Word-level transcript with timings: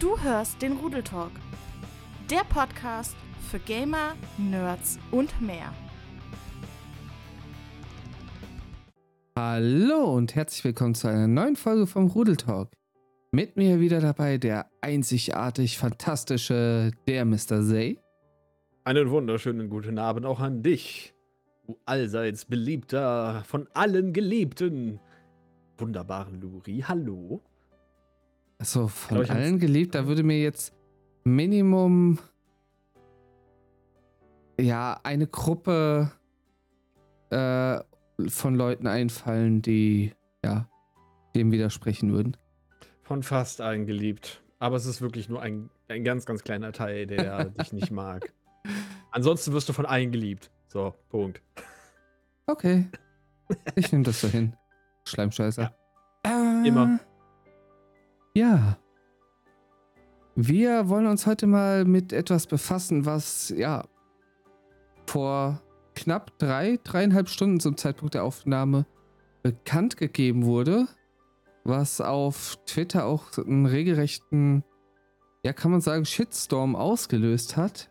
Du 0.00 0.18
hörst 0.18 0.62
den 0.62 0.78
Rudeltalk, 0.78 1.32
der 2.30 2.40
Podcast 2.48 3.14
für 3.50 3.58
Gamer, 3.58 4.14
Nerds 4.38 4.98
und 5.10 5.42
mehr. 5.42 5.74
Hallo 9.36 10.14
und 10.14 10.34
herzlich 10.34 10.64
willkommen 10.64 10.94
zu 10.94 11.06
einer 11.06 11.28
neuen 11.28 11.54
Folge 11.54 11.86
vom 11.86 12.06
Rudeltalk. 12.06 12.72
Mit 13.30 13.58
mir 13.58 13.78
wieder 13.78 14.00
dabei 14.00 14.38
der 14.38 14.70
einzigartig 14.80 15.76
fantastische 15.76 16.92
der 17.06 17.26
Mr. 17.26 17.62
Zay. 17.62 17.98
Einen 18.84 19.10
wunderschönen 19.10 19.68
guten 19.68 19.98
Abend 19.98 20.24
auch 20.24 20.40
an 20.40 20.62
dich, 20.62 21.12
du 21.66 21.78
allseits 21.84 22.46
beliebter, 22.46 23.44
von 23.44 23.68
allen 23.74 24.14
geliebten, 24.14 24.98
wunderbaren 25.76 26.40
Luri. 26.40 26.84
Hallo. 26.88 27.42
Also 28.60 28.88
von 28.88 29.22
Glaub, 29.22 29.30
allen 29.30 29.58
geliebt, 29.58 29.94
da 29.94 30.06
würde 30.06 30.22
mir 30.22 30.38
jetzt 30.38 30.74
Minimum 31.24 32.18
ja 34.60 35.00
eine 35.02 35.26
Gruppe 35.26 36.12
äh, 37.30 37.78
von 38.28 38.54
Leuten 38.54 38.86
einfallen, 38.86 39.62
die 39.62 40.12
ja 40.44 40.68
dem 41.34 41.52
widersprechen 41.52 42.12
würden. 42.12 42.36
Von 43.02 43.22
fast 43.22 43.62
allen 43.62 43.86
geliebt. 43.86 44.42
Aber 44.58 44.76
es 44.76 44.84
ist 44.84 45.00
wirklich 45.00 45.30
nur 45.30 45.40
ein, 45.40 45.70
ein 45.88 46.04
ganz, 46.04 46.26
ganz 46.26 46.42
kleiner 46.42 46.72
Teil, 46.72 47.06
der 47.06 47.44
dich 47.62 47.72
nicht 47.72 47.90
mag. 47.90 48.30
Ansonsten 49.10 49.54
wirst 49.54 49.70
du 49.70 49.72
von 49.72 49.86
allen 49.86 50.12
geliebt. 50.12 50.50
So, 50.68 50.94
Punkt. 51.08 51.40
Okay. 52.46 52.90
Ich 53.74 53.90
nehme 53.90 54.04
das 54.04 54.20
so 54.20 54.28
hin. 54.28 54.54
Schleimscheißer. 55.06 55.74
Ja. 56.26 56.62
Äh, 56.62 56.68
Immer. 56.68 57.00
Ja. 58.34 58.78
Wir 60.36 60.88
wollen 60.88 61.06
uns 61.06 61.26
heute 61.26 61.46
mal 61.46 61.84
mit 61.84 62.12
etwas 62.12 62.46
befassen, 62.46 63.04
was 63.04 63.50
ja 63.50 63.84
vor 65.06 65.60
knapp 65.94 66.38
drei, 66.38 66.78
dreieinhalb 66.82 67.28
Stunden 67.28 67.60
zum 67.60 67.76
Zeitpunkt 67.76 68.14
der 68.14 68.24
Aufnahme 68.24 68.86
bekannt 69.42 69.96
gegeben 69.96 70.44
wurde, 70.44 70.86
was 71.64 72.00
auf 72.00 72.58
Twitter 72.66 73.06
auch 73.06 73.36
einen 73.38 73.66
regelrechten, 73.66 74.64
ja 75.44 75.52
kann 75.52 75.72
man 75.72 75.80
sagen, 75.80 76.04
Shitstorm 76.04 76.76
ausgelöst 76.76 77.56
hat. 77.56 77.90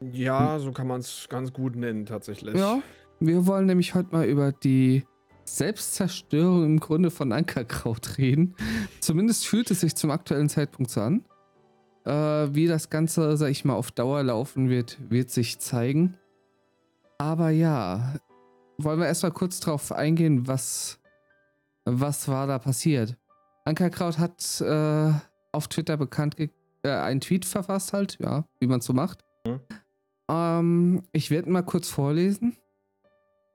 Ja, 0.00 0.58
so 0.58 0.72
kann 0.72 0.86
man 0.86 1.00
es 1.00 1.26
ganz 1.30 1.52
gut 1.52 1.76
nennen 1.76 2.04
tatsächlich. 2.04 2.54
Ja, 2.56 2.82
wir 3.20 3.46
wollen 3.46 3.66
nämlich 3.66 3.94
heute 3.94 4.12
mal 4.12 4.26
über 4.26 4.52
die 4.52 5.04
Selbstzerstörung 5.44 6.64
im 6.64 6.80
Grunde 6.80 7.10
von 7.10 7.32
Ankerkraut 7.32 8.18
reden. 8.18 8.54
Zumindest 9.00 9.46
fühlt 9.46 9.70
es 9.70 9.80
sich 9.80 9.94
zum 9.94 10.10
aktuellen 10.10 10.48
Zeitpunkt 10.48 10.90
so 10.90 11.00
an. 11.00 11.24
Äh, 12.04 12.54
wie 12.54 12.66
das 12.66 12.90
Ganze, 12.90 13.36
sag 13.36 13.48
ich 13.50 13.64
mal, 13.64 13.74
auf 13.74 13.90
Dauer 13.90 14.22
laufen 14.22 14.68
wird, 14.68 14.98
wird 15.10 15.30
sich 15.30 15.58
zeigen. 15.58 16.16
Aber 17.18 17.50
ja, 17.50 18.14
wollen 18.78 18.98
wir 18.98 19.06
erstmal 19.06 19.32
kurz 19.32 19.60
drauf 19.60 19.92
eingehen, 19.92 20.46
was, 20.46 21.00
was 21.84 22.28
war 22.28 22.46
da 22.46 22.58
passiert. 22.58 23.16
Ankerkraut 23.64 24.18
hat 24.18 24.60
äh, 24.60 25.12
auf 25.52 25.68
Twitter 25.68 25.96
bekannt 25.96 26.36
äh, 26.38 26.48
einen 26.88 27.20
Tweet 27.20 27.44
verfasst 27.44 27.92
halt, 27.92 28.18
ja, 28.20 28.44
wie 28.60 28.66
man 28.66 28.80
es 28.80 28.84
so 28.84 28.92
macht. 28.92 29.24
Mhm. 29.46 29.60
Ähm, 30.28 31.02
ich 31.12 31.30
werde 31.30 31.50
mal 31.50 31.62
kurz 31.62 31.88
vorlesen. 31.88 32.56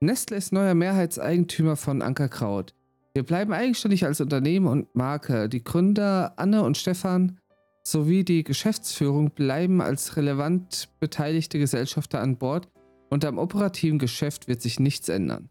Nestle 0.02 0.38
ist 0.38 0.50
neuer 0.50 0.74
Mehrheitseigentümer 0.74 1.76
von 1.76 2.00
Ankerkraut. 2.00 2.74
Wir 3.12 3.22
bleiben 3.22 3.52
eigenständig 3.52 4.06
als 4.06 4.22
Unternehmen 4.22 4.66
und 4.66 4.94
Marke. 4.94 5.50
Die 5.50 5.62
Gründer 5.62 6.32
Anne 6.36 6.62
und 6.62 6.78
Stefan 6.78 7.38
sowie 7.82 8.24
die 8.24 8.42
Geschäftsführung 8.42 9.30
bleiben 9.32 9.82
als 9.82 10.16
relevant 10.16 10.88
beteiligte 11.00 11.58
Gesellschafter 11.58 12.20
an 12.22 12.38
Bord 12.38 12.68
und 13.10 13.26
am 13.26 13.36
operativen 13.36 13.98
Geschäft 13.98 14.48
wird 14.48 14.62
sich 14.62 14.80
nichts 14.80 15.10
ändern. 15.10 15.50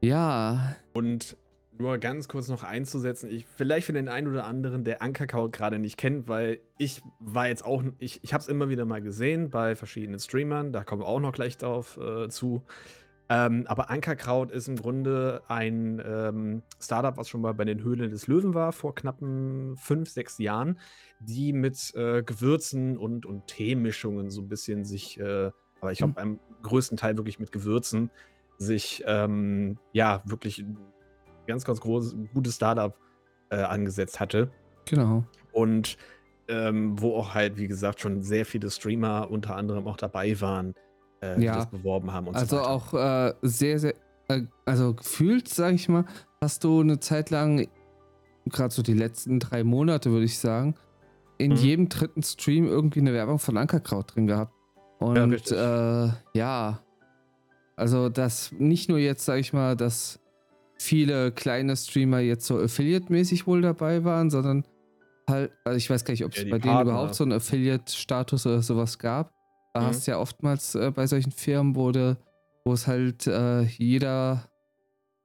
Ja. 0.00 0.74
Und 0.92 1.36
nur 1.80 1.98
ganz 1.98 2.28
kurz 2.28 2.48
noch 2.48 2.62
einzusetzen, 2.62 3.30
ich, 3.30 3.46
vielleicht 3.56 3.86
für 3.86 3.92
den 3.92 4.08
einen 4.08 4.28
oder 4.28 4.44
anderen, 4.44 4.84
der 4.84 5.02
Ankerkraut 5.02 5.52
gerade 5.52 5.78
nicht 5.78 5.96
kennt, 5.96 6.28
weil 6.28 6.60
ich 6.78 7.02
war 7.18 7.48
jetzt 7.48 7.64
auch, 7.64 7.82
ich, 7.98 8.22
ich 8.22 8.32
habe 8.32 8.42
es 8.42 8.48
immer 8.48 8.68
wieder 8.68 8.84
mal 8.84 9.00
gesehen 9.00 9.50
bei 9.50 9.74
verschiedenen 9.74 10.20
Streamern, 10.20 10.72
da 10.72 10.84
kommen 10.84 11.02
wir 11.02 11.06
auch 11.06 11.20
noch 11.20 11.32
gleich 11.32 11.56
drauf 11.56 11.98
äh, 11.98 12.28
zu. 12.28 12.62
Ähm, 13.30 13.64
aber 13.68 13.90
Ankerkraut 13.90 14.50
ist 14.50 14.66
im 14.66 14.76
Grunde 14.76 15.42
ein 15.46 16.02
ähm, 16.04 16.62
Startup, 16.80 17.16
was 17.16 17.28
schon 17.28 17.40
mal 17.40 17.54
bei 17.54 17.64
den 17.64 17.82
Höhlen 17.82 18.10
des 18.10 18.26
Löwen 18.26 18.54
war, 18.54 18.72
vor 18.72 18.94
knappen 18.94 19.76
fünf, 19.76 20.10
sechs 20.10 20.38
Jahren, 20.38 20.78
die 21.20 21.52
mit 21.52 21.94
äh, 21.94 22.24
Gewürzen 22.24 22.98
und, 22.98 23.26
und 23.26 23.46
Teemischungen 23.46 24.30
so 24.30 24.42
ein 24.42 24.48
bisschen 24.48 24.84
sich, 24.84 25.18
äh, 25.20 25.50
aber 25.80 25.92
ich 25.92 25.98
glaube, 25.98 26.10
mhm. 26.10 26.14
beim 26.14 26.40
größten 26.62 26.96
Teil 26.98 27.16
wirklich 27.16 27.38
mit 27.38 27.52
Gewürzen, 27.52 28.10
sich 28.58 29.02
ähm, 29.06 29.78
ja 29.92 30.22
wirklich 30.26 30.64
ganz, 31.50 31.64
ganz 31.64 31.80
großes, 31.80 32.16
gutes 32.32 32.54
Startup 32.56 32.96
äh, 33.50 33.56
angesetzt 33.56 34.20
hatte. 34.20 34.50
Genau. 34.86 35.24
Und 35.52 35.98
ähm, 36.48 37.00
wo 37.00 37.14
auch 37.16 37.34
halt, 37.34 37.56
wie 37.58 37.68
gesagt, 37.68 38.00
schon 38.00 38.22
sehr 38.22 38.44
viele 38.46 38.70
Streamer 38.70 39.30
unter 39.30 39.56
anderem 39.56 39.86
auch 39.86 39.96
dabei 39.96 40.40
waren, 40.40 40.74
äh, 41.22 41.40
ja. 41.42 41.52
die 41.52 41.58
das 41.58 41.70
beworben 41.70 42.12
haben 42.12 42.28
und 42.28 42.36
also 42.36 42.56
so 42.56 42.62
auch 42.62 42.94
äh, 42.94 43.34
sehr, 43.42 43.78
sehr, 43.78 43.94
äh, 44.28 44.42
also 44.64 44.94
gefühlt, 44.94 45.48
sag 45.48 45.74
ich 45.74 45.88
mal, 45.88 46.04
hast 46.40 46.64
du 46.64 46.80
eine 46.80 46.98
Zeit 46.98 47.30
lang, 47.30 47.68
gerade 48.46 48.74
so 48.74 48.82
die 48.82 48.94
letzten 48.94 49.38
drei 49.38 49.62
Monate, 49.62 50.10
würde 50.10 50.24
ich 50.24 50.38
sagen, 50.38 50.74
in 51.38 51.52
mhm. 51.52 51.56
jedem 51.56 51.88
dritten 51.88 52.22
Stream 52.22 52.66
irgendwie 52.66 53.00
eine 53.00 53.12
Werbung 53.12 53.38
von 53.38 53.56
Ankerkraut 53.56 54.14
drin 54.14 54.26
gehabt. 54.26 54.52
Und 54.98 55.50
ja, 55.50 56.04
äh, 56.04 56.10
ja, 56.34 56.80
also 57.76 58.08
das 58.10 58.52
nicht 58.52 58.88
nur 58.90 58.98
jetzt, 58.98 59.24
sag 59.24 59.38
ich 59.38 59.52
mal, 59.52 59.74
dass 59.76 60.20
viele 60.80 61.30
kleine 61.30 61.76
Streamer 61.76 62.20
jetzt 62.20 62.46
so 62.46 62.58
Affiliate-mäßig 62.58 63.46
wohl 63.46 63.60
dabei 63.60 64.02
waren, 64.02 64.30
sondern 64.30 64.64
halt, 65.28 65.52
also 65.62 65.76
ich 65.76 65.90
weiß 65.90 66.06
gar 66.06 66.12
nicht, 66.12 66.24
ob 66.24 66.32
es 66.32 66.38
ja, 66.38 66.44
bei 66.44 66.58
Partner. 66.58 66.78
denen 66.78 66.88
überhaupt 66.88 67.14
so 67.14 67.24
einen 67.24 67.34
Affiliate-Status 67.34 68.46
oder 68.46 68.62
sowas 68.62 68.98
gab. 68.98 69.30
Da 69.74 69.82
mhm. 69.82 69.84
hast 69.84 70.06
du 70.06 70.12
ja 70.12 70.18
oftmals 70.18 70.74
äh, 70.74 70.90
bei 70.90 71.06
solchen 71.06 71.32
Firmen, 71.32 71.76
wo, 71.76 71.92
de, 71.92 72.16
wo 72.64 72.72
es 72.72 72.86
halt 72.86 73.26
äh, 73.26 73.64
jeder 73.64 74.48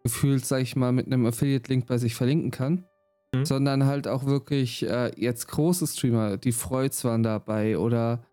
gefühlt, 0.03 0.45
sag 0.45 0.61
ich 0.61 0.75
mal, 0.75 0.91
mit 0.91 1.07
einem 1.07 1.25
Affiliate-Link 1.25 1.87
bei 1.87 1.97
sich 1.99 2.15
verlinken 2.15 2.51
kann. 2.51 2.83
Mhm. 3.33 3.45
Sondern 3.45 3.85
halt 3.85 4.09
auch 4.09 4.25
wirklich 4.25 4.85
äh, 4.85 5.11
jetzt 5.15 5.47
große 5.47 5.87
Streamer, 5.87 6.35
die 6.35 6.51
Freuds 6.51 7.05
waren 7.05 7.23
dabei 7.23 7.77
oder 7.77 8.25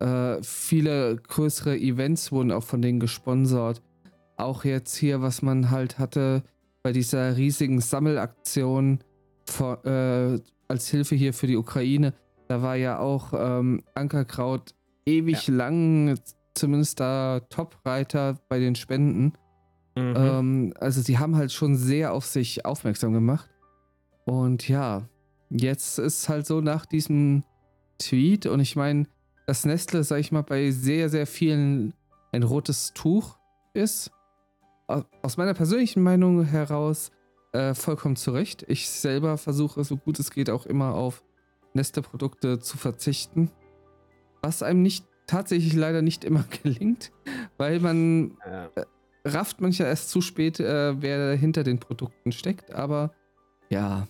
äh, 0.00 0.42
viele 0.42 1.14
größere 1.16 1.78
Events 1.78 2.32
wurden 2.32 2.50
auch 2.50 2.64
von 2.64 2.82
denen 2.82 2.98
gesponsert. 2.98 3.82
Auch 4.36 4.64
jetzt 4.64 4.96
hier, 4.96 5.22
was 5.22 5.42
man 5.42 5.70
halt 5.70 6.00
hatte, 6.00 6.42
bei 6.86 6.92
dieser 6.92 7.36
riesigen 7.36 7.80
Sammelaktion 7.80 9.00
vor, 9.44 9.84
äh, 9.84 10.38
als 10.68 10.88
Hilfe 10.88 11.16
hier 11.16 11.34
für 11.34 11.48
die 11.48 11.56
Ukraine, 11.56 12.14
da 12.46 12.62
war 12.62 12.76
ja 12.76 13.00
auch 13.00 13.32
ähm, 13.36 13.82
Ankerkraut 13.96 14.72
ewig 15.04 15.48
ja. 15.48 15.54
lang, 15.54 16.16
zumindest 16.54 17.00
da 17.00 17.40
Top-Reiter 17.50 18.38
bei 18.48 18.60
den 18.60 18.76
Spenden. 18.76 19.32
Mhm. 19.96 20.14
Ähm, 20.16 20.74
also 20.78 21.00
sie 21.00 21.18
haben 21.18 21.34
halt 21.34 21.50
schon 21.50 21.74
sehr 21.74 22.12
auf 22.12 22.24
sich 22.24 22.64
aufmerksam 22.64 23.12
gemacht. 23.12 23.50
Und 24.24 24.68
ja, 24.68 25.08
jetzt 25.50 25.98
ist 25.98 26.28
halt 26.28 26.46
so 26.46 26.60
nach 26.60 26.86
diesem 26.86 27.42
Tweet 27.98 28.46
und 28.46 28.60
ich 28.60 28.76
meine, 28.76 29.08
dass 29.48 29.64
Nestle, 29.64 30.04
sag 30.04 30.20
ich 30.20 30.30
mal, 30.30 30.42
bei 30.42 30.70
sehr, 30.70 31.08
sehr 31.08 31.26
vielen 31.26 31.94
ein 32.30 32.44
rotes 32.44 32.92
Tuch 32.94 33.40
ist 33.74 34.12
aus 34.86 35.36
meiner 35.36 35.54
persönlichen 35.54 36.02
Meinung 36.02 36.44
heraus 36.44 37.10
äh, 37.52 37.74
vollkommen 37.74 38.16
zurecht. 38.16 38.64
Ich 38.68 38.88
selber 38.88 39.38
versuche, 39.38 39.82
so 39.84 39.96
gut 39.96 40.18
es 40.18 40.30
geht, 40.30 40.50
auch 40.50 40.66
immer 40.66 40.94
auf 40.94 41.24
Neste-Produkte 41.74 42.58
zu 42.58 42.76
verzichten. 42.76 43.50
Was 44.42 44.62
einem 44.62 44.82
nicht 44.82 45.06
tatsächlich 45.26 45.74
leider 45.74 46.02
nicht 46.02 46.24
immer 46.24 46.44
gelingt, 46.62 47.12
weil 47.56 47.80
man 47.80 48.36
ja. 48.44 48.66
äh, 48.74 48.84
rafft 49.24 49.60
manchmal 49.60 49.88
erst 49.88 50.10
zu 50.10 50.20
spät, 50.20 50.60
äh, 50.60 51.00
wer 51.00 51.34
hinter 51.36 51.64
den 51.64 51.78
Produkten 51.80 52.32
steckt. 52.32 52.72
Aber 52.72 53.12
ja, 53.68 54.06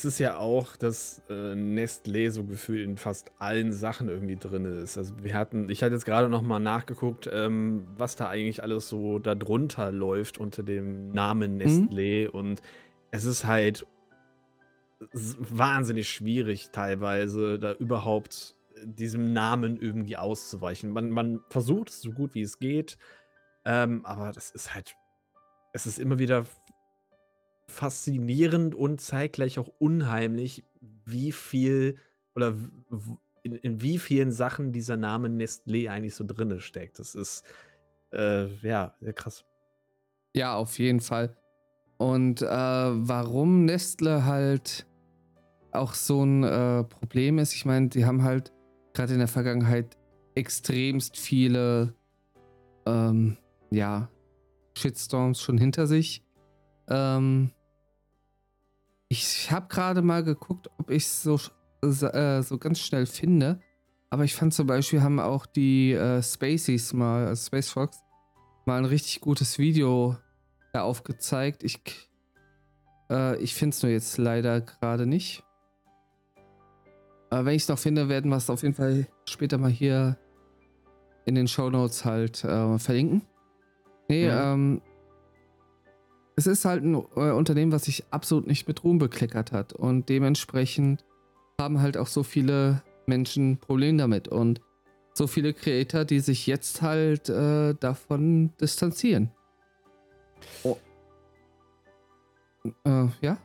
es 0.00 0.06
ist 0.06 0.18
ja 0.18 0.38
auch, 0.38 0.76
dass 0.76 1.20
äh, 1.28 1.52
Nestlé 1.54 2.30
so 2.30 2.44
gefühlt 2.44 2.82
in 2.82 2.96
fast 2.96 3.32
allen 3.38 3.70
Sachen 3.70 4.08
irgendwie 4.08 4.36
drin 4.36 4.64
ist. 4.64 4.96
Also 4.96 5.12
wir 5.22 5.34
hatten, 5.34 5.68
ich 5.68 5.82
hatte 5.82 5.92
jetzt 5.92 6.06
gerade 6.06 6.30
noch 6.30 6.40
mal 6.40 6.58
nachgeguckt, 6.58 7.28
ähm, 7.30 7.86
was 7.98 8.16
da 8.16 8.28
eigentlich 8.28 8.62
alles 8.62 8.88
so 8.88 9.18
darunter 9.18 9.92
läuft 9.92 10.38
unter 10.38 10.62
dem 10.62 11.12
Namen 11.12 11.56
mhm. 11.56 11.60
Nestlé 11.60 12.28
mhm. 12.28 12.30
und 12.30 12.62
es 13.10 13.26
ist 13.26 13.44
halt 13.44 13.86
wahnsinnig 15.12 16.08
schwierig 16.08 16.70
teilweise 16.70 17.58
da 17.58 17.72
überhaupt 17.72 18.56
diesem 18.82 19.34
Namen 19.34 19.76
irgendwie 19.76 20.16
auszuweichen. 20.16 20.90
Man, 20.90 21.10
man 21.10 21.40
versucht 21.50 21.90
es 21.90 22.00
so 22.00 22.12
gut 22.12 22.34
wie 22.34 22.42
es 22.42 22.58
geht, 22.58 22.96
ähm, 23.66 24.06
aber 24.06 24.32
das 24.32 24.50
ist 24.50 24.74
halt, 24.74 24.94
es 25.74 25.86
ist 25.86 25.98
immer 25.98 26.18
wieder 26.18 26.46
faszinierend 27.70 28.74
und 28.74 29.00
zeitgleich 29.00 29.58
auch 29.58 29.70
unheimlich, 29.78 30.64
wie 31.04 31.32
viel 31.32 31.96
oder 32.34 32.54
in, 33.42 33.54
in 33.54 33.80
wie 33.80 33.98
vielen 33.98 34.32
Sachen 34.32 34.72
dieser 34.72 34.96
Name 34.96 35.28
Nestlé 35.28 35.90
eigentlich 35.90 36.14
so 36.14 36.24
drinne 36.26 36.60
steckt. 36.60 36.98
Das 36.98 37.14
ist 37.14 37.44
äh, 38.12 38.46
ja 38.66 38.94
krass. 39.14 39.44
Ja, 40.34 40.54
auf 40.56 40.78
jeden 40.78 41.00
Fall. 41.00 41.36
Und 41.98 42.42
äh, 42.42 42.46
warum 42.46 43.64
Nestle 43.64 44.24
halt 44.24 44.86
auch 45.72 45.94
so 45.94 46.24
ein 46.24 46.42
äh, 46.42 46.84
Problem 46.84 47.38
ist, 47.38 47.54
ich 47.54 47.64
meine, 47.64 47.88
die 47.88 48.04
haben 48.04 48.22
halt 48.22 48.52
gerade 48.94 49.12
in 49.12 49.18
der 49.18 49.28
Vergangenheit 49.28 49.96
extremst 50.34 51.16
viele 51.16 51.94
ähm, 52.86 53.36
ja, 53.70 54.08
Shitstorms 54.76 55.40
schon 55.40 55.58
hinter 55.58 55.86
sich. 55.86 56.24
Ähm, 56.88 57.52
ich 59.10 59.50
habe 59.50 59.66
gerade 59.68 60.02
mal 60.02 60.22
geguckt, 60.22 60.70
ob 60.78 60.88
ich 60.88 61.04
es 61.04 61.22
so, 61.24 61.34
äh, 61.82 62.42
so 62.42 62.58
ganz 62.58 62.78
schnell 62.78 63.06
finde. 63.06 63.60
Aber 64.08 64.22
ich 64.24 64.34
fand 64.34 64.54
zum 64.54 64.68
Beispiel, 64.68 65.02
haben 65.02 65.18
auch 65.18 65.46
die 65.46 65.92
äh, 65.92 66.22
Spaceys 66.22 66.92
mal, 66.92 67.26
also 67.26 67.46
Space 67.46 67.70
Fox, 67.70 67.98
mal 68.66 68.78
ein 68.78 68.84
richtig 68.84 69.20
gutes 69.20 69.58
Video 69.58 70.16
da 70.72 70.82
aufgezeigt. 70.82 71.64
Ich, 71.64 71.80
äh, 73.10 73.36
ich 73.38 73.54
finde 73.54 73.74
es 73.74 73.82
nur 73.82 73.90
jetzt 73.90 74.16
leider 74.16 74.60
gerade 74.60 75.06
nicht. 75.06 75.42
Aber 77.30 77.46
wenn 77.46 77.54
ich 77.54 77.62
es 77.62 77.68
noch 77.68 77.78
finde, 77.80 78.08
werden 78.08 78.30
wir 78.30 78.36
es 78.36 78.48
auf 78.48 78.62
jeden 78.62 78.74
Fall 78.74 79.08
später 79.28 79.58
mal 79.58 79.70
hier 79.70 80.18
in 81.24 81.34
den 81.34 81.48
Show 81.48 81.68
Notes 81.68 82.04
halt 82.04 82.44
äh, 82.44 82.78
verlinken. 82.78 83.22
Nee, 84.08 84.26
mhm. 84.26 84.36
ähm, 84.36 84.82
es 86.40 86.46
ist 86.46 86.64
halt 86.64 86.82
ein 86.82 86.94
äh, 86.94 87.32
Unternehmen, 87.32 87.70
was 87.70 87.84
sich 87.84 88.04
absolut 88.10 88.46
nicht 88.46 88.66
mit 88.66 88.82
Ruhm 88.82 88.98
bekleckert 88.98 89.52
hat. 89.52 89.74
Und 89.74 90.08
dementsprechend 90.08 91.04
haben 91.60 91.82
halt 91.82 91.98
auch 91.98 92.06
so 92.06 92.22
viele 92.22 92.82
Menschen 93.04 93.58
Probleme 93.58 93.98
damit. 93.98 94.26
Und 94.26 94.62
so 95.12 95.26
viele 95.26 95.52
Creator, 95.52 96.06
die 96.06 96.20
sich 96.20 96.46
jetzt 96.46 96.80
halt 96.80 97.28
äh, 97.28 97.74
davon 97.74 98.56
distanzieren. 98.58 99.30
Oh. 100.62 100.78
Äh, 102.86 103.08
ja? 103.20 103.36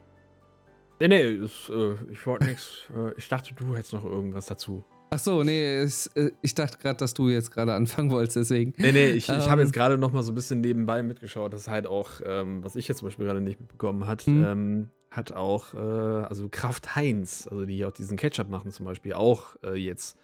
Nee, 1.01 1.07
nee, 1.09 1.21
ist, 1.21 1.69
äh, 1.69 1.95
ich 2.09 2.25
wollte 2.25 2.45
nichts. 2.45 2.85
Äh, 2.95 3.11
ich 3.17 3.27
dachte, 3.27 3.53
du 3.53 3.75
hättest 3.75 3.91
noch 3.91 4.05
irgendwas 4.05 4.45
dazu. 4.45 4.85
Ach 5.15 5.19
so, 5.19 5.43
nee, 5.43 5.77
es, 5.77 6.07
äh, 6.07 6.31
ich 6.41 6.55
dachte 6.55 6.77
gerade, 6.77 6.97
dass 6.97 7.13
du 7.13 7.29
jetzt 7.29 7.49
gerade 7.49 7.73
anfangen 7.73 8.11
wolltest, 8.11 8.35
deswegen. 8.35 8.73
Nee, 8.75 8.91
nee, 8.91 9.11
ich, 9.11 9.29
ähm, 9.29 9.39
ich 9.39 9.49
habe 9.49 9.61
jetzt 9.61 9.71
gerade 9.71 9.97
noch 9.97 10.11
mal 10.11 10.23
so 10.23 10.33
ein 10.33 10.35
bisschen 10.35 10.59
nebenbei 10.59 11.03
mitgeschaut. 11.03 11.53
Das 11.53 11.61
ist 11.61 11.67
halt 11.69 11.87
auch, 11.87 12.19
ähm, 12.25 12.61
was 12.65 12.75
ich 12.75 12.89
jetzt 12.89 12.97
zum 12.97 13.07
Beispiel 13.07 13.25
gerade 13.25 13.39
nicht 13.39 13.57
mitbekommen 13.57 14.07
hat, 14.07 14.27
mhm. 14.27 14.43
ähm, 14.43 14.89
hat 15.11 15.31
auch, 15.31 15.73
äh, 15.73 15.77
also 15.77 16.49
Kraft 16.49 16.97
Heinz, 16.97 17.47
also 17.49 17.65
die 17.65 17.85
auch 17.85 17.93
diesen 17.93 18.17
Ketchup 18.17 18.49
machen 18.49 18.71
zum 18.71 18.85
Beispiel, 18.85 19.13
auch 19.13 19.55
äh, 19.63 19.75
jetzt 19.75 20.17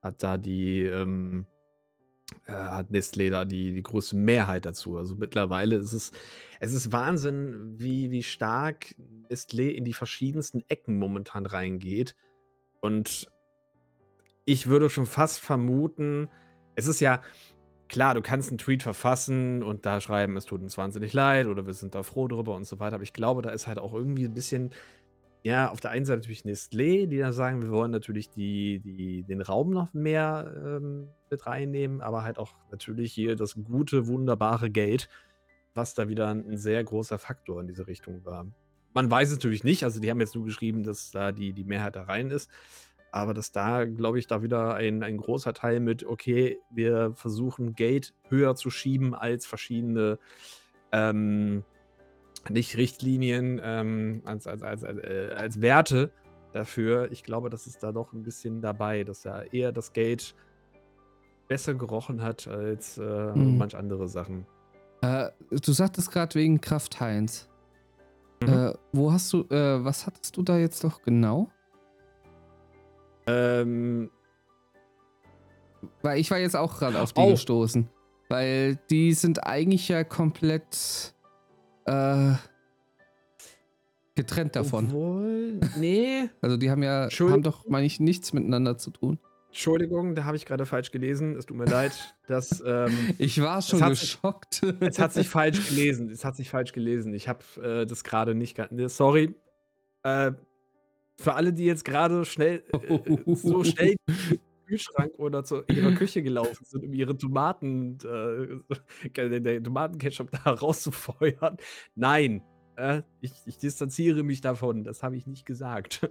hat 0.00 0.22
da 0.22 0.38
die, 0.38 0.80
ähm, 0.80 1.44
äh, 2.46 2.52
hat 2.52 2.90
Nestlé 2.90 3.28
da 3.28 3.44
die, 3.44 3.74
die 3.74 3.82
große 3.82 4.16
Mehrheit 4.16 4.64
dazu. 4.64 4.96
Also 4.96 5.14
mittlerweile 5.14 5.76
ist 5.76 5.92
es, 5.92 6.12
es 6.58 6.72
ist 6.72 6.90
Wahnsinn, 6.90 7.74
wie, 7.76 8.10
wie 8.10 8.22
stark 8.22 8.94
Nestlé 9.30 9.68
in 9.68 9.84
die 9.84 9.92
verschiedensten 9.92 10.64
Ecken 10.68 10.98
momentan 10.98 11.44
reingeht. 11.44 12.16
Und 12.80 13.28
ich 14.48 14.66
würde 14.66 14.88
schon 14.88 15.04
fast 15.04 15.40
vermuten, 15.40 16.30
es 16.74 16.86
ist 16.86 17.00
ja 17.00 17.20
klar, 17.88 18.14
du 18.14 18.22
kannst 18.22 18.48
einen 18.48 18.56
Tweet 18.56 18.82
verfassen 18.82 19.62
und 19.62 19.84
da 19.84 20.00
schreiben, 20.00 20.38
es 20.38 20.46
tut 20.46 20.62
uns 20.62 20.78
wahnsinnig 20.78 21.12
leid 21.12 21.46
oder 21.48 21.66
wir 21.66 21.74
sind 21.74 21.94
da 21.94 22.02
froh 22.02 22.28
drüber 22.28 22.56
und 22.56 22.66
so 22.66 22.80
weiter. 22.80 22.94
Aber 22.94 23.02
ich 23.02 23.12
glaube, 23.12 23.42
da 23.42 23.50
ist 23.50 23.66
halt 23.66 23.78
auch 23.78 23.92
irgendwie 23.92 24.24
ein 24.24 24.32
bisschen 24.32 24.70
ja, 25.42 25.70
auf 25.70 25.80
der 25.80 25.90
einen 25.90 26.06
Seite 26.06 26.20
natürlich 26.20 26.44
Nestlé, 26.44 27.06
die 27.06 27.18
dann 27.18 27.34
sagen, 27.34 27.60
wir 27.60 27.70
wollen 27.70 27.90
natürlich 27.90 28.30
die, 28.30 28.80
die, 28.80 29.22
den 29.22 29.42
Raum 29.42 29.70
noch 29.70 29.92
mehr 29.92 30.50
ähm, 30.56 31.08
mit 31.30 31.46
reinnehmen, 31.46 32.00
aber 32.00 32.22
halt 32.22 32.38
auch 32.38 32.54
natürlich 32.70 33.12
hier 33.12 33.36
das 33.36 33.54
gute, 33.54 34.06
wunderbare 34.06 34.70
Geld, 34.70 35.10
was 35.74 35.92
da 35.92 36.08
wieder 36.08 36.28
ein, 36.28 36.52
ein 36.52 36.56
sehr 36.56 36.82
großer 36.82 37.18
Faktor 37.18 37.60
in 37.60 37.66
diese 37.66 37.86
Richtung 37.86 38.24
war. 38.24 38.46
Man 38.94 39.10
weiß 39.10 39.28
es 39.28 39.36
natürlich 39.36 39.62
nicht, 39.62 39.84
also 39.84 40.00
die 40.00 40.10
haben 40.10 40.20
jetzt 40.20 40.34
nur 40.34 40.44
geschrieben, 40.46 40.84
dass 40.84 41.10
da 41.10 41.32
die, 41.32 41.52
die 41.52 41.64
Mehrheit 41.64 41.96
da 41.96 42.04
rein 42.04 42.30
ist, 42.30 42.50
aber 43.10 43.34
dass 43.34 43.52
da, 43.52 43.84
glaube 43.84 44.18
ich, 44.18 44.26
da 44.26 44.42
wieder 44.42 44.74
ein, 44.74 45.02
ein 45.02 45.16
großer 45.16 45.54
Teil 45.54 45.80
mit, 45.80 46.04
okay, 46.04 46.58
wir 46.70 47.12
versuchen 47.14 47.74
Gate 47.74 48.14
höher 48.28 48.54
zu 48.54 48.70
schieben 48.70 49.14
als 49.14 49.46
verschiedene 49.46 50.18
ähm, 50.92 51.64
nicht 52.48 52.76
Richtlinien 52.76 53.60
ähm, 53.62 54.22
als, 54.24 54.46
als, 54.46 54.62
als, 54.62 54.84
als, 54.84 54.98
äh, 54.98 55.34
als 55.36 55.60
Werte 55.60 56.12
dafür. 56.52 57.10
Ich 57.10 57.24
glaube, 57.24 57.50
das 57.50 57.66
ist 57.66 57.82
da 57.82 57.92
doch 57.92 58.12
ein 58.12 58.22
bisschen 58.22 58.60
dabei, 58.60 59.04
dass 59.04 59.24
er 59.24 59.52
eher 59.52 59.72
das 59.72 59.92
Geld 59.92 60.34
besser 61.48 61.74
gerochen 61.74 62.22
hat 62.22 62.46
als 62.46 62.98
äh, 62.98 63.02
mhm. 63.02 63.58
manch 63.58 63.76
andere 63.76 64.08
Sachen. 64.08 64.46
Äh, 65.00 65.30
du 65.50 65.72
sagtest 65.72 66.10
gerade 66.10 66.34
wegen 66.34 66.60
Kraft 66.60 67.00
Heinz. 67.00 67.48
Mhm. 68.42 68.48
Äh, 68.48 68.72
wo 68.92 69.12
hast 69.12 69.32
du, 69.32 69.42
äh, 69.50 69.84
was 69.84 70.06
hattest 70.06 70.36
du 70.36 70.42
da 70.42 70.58
jetzt 70.58 70.84
doch 70.84 71.02
genau? 71.02 71.50
Ähm. 73.28 74.10
Weil 76.02 76.18
ich 76.18 76.30
war 76.30 76.38
jetzt 76.38 76.56
auch 76.56 76.78
gerade 76.78 77.00
auf 77.00 77.12
die 77.12 77.20
oh. 77.20 77.30
gestoßen. 77.30 77.88
Weil 78.28 78.76
die 78.90 79.12
sind 79.14 79.46
eigentlich 79.46 79.88
ja 79.88 80.04
komplett 80.04 81.14
äh, 81.86 82.32
getrennt 84.14 84.56
davon. 84.56 84.86
Obwohl, 84.86 85.60
nee. 85.78 86.28
Also 86.42 86.56
die 86.56 86.70
haben 86.70 86.82
ja, 86.82 87.08
haben 87.08 87.42
doch, 87.42 87.66
meine 87.68 87.86
ich, 87.86 88.00
nichts 88.00 88.32
miteinander 88.32 88.76
zu 88.76 88.90
tun. 88.90 89.18
Entschuldigung, 89.48 90.14
da 90.14 90.24
habe 90.24 90.36
ich 90.36 90.44
gerade 90.44 90.66
falsch 90.66 90.90
gelesen. 90.90 91.36
Es 91.36 91.46
tut 91.46 91.56
mir 91.56 91.64
leid. 91.64 91.92
Dass, 92.26 92.62
ähm, 92.64 92.92
ich 93.18 93.40
war 93.40 93.62
schon 93.62 93.80
geschockt. 93.80 94.62
es 94.80 94.98
hat 94.98 95.14
sich 95.14 95.28
falsch 95.28 95.68
gelesen. 95.70 96.10
Es 96.10 96.24
hat 96.24 96.36
sich 96.36 96.50
falsch 96.50 96.72
gelesen. 96.72 97.14
Ich 97.14 97.28
habe 97.28 97.42
äh, 97.62 97.86
das 97.86 98.04
gerade 98.04 98.34
nicht. 98.34 98.60
Sorry. 98.88 99.34
Äh, 100.02 100.32
für 101.20 101.34
alle, 101.34 101.52
die 101.52 101.64
jetzt 101.64 101.84
gerade 101.84 102.24
schnell 102.24 102.62
äh, 102.72 103.34
so 103.34 103.64
schnell 103.64 103.96
Kühlschrank 104.66 105.12
oder 105.18 105.44
zu 105.44 105.62
ihrer 105.68 105.92
Küche 105.92 106.22
gelaufen 106.22 106.64
sind, 106.64 106.84
um 106.84 106.92
ihre 106.92 107.16
Tomaten, 107.16 107.98
äh, 108.04 109.40
den 109.40 109.64
Tomatenketchup 109.64 110.30
da 110.30 110.50
rauszufeuern. 110.52 111.56
Nein, 111.94 112.42
äh, 112.76 113.02
ich, 113.20 113.32
ich, 113.46 113.58
distanziere 113.58 114.22
mich 114.22 114.40
davon. 114.40 114.84
Das 114.84 115.02
habe 115.02 115.16
ich 115.16 115.26
nicht 115.26 115.46
gesagt. 115.46 116.10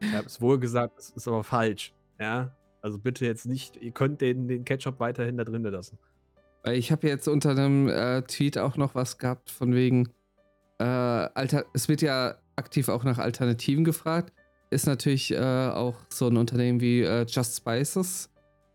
Ich 0.00 0.12
habe 0.12 0.26
es 0.26 0.40
wohl 0.40 0.58
gesagt, 0.58 0.98
es 0.98 1.10
ist 1.10 1.26
aber 1.26 1.42
falsch. 1.42 1.94
Ja, 2.20 2.54
also 2.80 2.98
bitte 2.98 3.26
jetzt 3.26 3.46
nicht, 3.46 3.76
ihr 3.76 3.92
könnt 3.92 4.20
den, 4.20 4.46
den 4.46 4.64
Ketchup 4.64 5.00
weiterhin 5.00 5.36
da 5.36 5.44
drinnen 5.44 5.72
lassen. 5.72 5.98
Ich 6.64 6.92
habe 6.92 7.08
jetzt 7.08 7.28
unter 7.28 7.50
einem 7.50 7.88
äh, 7.88 8.22
Tweet 8.22 8.58
auch 8.58 8.76
noch 8.76 8.94
was 8.94 9.18
gehabt 9.18 9.50
von 9.50 9.74
wegen, 9.74 10.08
äh, 10.78 10.84
Alter, 10.84 11.64
es 11.74 11.88
wird 11.88 12.02
ja 12.02 12.36
aktiv 12.56 12.88
auch 12.88 13.04
nach 13.04 13.18
Alternativen 13.18 13.84
gefragt 13.84 14.32
ist 14.70 14.86
natürlich 14.86 15.32
äh, 15.32 15.38
auch 15.38 15.96
so 16.08 16.28
ein 16.28 16.36
Unternehmen 16.36 16.80
wie 16.80 17.02
äh, 17.02 17.24
Just 17.28 17.56
Spices, 17.56 18.30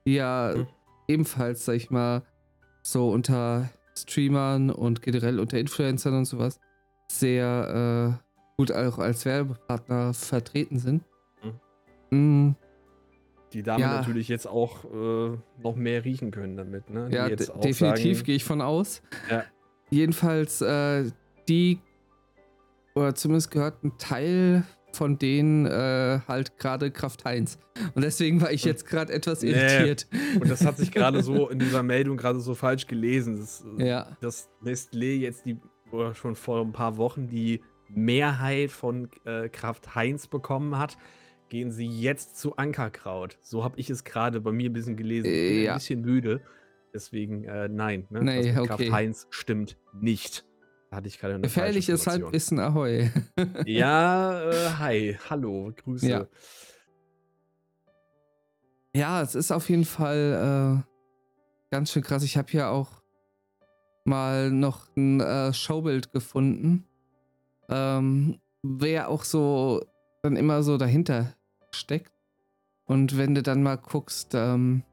die 0.05 0.15
ja 0.15 0.53
mhm. 0.55 0.67
ebenfalls, 1.07 1.65
sag 1.65 1.75
ich 1.75 1.89
mal, 1.89 2.23
so 2.83 3.11
unter 3.11 3.69
Streamern 3.95 4.69
und 4.69 5.01
generell 5.01 5.39
unter 5.39 5.59
Influencern 5.59 6.15
und 6.15 6.25
sowas 6.25 6.59
sehr 7.11 8.17
äh, 8.19 8.31
gut 8.57 8.71
auch 8.71 8.99
als 8.99 9.25
Werbepartner 9.25 10.13
vertreten 10.13 10.79
sind. 10.79 11.03
Mhm. 11.43 12.17
Mhm. 12.17 12.55
Die 13.53 13.63
damit 13.63 13.81
ja. 13.81 13.97
natürlich 13.97 14.29
jetzt 14.29 14.47
auch 14.47 14.85
äh, 14.85 15.37
noch 15.61 15.75
mehr 15.75 16.05
riechen 16.05 16.31
können 16.31 16.55
damit. 16.55 16.89
Ne? 16.89 17.09
ja, 17.11 17.27
definitiv 17.29 18.23
gehe 18.23 18.35
ich 18.35 18.45
von 18.45 18.61
aus. 18.61 19.01
Ja. 19.29 19.43
Jedenfalls, 19.89 20.61
äh, 20.61 21.11
die, 21.49 21.79
oder 22.95 23.13
zumindest 23.13 23.51
gehört 23.51 23.83
ein 23.83 23.97
Teil 23.97 24.63
von 24.95 25.17
denen 25.17 25.65
äh, 25.65 26.19
halt 26.27 26.57
gerade 26.57 26.91
Kraft 26.91 27.25
Heinz. 27.25 27.57
Und 27.95 28.03
deswegen 28.03 28.41
war 28.41 28.51
ich 28.51 28.63
jetzt 28.63 28.85
gerade 28.85 29.13
etwas 29.13 29.43
irritiert. 29.43 30.07
Nee. 30.11 30.41
Und 30.41 30.49
das 30.49 30.65
hat 30.65 30.77
sich 30.77 30.91
gerade 30.91 31.23
so 31.23 31.49
in 31.49 31.59
dieser 31.59 31.83
Meldung 31.83 32.17
gerade 32.17 32.39
so 32.39 32.55
falsch 32.55 32.87
gelesen. 32.87 33.39
Das, 33.39 33.63
ja. 33.77 34.17
Dass 34.21 34.49
Nestlé 34.63 35.17
jetzt 35.17 35.45
die, 35.45 35.57
oder 35.91 36.13
schon 36.15 36.35
vor 36.35 36.61
ein 36.61 36.71
paar 36.71 36.97
Wochen 36.97 37.27
die 37.27 37.61
Mehrheit 37.89 38.71
von 38.71 39.09
äh, 39.25 39.49
Kraft 39.49 39.95
Heinz 39.95 40.27
bekommen 40.27 40.77
hat, 40.77 40.97
gehen 41.49 41.71
sie 41.71 41.87
jetzt 41.87 42.37
zu 42.37 42.55
Ankerkraut. 42.55 43.37
So 43.41 43.63
habe 43.63 43.79
ich 43.79 43.89
es 43.89 44.03
gerade 44.03 44.39
bei 44.39 44.51
mir 44.51 44.69
ein 44.69 44.73
bisschen 44.73 44.95
gelesen. 44.95 45.25
Ich 45.27 45.49
bin 45.49 45.63
ja. 45.63 45.71
ein 45.73 45.77
bisschen 45.77 46.01
müde. 46.01 46.41
Deswegen, 46.93 47.45
äh, 47.45 47.69
nein, 47.69 48.05
ne? 48.09 48.21
nee, 48.21 48.37
also 48.37 48.61
okay. 48.61 48.67
Kraft 48.67 48.91
Heinz 48.91 49.27
stimmt 49.29 49.77
nicht 49.93 50.45
hatte 50.91 51.07
ich 51.07 51.19
gerade 51.19 51.35
eine 51.35 51.43
Gefährliches 51.43 52.05
Halbwissen, 52.05 52.59
ahoi. 52.59 53.09
ja, 53.65 54.49
äh, 54.49 54.69
hi, 54.77 55.17
hallo, 55.29 55.71
Grüße. 55.75 56.09
Ja. 56.09 56.27
ja, 58.93 59.21
es 59.21 59.35
ist 59.35 59.51
auf 59.51 59.69
jeden 59.69 59.85
Fall 59.85 60.83
äh, 60.83 61.71
ganz 61.71 61.91
schön 61.91 62.03
krass. 62.03 62.23
Ich 62.23 62.35
habe 62.37 62.51
hier 62.51 62.69
auch 62.69 63.01
mal 64.03 64.51
noch 64.51 64.89
ein 64.97 65.21
äh, 65.21 65.53
Showbild 65.53 66.11
gefunden, 66.11 66.85
ähm, 67.69 68.39
wer 68.61 69.09
auch 69.09 69.23
so 69.23 69.81
dann 70.23 70.35
immer 70.35 70.61
so 70.61 70.77
dahinter 70.77 71.33
steckt. 71.71 72.11
Und 72.85 73.17
wenn 73.17 73.33
du 73.33 73.41
dann 73.41 73.63
mal 73.63 73.77
guckst, 73.77 74.33
ähm, 74.33 74.83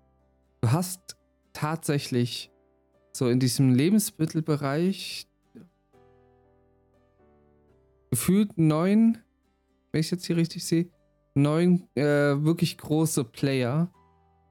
du 0.60 0.70
hast 0.70 1.16
tatsächlich 1.52 2.52
so 3.12 3.28
in 3.28 3.40
diesem 3.40 3.74
Lebensmittelbereich 3.74 5.26
gefühlt 8.10 8.56
neun, 8.58 9.18
wenn 9.92 10.00
ich 10.00 10.10
jetzt 10.10 10.26
hier 10.26 10.36
richtig 10.36 10.64
sehe, 10.64 10.90
neun 11.34 11.88
äh, 11.94 12.02
wirklich 12.02 12.78
große 12.78 13.24
Player, 13.24 13.90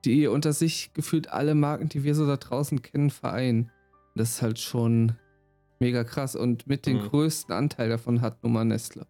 die 0.05 0.27
unter 0.27 0.53
sich 0.53 0.93
gefühlt 0.93 1.29
alle 1.29 1.55
Marken, 1.55 1.89
die 1.89 2.03
wir 2.03 2.15
so 2.15 2.25
da 2.27 2.37
draußen 2.37 2.81
kennen, 2.81 3.09
vereinen. 3.09 3.71
Das 4.15 4.29
ist 4.29 4.41
halt 4.41 4.59
schon 4.59 5.13
mega 5.79 6.03
krass. 6.03 6.35
Und 6.35 6.67
mit 6.67 6.85
dem 6.85 6.97
mhm. 6.97 7.09
größten 7.09 7.53
Anteil 7.53 7.89
davon 7.89 8.21
hat 8.21 8.43
Nummer 8.43 8.63
Nestle. 8.63 9.05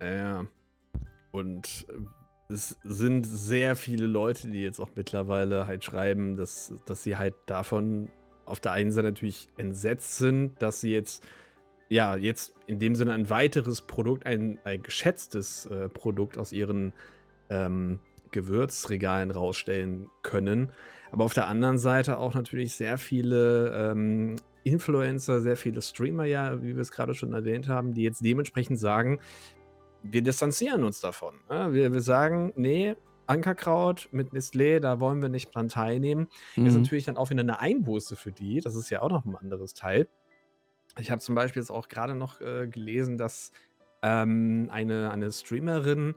Ja. 0.00 0.46
Und 1.30 1.86
äh, 1.88 2.52
es 2.52 2.76
sind 2.82 3.24
sehr 3.24 3.76
viele 3.76 4.06
Leute, 4.06 4.48
die 4.48 4.60
jetzt 4.60 4.80
auch 4.80 4.90
mittlerweile 4.96 5.66
halt 5.66 5.84
schreiben, 5.84 6.36
dass, 6.36 6.74
dass 6.84 7.04
sie 7.04 7.16
halt 7.16 7.34
davon 7.46 8.08
auf 8.44 8.58
der 8.58 8.72
einen 8.72 8.90
Seite 8.90 9.08
natürlich 9.08 9.48
entsetzt 9.56 10.18
sind, 10.18 10.60
dass 10.60 10.80
sie 10.80 10.90
jetzt 10.90 11.24
ja, 11.90 12.16
jetzt 12.16 12.54
in 12.66 12.78
dem 12.78 12.94
Sinne 12.94 13.12
ein 13.12 13.28
weiteres 13.28 13.82
Produkt, 13.82 14.24
ein, 14.24 14.58
ein 14.64 14.82
geschätztes 14.82 15.66
äh, 15.66 15.88
Produkt 15.88 16.38
aus 16.38 16.52
ihren 16.52 16.92
ähm, 17.50 17.98
Gewürzregalen 18.30 19.32
rausstellen 19.32 20.08
können. 20.22 20.70
Aber 21.10 21.24
auf 21.24 21.34
der 21.34 21.48
anderen 21.48 21.78
Seite 21.78 22.18
auch 22.18 22.34
natürlich 22.34 22.74
sehr 22.74 22.96
viele 22.96 23.74
ähm, 23.74 24.36
Influencer, 24.62 25.40
sehr 25.40 25.56
viele 25.56 25.82
Streamer, 25.82 26.24
ja, 26.26 26.62
wie 26.62 26.76
wir 26.76 26.82
es 26.82 26.92
gerade 26.92 27.14
schon 27.14 27.32
erwähnt 27.32 27.66
haben, 27.66 27.92
die 27.92 28.02
jetzt 28.02 28.24
dementsprechend 28.24 28.78
sagen, 28.78 29.18
wir 30.04 30.22
distanzieren 30.22 30.84
uns 30.84 31.00
davon. 31.00 31.40
Ja? 31.50 31.72
Wir, 31.72 31.92
wir 31.92 32.02
sagen, 32.02 32.52
nee, 32.54 32.94
Ankerkraut 33.26 34.08
mit 34.12 34.32
Nestlé, 34.32 34.78
da 34.78 35.00
wollen 35.00 35.20
wir 35.22 35.28
nicht 35.28 35.52
dran 35.52 35.68
teilnehmen. 35.68 36.28
Mhm. 36.54 36.66
Ist 36.66 36.76
natürlich 36.76 37.04
dann 37.04 37.16
auch 37.16 37.30
wieder 37.30 37.40
eine 37.40 37.58
Einbuße 37.58 38.14
für 38.14 38.30
die. 38.30 38.60
Das 38.60 38.76
ist 38.76 38.90
ja 38.90 39.02
auch 39.02 39.10
noch 39.10 39.24
ein 39.24 39.34
anderes 39.34 39.74
Teil. 39.74 40.06
Ich 40.98 41.10
habe 41.10 41.20
zum 41.20 41.34
Beispiel 41.34 41.62
jetzt 41.62 41.70
auch 41.70 41.88
gerade 41.88 42.14
noch 42.14 42.40
äh, 42.40 42.66
gelesen, 42.66 43.16
dass 43.18 43.52
ähm, 44.02 44.68
eine, 44.70 45.10
eine 45.10 45.30
Streamerin 45.30 46.14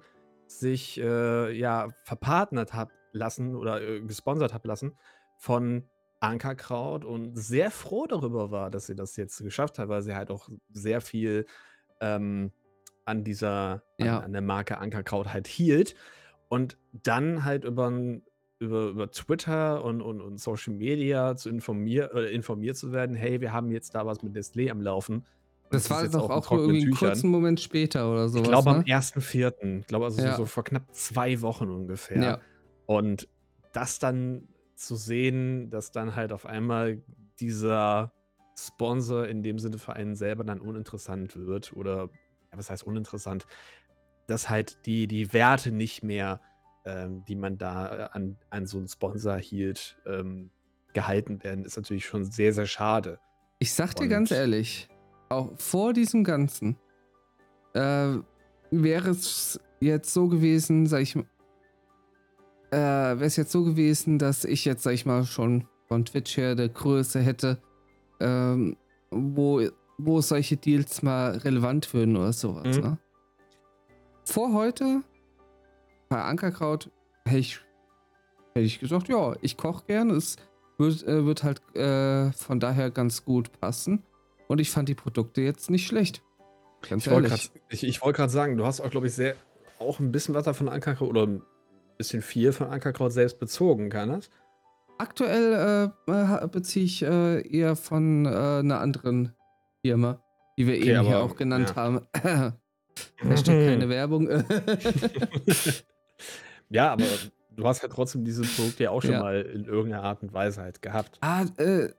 sich 0.48 1.00
äh, 1.00 1.52
ja 1.52 1.90
verpartnert 2.04 2.74
hat 2.74 2.90
lassen 3.12 3.56
oder 3.56 3.82
äh, 3.82 4.02
gesponsert 4.02 4.54
hat 4.54 4.66
lassen 4.66 4.98
von 5.38 5.88
Ankerkraut 6.20 7.04
und 7.04 7.36
sehr 7.36 7.70
froh 7.70 8.08
darüber 8.08 8.50
war, 8.50 8.72
dass 8.72 8.86
sie 8.86 8.96
das 8.96 9.18
jetzt 9.18 9.44
geschafft 9.44 9.78
hat, 9.78 9.90
weil 9.90 10.02
sie 10.02 10.16
halt 10.16 10.32
auch 10.32 10.50
sehr 10.72 11.02
viel 11.02 11.46
ähm, 12.00 12.52
an 13.06 13.24
dieser, 13.24 13.84
ja. 13.98 14.20
an, 14.20 14.26
an, 14.26 14.34
der 14.34 14.42
Marke 14.42 14.78
Ankerkraut 14.78 15.34
halt 15.34 15.48
hielt. 15.48 15.96
Und 16.48 16.78
dann 16.92 17.44
halt 17.44 17.66
über 17.66 17.92
über, 18.60 18.88
über 18.88 19.12
Twitter 19.12 19.84
und, 19.84 20.02
und, 20.02 20.22
und 20.22 20.40
Social 20.40 20.74
Media 20.74 21.36
zu 21.36 21.50
informieren 21.50 22.10
oder 22.12 22.30
informiert 22.30 22.78
zu 22.78 22.92
werden, 22.92 23.16
hey, 23.16 23.42
wir 23.42 23.52
haben 23.52 23.72
jetzt 23.72 23.96
da 23.96 24.06
was 24.06 24.22
mit 24.24 24.36
Nestlé 24.36 24.72
am 24.72 24.82
Laufen. 24.82 25.26
Das, 25.70 25.88
das 25.88 25.90
war 25.90 26.08
doch 26.08 26.30
auch, 26.30 26.52
auch 26.52 26.58
irgendwie 26.58 26.84
einen 26.84 26.94
kurzen 26.94 27.30
Moment 27.30 27.60
später 27.60 28.12
oder 28.12 28.30
so. 28.30 28.40
Ich 28.40 28.44
glaube 28.44 28.70
ne? 28.70 28.76
am 28.78 28.84
1.4. 28.84 29.80
Ich 29.80 29.88
glaube 29.88 30.06
also 30.06 30.22
ja. 30.22 30.32
so, 30.32 30.44
so, 30.44 30.46
vor 30.46 30.64
knapp 30.64 30.94
zwei 30.94 31.42
Wochen 31.42 31.70
ungefähr. 31.70 32.24
Ja. 32.24 32.40
Und 32.86 33.28
das 33.72 33.98
dann 33.98 34.48
zu 34.76 34.96
sehen, 34.96 35.70
dass 35.70 35.92
dann 35.92 36.16
halt 36.16 36.32
auf 36.32 36.46
einmal 36.46 37.02
dieser 37.40 38.12
Sponsor 38.58 39.28
in 39.28 39.42
dem 39.42 39.58
Sinne 39.58 39.80
für 39.80 39.94
einen 39.94 40.16
selber 40.16 40.44
dann 40.44 40.60
uninteressant 40.60 41.36
wird 41.36 41.74
oder 41.74 42.10
ja, 42.52 42.58
was 42.58 42.70
heißt 42.70 42.84
uninteressant, 42.84 43.48
dass 44.28 44.50
halt 44.50 44.86
die, 44.86 45.08
die 45.08 45.34
Werte 45.34 45.72
nicht 45.72 46.04
mehr 46.04 46.40
ähm, 46.86 47.24
die 47.26 47.36
man 47.36 47.58
da 47.58 47.98
äh, 47.98 48.10
an, 48.12 48.38
an 48.50 48.66
so 48.66 48.78
einen 48.78 48.88
Sponsor 48.88 49.38
hielt, 49.38 49.98
ähm, 50.06 50.50
gehalten 50.94 51.44
werden, 51.44 51.66
ist 51.66 51.76
natürlich 51.76 52.06
schon 52.06 52.26
sehr, 52.26 52.54
sehr 52.54 52.68
schade. 52.68 53.20
Ich 53.60 53.74
sag 53.74 53.96
dir 53.96 54.04
Und 54.04 54.10
ganz 54.10 54.32
ehrlich, 54.32 54.90
auch 55.30 55.52
vor 55.58 55.94
diesem 55.94 56.24
Ganzen 56.24 56.78
äh, 57.74 58.18
wäre 58.72 59.10
es 59.10 59.60
jetzt 59.80 60.14
so 60.14 60.28
gewesen, 60.28 60.86
sag 60.86 61.02
ich 61.02 61.16
mal, 61.16 61.26
äh, 62.72 62.78
wäre 62.78 63.26
es 63.26 63.36
jetzt 63.36 63.52
so 63.52 63.64
gewesen, 63.64 64.20
dass 64.20 64.46
ich 64.46 64.66
jetzt, 64.66 64.84
sag 64.84 64.94
ich 64.94 65.06
mal, 65.06 65.26
schon 65.26 65.68
von 65.88 66.06
Twitch 66.06 66.38
her 66.38 66.56
der 66.56 66.70
Größe 66.70 67.20
hätte, 67.20 67.62
ähm, 68.20 68.78
wo, 69.12 69.62
wo 69.98 70.22
solche 70.22 70.58
Deals 70.58 71.04
mal 71.04 71.38
relevant 71.38 71.94
würden 71.94 72.18
oder 72.18 72.34
sowas. 72.34 72.78
Mhm. 72.78 72.84
Ne? 72.84 72.98
Vor 74.26 74.54
heute 74.54 75.04
bei 76.14 76.22
Ankerkraut 76.22 76.92
hätte 77.26 77.40
ich, 77.40 77.60
hätte 78.54 78.66
ich 78.66 78.80
gesagt, 78.80 79.08
ja, 79.08 79.36
ich 79.42 79.58
koche 79.58 79.84
gern. 79.88 80.12
Es 80.12 80.36
wird, 80.78 81.02
äh, 81.08 81.26
wird 81.26 81.44
halt 81.44 81.60
äh, 81.76 82.32
von 82.34 82.60
daher 82.60 82.92
ganz 82.92 83.26
gut 83.26 83.52
passen. 83.60 84.04
Und 84.48 84.62
ich 84.62 84.70
fand 84.70 84.90
die 84.90 84.94
Produkte 84.94 85.42
jetzt 85.42 85.72
nicht 85.72 85.88
schlecht. 85.88 86.22
Ganz 86.88 87.08
ich 87.08 87.12
wollte 87.12 87.30
gerade 87.30 87.42
ich, 87.70 88.02
wollt 88.04 88.30
sagen, 88.30 88.58
du 88.58 88.66
hast 88.66 88.80
auch, 88.80 88.92
glaube 88.92 89.08
ich, 89.08 89.14
sehr 89.16 89.36
auch 89.80 90.00
ein 90.00 90.12
bisschen 90.12 90.36
was 90.36 90.44
davon 90.44 90.70
Ankerkraut 90.70 91.10
oder 91.10 91.26
ein 91.26 91.42
bisschen 91.98 92.22
viel 92.22 92.54
von 92.54 92.68
Ankerkraut 92.68 93.12
selbst 93.12 93.40
bezogen, 93.40 93.90
kann 93.90 94.10
das? 94.10 94.30
Aktuell 95.00 95.92
äh 96.06 96.48
beziehe 96.48 96.86
ich 96.86 97.02
äh, 97.02 97.42
eher 97.48 97.76
von 97.76 98.28
äh, 98.28 98.30
einer 98.30 98.82
anderen 98.82 99.34
Firma, 99.84 100.22
die 100.60 100.68
wir 100.68 100.76
okay, 100.76 100.92
eben 100.92 101.08
hier 101.08 101.24
auch 101.24 101.36
genannt 101.36 101.74
ja. 101.76 101.76
haben. 101.76 102.02
Hashtag 103.18 103.56
keine 103.56 103.90
Werbung. 103.90 104.30
Ja, 106.70 106.94
aber 106.94 107.06
du 107.56 107.66
hast 107.66 107.82
ja 107.82 107.90
trotzdem 107.90 108.26
dieses 108.26 108.56
Produkt 108.56 108.80
ja 108.80 108.90
auch 108.90 109.02
schon 109.02 109.12
ja. 109.12 109.20
mal 109.22 109.42
in 109.42 109.66
irgendeiner 109.66 110.04
Art 110.04 110.24
und 110.24 110.34
Weise 110.34 110.62
halt 110.62 110.82
gehabt. 110.82 111.18
Ah, 111.22 111.46
äh, 111.58 111.90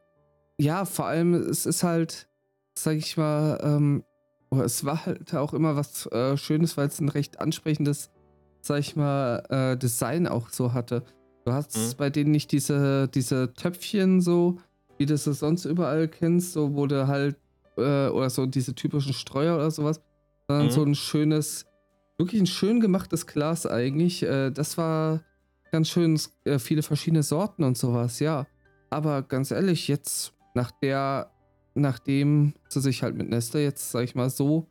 ja, 0.58 0.84
vor 0.84 1.06
allem, 1.06 1.34
es 1.34 1.66
ist 1.66 1.82
halt, 1.82 2.28
sag 2.74 2.96
ich 2.96 3.16
mal, 3.16 3.60
ähm, 3.62 4.04
oh, 4.50 4.60
es 4.60 4.84
war 4.84 5.06
halt 5.06 5.34
auch 5.34 5.54
immer 5.54 5.76
was 5.76 6.06
äh, 6.06 6.36
Schönes, 6.36 6.76
weil 6.76 6.88
es 6.88 7.00
ein 7.00 7.08
recht 7.08 7.40
ansprechendes, 7.40 8.10
sag 8.60 8.80
ich 8.80 8.96
mal, 8.96 9.42
äh, 9.48 9.76
Design 9.76 10.26
auch 10.26 10.48
so 10.50 10.72
hatte. 10.72 11.02
Du 11.44 11.52
hast 11.52 11.76
mhm. 11.76 11.96
bei 11.98 12.10
denen 12.10 12.30
nicht 12.30 12.52
diese, 12.52 13.08
diese 13.08 13.52
Töpfchen 13.54 14.20
so, 14.20 14.58
wie 14.98 15.06
du 15.06 15.14
es 15.14 15.24
sonst 15.24 15.64
überall 15.64 16.08
kennst, 16.08 16.52
so 16.52 16.68
du 16.86 17.06
halt, 17.06 17.36
äh, 17.76 18.08
oder 18.08 18.30
so 18.30 18.46
diese 18.46 18.74
typischen 18.74 19.12
Streuer 19.12 19.56
oder 19.56 19.70
sowas, 19.70 20.00
sondern 20.48 20.66
mhm. 20.66 20.70
so 20.70 20.82
ein 20.84 20.94
schönes, 20.94 21.66
wirklich 22.18 22.40
ein 22.40 22.46
schön 22.46 22.80
gemachtes 22.80 23.26
Glas 23.26 23.66
eigentlich. 23.66 24.22
Äh, 24.22 24.50
das 24.50 24.78
war 24.78 25.22
ganz 25.72 25.88
schön, 25.88 26.20
äh, 26.44 26.58
viele 26.58 26.82
verschiedene 26.82 27.22
Sorten 27.22 27.64
und 27.64 27.76
sowas, 27.76 28.20
ja. 28.20 28.46
Aber 28.90 29.22
ganz 29.22 29.50
ehrlich, 29.50 29.88
jetzt 29.88 30.34
nach 30.54 30.70
der, 30.70 31.32
nachdem 31.74 32.54
sie 32.68 32.80
sich 32.80 33.02
halt 33.02 33.16
mit 33.16 33.28
Nestle 33.28 33.62
jetzt, 33.62 33.90
sag 33.90 34.04
ich 34.04 34.14
mal, 34.14 34.30
so 34.30 34.68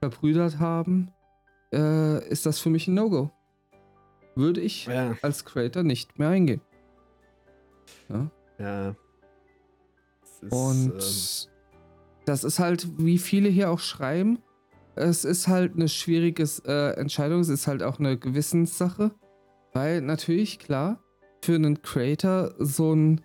verbrüdert 0.00 0.58
haben, 0.58 1.10
äh, 1.72 2.26
ist 2.28 2.46
das 2.46 2.58
für 2.58 2.70
mich 2.70 2.88
ein 2.88 2.94
No-Go. 2.94 3.30
Würde 4.34 4.60
ich 4.60 4.86
ja. 4.86 5.16
als 5.22 5.44
Creator 5.44 5.82
nicht 5.82 6.18
mehr 6.18 6.28
eingehen. 6.28 6.60
Ja. 8.08 8.30
ja. 8.58 8.94
Ist, 10.40 10.52
und 10.52 10.92
ähm... 10.92 11.50
das 12.24 12.44
ist 12.44 12.58
halt, 12.58 12.86
wie 12.98 13.18
viele 13.18 13.48
hier 13.48 13.70
auch 13.70 13.80
schreiben, 13.80 14.38
es 14.96 15.24
ist 15.24 15.46
halt 15.46 15.74
eine 15.74 15.88
schwierige 15.88 16.44
äh, 16.66 16.98
Entscheidung, 16.98 17.40
es 17.40 17.48
ist 17.48 17.66
halt 17.66 17.82
auch 17.82 17.98
eine 17.98 18.18
Gewissenssache, 18.18 19.12
weil 19.72 20.00
natürlich, 20.00 20.58
klar, 20.58 21.00
für 21.42 21.54
einen 21.54 21.82
Creator 21.82 22.54
so 22.58 22.94
ein 22.94 23.20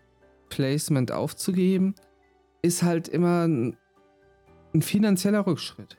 Placement 0.49 1.11
aufzugeben, 1.11 1.95
ist 2.61 2.83
halt 2.83 3.07
immer 3.07 3.47
ein, 3.47 3.77
ein 4.73 4.81
finanzieller 4.81 5.47
Rückschritt. 5.47 5.97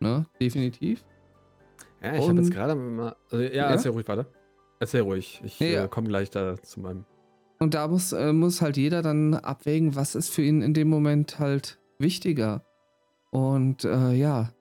Ne? 0.00 0.26
Definitiv. 0.40 1.04
Ja, 2.02 2.14
ich 2.14 2.28
habe 2.28 2.38
jetzt 2.38 2.52
gerade 2.52 2.74
mal. 2.76 3.16
Also, 3.30 3.42
ja, 3.42 3.50
ja, 3.50 3.70
erzähl 3.70 3.90
ruhig 3.90 4.06
weiter. 4.06 4.26
Erzähl 4.78 5.00
ruhig. 5.00 5.40
Ich 5.42 5.58
ja, 5.58 5.84
äh, 5.84 5.88
komme 5.88 6.08
gleich 6.08 6.30
da 6.30 6.62
zu 6.62 6.80
meinem. 6.80 7.04
Und 7.58 7.74
da 7.74 7.88
muss, 7.88 8.12
äh, 8.12 8.32
muss 8.32 8.62
halt 8.62 8.76
jeder 8.76 9.02
dann 9.02 9.34
abwägen, 9.34 9.96
was 9.96 10.14
ist 10.14 10.28
für 10.28 10.42
ihn 10.42 10.62
in 10.62 10.74
dem 10.74 10.88
Moment 10.88 11.40
halt 11.40 11.80
wichtiger. 11.98 12.62
Und 13.32 13.84
äh, 13.84 14.12
ja, 14.12 14.52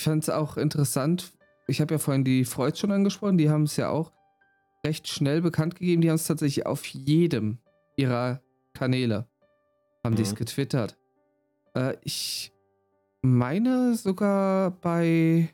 ich 0.00 0.04
fand 0.04 0.22
es 0.22 0.30
auch 0.30 0.56
interessant. 0.56 1.34
Ich 1.66 1.82
habe 1.82 1.94
ja 1.94 1.98
vorhin 1.98 2.24
die 2.24 2.46
Freud 2.46 2.78
schon 2.78 2.90
angesprochen. 2.90 3.36
Die 3.36 3.50
haben 3.50 3.64
es 3.64 3.76
ja 3.76 3.90
auch 3.90 4.12
recht 4.84 5.06
schnell 5.08 5.42
bekannt 5.42 5.74
gegeben. 5.76 6.00
Die 6.00 6.08
haben 6.08 6.16
es 6.16 6.26
tatsächlich 6.26 6.64
auf 6.64 6.86
jedem 6.86 7.58
ihrer 7.96 8.40
Kanäle 8.72 9.26
haben 10.02 10.14
mhm. 10.14 10.16
die 10.16 10.22
es 10.22 10.34
getwittert. 10.34 10.96
Äh, 11.74 11.96
ich 12.02 12.50
meine 13.20 13.94
sogar 13.94 14.70
bei. 14.70 15.50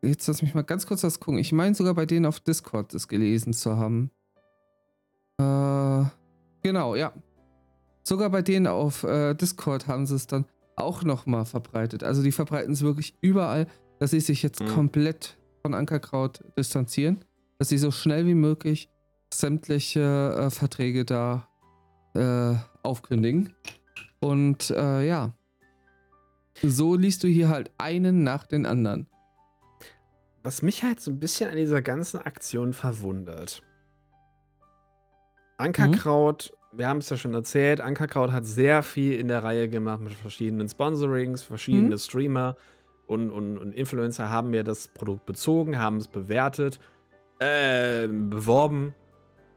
Jetzt 0.00 0.26
lass 0.26 0.40
mich 0.40 0.54
mal 0.54 0.62
ganz 0.62 0.86
kurz 0.86 1.04
was 1.04 1.20
gucken. 1.20 1.38
Ich 1.38 1.52
meine 1.52 1.74
sogar 1.74 1.92
bei 1.92 2.06
denen 2.06 2.24
auf 2.24 2.40
Discord 2.40 2.94
das 2.94 3.08
gelesen 3.08 3.52
zu 3.52 3.76
haben. 3.76 4.10
Äh, 5.38 6.04
genau, 6.62 6.94
ja. 6.94 7.12
Sogar 8.04 8.30
bei 8.30 8.40
denen 8.40 8.68
auf 8.68 9.02
äh, 9.02 9.34
Discord 9.34 9.86
haben 9.86 10.06
sie 10.06 10.14
es 10.14 10.26
dann 10.26 10.46
auch 10.76 11.02
nochmal 11.02 11.44
verbreitet. 11.44 12.04
Also 12.04 12.22
die 12.22 12.32
verbreiten 12.32 12.72
es 12.72 12.82
wirklich 12.82 13.16
überall, 13.20 13.66
dass 13.98 14.10
sie 14.10 14.20
sich 14.20 14.42
jetzt 14.42 14.62
mhm. 14.62 14.68
komplett 14.68 15.38
von 15.62 15.74
Ankerkraut 15.74 16.44
distanzieren, 16.56 17.24
dass 17.58 17.70
sie 17.70 17.78
so 17.78 17.90
schnell 17.90 18.26
wie 18.26 18.34
möglich 18.34 18.90
sämtliche 19.32 20.34
äh, 20.38 20.50
Verträge 20.50 21.04
da 21.04 21.48
äh, 22.14 22.54
aufkündigen. 22.82 23.54
Und 24.20 24.70
äh, 24.70 25.06
ja, 25.06 25.32
so 26.62 26.94
liest 26.94 27.24
du 27.24 27.28
hier 27.28 27.48
halt 27.48 27.70
einen 27.78 28.22
nach 28.22 28.46
den 28.46 28.66
anderen. 28.66 29.08
Was 30.42 30.62
mich 30.62 30.84
halt 30.84 31.00
so 31.00 31.10
ein 31.10 31.18
bisschen 31.18 31.50
an 31.50 31.56
dieser 31.56 31.82
ganzen 31.82 32.20
Aktion 32.20 32.72
verwundert. 32.72 33.62
Ankerkraut, 35.58 36.52
mhm. 36.52 36.55
Wir 36.76 36.88
haben 36.88 36.98
es 36.98 37.08
ja 37.08 37.16
schon 37.16 37.34
erzählt, 37.34 37.80
Ankerkraut 37.80 38.32
hat 38.32 38.44
sehr 38.44 38.82
viel 38.82 39.18
in 39.18 39.28
der 39.28 39.42
Reihe 39.42 39.68
gemacht 39.68 40.00
mit 40.00 40.12
verschiedenen 40.14 40.68
Sponsorings, 40.68 41.42
verschiedene 41.42 41.94
mhm. 41.94 41.98
Streamer 41.98 42.56
und, 43.06 43.30
und, 43.30 43.58
und 43.58 43.72
Influencer 43.72 44.30
haben 44.30 44.50
mir 44.50 44.64
das 44.64 44.88
Produkt 44.88 45.26
bezogen, 45.26 45.78
haben 45.78 45.96
es 45.98 46.08
bewertet, 46.08 46.80
äh, 47.38 48.08
beworben. 48.08 48.94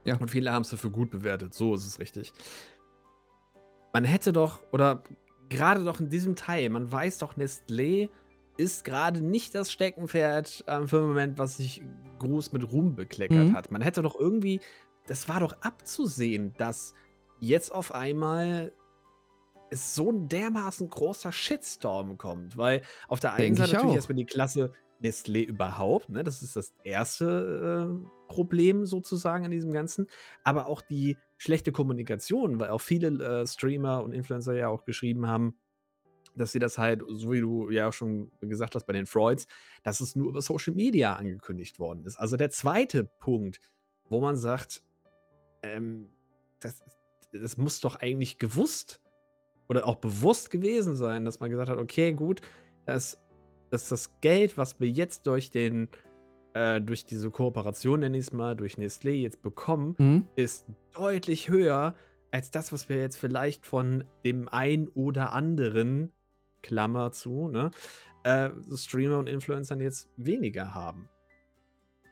Ja. 0.05 0.17
Und 0.17 0.29
viele 0.29 0.51
haben 0.51 0.61
es 0.61 0.69
dafür 0.69 0.91
gut 0.91 1.11
bewertet. 1.11 1.53
So 1.53 1.75
ist 1.75 1.85
es 1.85 1.99
richtig. 1.99 2.31
Man 3.93 4.03
hätte 4.03 4.31
doch, 4.31 4.59
oder 4.71 5.03
gerade 5.49 5.83
doch 5.83 5.99
in 5.99 6.09
diesem 6.09 6.35
Teil, 6.35 6.69
man 6.69 6.91
weiß 6.91 7.17
doch, 7.17 7.35
Nestlé 7.35 8.09
ist 8.57 8.83
gerade 8.83 9.21
nicht 9.21 9.55
das 9.55 9.71
Steckenpferd 9.71 10.63
am 10.67 10.87
Firmament, 10.87 11.37
was 11.37 11.57
sich 11.57 11.81
groß 12.19 12.51
mit 12.51 12.71
Ruhm 12.71 12.95
bekleckert 12.95 13.47
mhm. 13.47 13.55
hat. 13.55 13.71
Man 13.71 13.81
hätte 13.81 14.01
doch 14.01 14.19
irgendwie, 14.19 14.59
das 15.07 15.27
war 15.27 15.39
doch 15.39 15.53
abzusehen, 15.61 16.53
dass 16.57 16.93
jetzt 17.39 17.71
auf 17.71 17.93
einmal 17.93 18.73
es 19.71 19.95
so 19.95 20.11
ein 20.11 20.27
dermaßen 20.27 20.89
großer 20.89 21.31
Shitstorm 21.31 22.17
kommt, 22.17 22.57
weil 22.57 22.81
auf 23.07 23.19
der 23.19 23.33
einen 23.33 23.55
Denk 23.55 23.57
Seite 23.57 23.73
natürlich 23.73 23.95
erstmal 23.95 24.15
die 24.15 24.25
Klasse 24.25 24.73
Nestlé 25.01 25.45
überhaupt, 25.45 26.09
ne? 26.09 26.23
Das 26.23 26.41
ist 26.41 26.55
das 26.55 26.73
erste 26.83 27.89
äh, 27.89 28.27
Problem 28.27 28.85
sozusagen 28.85 29.45
an 29.45 29.51
diesem 29.51 29.71
Ganzen, 29.71 30.07
aber 30.43 30.67
auch 30.67 30.81
die 30.81 31.17
schlechte 31.37 31.71
Kommunikation, 31.71 32.59
weil 32.59 32.69
auch 32.69 32.81
viele 32.81 33.07
äh, 33.23 33.47
Streamer 33.47 34.03
und 34.03 34.11
Influencer 34.11 34.55
ja 34.55 34.67
auch 34.67 34.83
geschrieben 34.83 35.27
haben, 35.27 35.55
dass 36.35 36.51
sie 36.51 36.59
das 36.59 36.77
halt, 36.77 37.01
so 37.07 37.31
wie 37.31 37.39
du 37.39 37.69
ja 37.69 37.89
auch 37.89 37.93
schon 37.93 38.31
gesagt 38.41 38.75
hast 38.75 38.85
bei 38.85 38.93
den 38.93 39.05
Freuds, 39.05 39.47
dass 39.83 39.99
es 40.01 40.15
nur 40.15 40.29
über 40.29 40.41
Social 40.41 40.73
Media 40.73 41.13
angekündigt 41.15 41.79
worden 41.79 42.05
ist. 42.05 42.17
Also 42.17 42.37
der 42.37 42.49
zweite 42.49 43.05
Punkt, 43.05 43.61
wo 44.09 44.19
man 44.19 44.35
sagt, 44.35 44.83
ähm, 45.63 46.09
das, 46.59 46.83
das 47.31 47.57
muss 47.57 47.79
doch 47.79 47.95
eigentlich 47.95 48.37
gewusst 48.37 49.01
oder 49.67 49.85
auch 49.85 49.97
bewusst 49.97 50.49
gewesen 50.49 50.95
sein, 50.95 51.25
dass 51.25 51.39
man 51.39 51.49
gesagt 51.49 51.69
hat, 51.69 51.77
okay, 51.77 52.13
gut, 52.13 52.41
dass, 52.85 53.19
dass 53.69 53.89
das 53.89 54.19
Geld, 54.21 54.57
was 54.57 54.79
wir 54.79 54.89
jetzt 54.89 55.27
durch 55.27 55.51
den 55.51 55.89
äh, 56.53 56.81
durch 56.81 57.05
diese 57.05 57.29
Kooperation, 57.29 57.99
nenne 57.99 58.17
ich 58.17 58.27
es 58.27 58.33
mal, 58.33 58.55
durch 58.55 58.75
Nestlé 58.75 59.11
jetzt 59.11 59.41
bekommen, 59.41 59.95
mhm. 59.97 60.27
ist 60.35 60.65
deutlich 60.93 61.49
höher 61.49 61.95
als 62.31 62.51
das, 62.51 62.71
was 62.71 62.89
wir 62.89 62.97
jetzt 62.97 63.17
vielleicht 63.17 63.65
von 63.65 64.03
dem 64.23 64.49
ein 64.49 64.87
oder 64.89 65.33
anderen, 65.33 66.11
Klammer 66.61 67.11
zu, 67.11 67.47
ne, 67.47 67.71
äh, 68.23 68.49
Streamer 68.75 69.19
und 69.19 69.27
Influencern 69.27 69.79
jetzt 69.79 70.09
weniger 70.17 70.73
haben. 70.73 71.09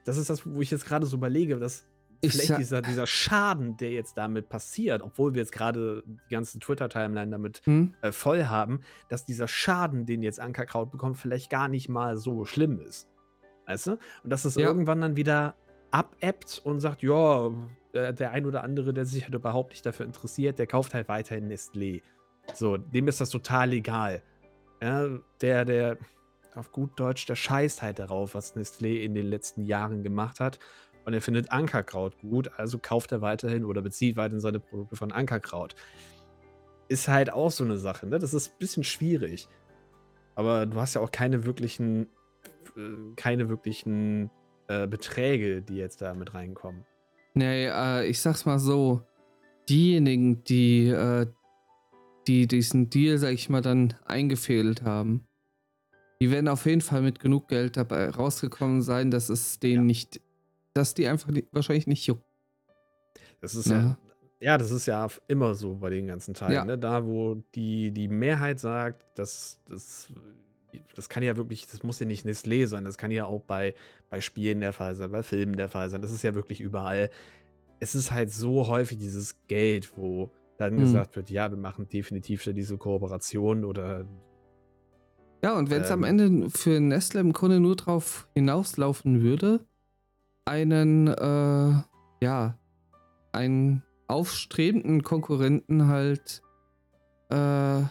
Das 0.05 0.17
ist 0.17 0.29
das, 0.29 0.45
wo 0.45 0.61
ich 0.61 0.71
jetzt 0.71 0.85
gerade 0.85 1.05
so 1.05 1.17
überlege, 1.17 1.57
dass 1.57 1.86
ich 2.21 2.33
vielleicht 2.33 2.57
dieser, 2.57 2.81
dieser 2.81 3.07
Schaden, 3.07 3.77
der 3.77 3.91
jetzt 3.91 4.17
damit 4.17 4.49
passiert, 4.49 5.01
obwohl 5.01 5.33
wir 5.33 5.41
jetzt 5.41 5.51
gerade 5.51 6.03
die 6.05 6.33
ganzen 6.33 6.59
Twitter-Timeline 6.59 7.31
damit 7.31 7.61
hm? 7.65 7.93
äh, 8.01 8.11
voll 8.11 8.45
haben, 8.45 8.81
dass 9.09 9.25
dieser 9.25 9.47
Schaden, 9.47 10.05
den 10.05 10.23
jetzt 10.23 10.39
Ankerkraut 10.39 10.91
bekommt, 10.91 11.17
vielleicht 11.17 11.49
gar 11.49 11.67
nicht 11.67 11.89
mal 11.89 12.17
so 12.17 12.45
schlimm 12.45 12.79
ist. 12.79 13.07
Weißt 13.65 13.87
du? 13.87 13.91
Und 14.23 14.29
dass 14.29 14.45
es 14.45 14.55
ja. 14.55 14.65
irgendwann 14.65 15.01
dann 15.01 15.15
wieder 15.15 15.55
abebbt 15.91 16.61
und 16.63 16.79
sagt, 16.79 17.03
ja, 17.03 17.51
der, 17.93 18.13
der 18.13 18.31
ein 18.31 18.45
oder 18.45 18.63
andere, 18.63 18.93
der 18.93 19.05
sich 19.05 19.23
halt 19.23 19.33
überhaupt 19.33 19.71
nicht 19.71 19.85
dafür 19.85 20.05
interessiert, 20.05 20.59
der 20.59 20.67
kauft 20.67 20.93
halt 20.93 21.07
weiterhin 21.07 21.51
Nestlé. 21.51 22.01
So, 22.53 22.77
dem 22.77 23.07
ist 23.07 23.19
das 23.19 23.29
total 23.29 23.73
egal. 23.73 24.21
Ja, 24.81 25.09
der, 25.41 25.65
der, 25.65 25.97
auf 26.55 26.71
gut 26.71 26.99
Deutsch, 26.99 27.25
der 27.25 27.35
scheißt 27.35 27.81
halt 27.81 27.99
darauf, 27.99 28.35
was 28.35 28.55
Nestlé 28.55 29.01
in 29.01 29.13
den 29.13 29.27
letzten 29.27 29.63
Jahren 29.65 30.03
gemacht 30.03 30.39
hat. 30.39 30.59
Und 31.07 31.13
er 31.13 31.21
findet 31.21 31.53
Ankerkraut 31.53 32.19
gut, 32.19 32.51
also 32.57 32.79
kauft 32.79 33.13
er 33.13 33.21
weiterhin 33.21 33.63
oder 33.63 33.81
bezieht 33.81 34.17
weiterhin 34.17 34.41
seine 34.41 34.59
Produkte 34.59 34.97
von 34.97 35.13
Ankerkraut. 35.13 35.73
Ist 36.89 37.07
halt 37.07 37.31
auch 37.31 37.49
so 37.49 37.63
eine 37.63 37.77
Sache, 37.77 38.07
ne? 38.07 38.19
Das 38.19 38.33
ist 38.33 38.49
ein 38.49 38.59
bisschen 38.59 38.83
schwierig. 38.83 39.47
Aber 40.35 40.65
du 40.65 40.77
hast 40.81 40.95
ja 40.95 41.01
auch 41.01 41.09
keine 41.09 41.45
wirklichen 41.45 42.07
äh, 42.75 43.15
keine 43.15 43.47
wirklichen 43.47 44.29
äh, 44.67 44.85
Beträge, 44.85 45.61
die 45.61 45.77
jetzt 45.77 46.01
da 46.01 46.13
mit 46.13 46.33
reinkommen. 46.33 46.85
Nee, 47.35 47.67
äh, 47.67 48.05
ich 48.05 48.19
sag's 48.19 48.45
mal 48.45 48.59
so. 48.59 49.01
Diejenigen, 49.69 50.43
die, 50.43 50.89
äh, 50.89 51.27
die 52.27 52.47
diesen 52.47 52.89
Deal, 52.89 53.17
sag 53.17 53.31
ich 53.31 53.47
mal, 53.47 53.61
dann 53.61 53.93
eingefädelt 54.05 54.81
haben, 54.81 55.25
die 56.19 56.31
werden 56.31 56.49
auf 56.49 56.65
jeden 56.65 56.81
Fall 56.81 57.01
mit 57.01 57.21
genug 57.21 57.47
Geld 57.47 57.77
dabei 57.77 58.09
rausgekommen 58.09 58.81
sein, 58.81 59.09
dass 59.09 59.29
es 59.29 59.59
denen 59.59 59.83
ja. 59.83 59.87
nicht, 59.87 60.21
dass 60.77 60.93
die 60.93 61.07
einfach 61.07 61.29
nicht, 61.29 61.47
wahrscheinlich 61.51 61.87
nicht 61.87 62.05
juckt. 62.05 62.23
Das 63.41 63.55
ist 63.55 63.67
ja. 63.67 63.79
ja. 63.79 63.97
ja, 64.39 64.57
das 64.57 64.71
ist 64.71 64.85
ja 64.85 65.07
immer 65.27 65.55
so 65.55 65.75
bei 65.75 65.89
den 65.89 66.07
ganzen 66.07 66.33
Teilen. 66.33 66.53
Ja. 66.53 66.65
Ne? 66.65 66.77
Da, 66.77 67.05
wo 67.05 67.43
die, 67.55 67.91
die 67.91 68.07
Mehrheit 68.07 68.59
sagt, 68.59 69.17
dass 69.17 69.59
das 69.67 70.07
das 70.95 71.09
kann 71.09 71.23
ja 71.23 71.37
wirklich, 71.37 71.67
das 71.67 71.83
muss 71.83 71.99
ja 71.99 72.05
nicht 72.05 72.25
Nestlé 72.25 72.67
sein, 72.67 72.83
das 72.83 72.97
kann 72.97 73.11
ja 73.11 73.25
auch 73.25 73.41
bei, 73.41 73.73
bei 74.09 74.21
Spielen 74.21 74.59
der 74.59 74.73
Fall 74.73 74.95
sein, 74.95 75.11
bei 75.11 75.23
Filmen 75.23 75.55
der 75.55 75.69
Fall 75.69 75.89
sein. 75.89 76.01
Das 76.01 76.11
ist 76.11 76.23
ja 76.23 76.35
wirklich 76.35 76.59
überall. 76.59 77.09
Es 77.79 77.95
ist 77.95 78.11
halt 78.11 78.31
so 78.31 78.67
häufig 78.67 78.97
dieses 78.97 79.35
Geld, 79.47 79.95
wo 79.95 80.31
dann 80.57 80.75
mhm. 80.75 80.79
gesagt 80.79 81.15
wird, 81.15 81.29
ja, 81.29 81.49
wir 81.49 81.57
machen 81.57 81.87
definitiv 81.87 82.43
diese 82.43 82.77
Kooperation 82.77 83.63
oder. 83.63 84.05
Ja, 85.43 85.55
und 85.57 85.69
wenn 85.69 85.83
es 85.83 85.89
ähm, 85.91 85.99
am 85.99 86.03
Ende 86.03 86.49
für 86.49 86.79
Nestle 86.79 87.21
im 87.21 87.31
Grunde 87.31 87.59
nur 87.59 87.75
darauf 87.75 88.27
hinauslaufen 88.33 89.21
würde, 89.21 89.65
einen, 90.47 91.07
äh, 91.07 91.83
ja, 92.21 92.57
einen 93.31 93.83
aufstrebenden 94.07 95.03
Konkurrenten 95.03 95.87
halt 95.87 96.41
äh, 97.29 97.81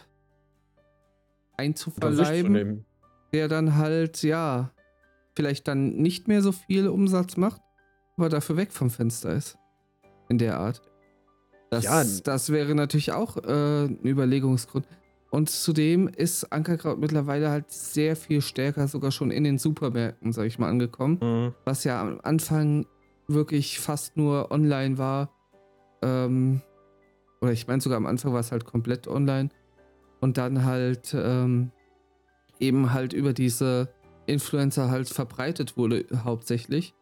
einzuverleiben, 1.57 2.85
der 3.31 3.47
dann 3.47 3.75
halt, 3.75 4.23
ja, 4.23 4.71
vielleicht 5.35 5.67
dann 5.67 5.89
nicht 5.89 6.27
mehr 6.27 6.41
so 6.41 6.51
viel 6.51 6.87
Umsatz 6.87 7.37
macht, 7.37 7.61
aber 8.17 8.29
dafür 8.29 8.57
weg 8.57 8.71
vom 8.71 8.89
Fenster 8.89 9.33
ist. 9.33 9.57
In 10.29 10.39
der 10.39 10.59
Art. 10.59 10.81
Das, 11.69 11.83
ja. 11.83 12.03
das 12.23 12.49
wäre 12.49 12.75
natürlich 12.75 13.11
auch 13.11 13.37
äh, 13.37 13.85
ein 13.85 13.99
Überlegungsgrund. 14.03 14.87
Und 15.29 15.49
zudem 15.49 16.07
ist 16.07 16.51
Ankerkraut 16.53 16.99
mittlerweile 16.99 17.49
halt 17.49 17.69
sehr 17.69 18.15
viel 18.15 18.41
stärker 18.41 18.87
sogar 18.87 19.11
schon 19.11 19.31
in 19.31 19.43
den 19.43 19.57
Supermärkten, 19.57 20.31
sag 20.31 20.45
ich 20.45 20.57
mal, 20.57 20.69
angekommen. 20.69 21.19
Mhm. 21.21 21.53
Was 21.65 21.83
ja 21.83 22.01
am 22.01 22.19
Anfang 22.23 22.85
wirklich 23.27 23.79
fast 23.79 24.15
nur 24.15 24.51
online 24.51 24.97
war. 24.97 25.29
Ähm, 26.01 26.61
oder 27.41 27.51
ich 27.51 27.67
meine 27.67 27.81
sogar 27.81 27.97
am 27.97 28.05
Anfang 28.05 28.33
war 28.33 28.39
es 28.39 28.51
halt 28.51 28.65
komplett 28.65 29.07
online 29.07 29.49
und 30.21 30.37
dann 30.37 30.63
halt 30.63 31.13
ähm, 31.13 31.71
eben 32.59 32.93
halt 32.93 33.13
über 33.13 33.33
diese 33.33 33.89
Influencer 34.25 34.89
halt 34.89 35.09
verbreitet 35.09 35.77
wurde 35.77 36.05
hauptsächlich. 36.23 36.93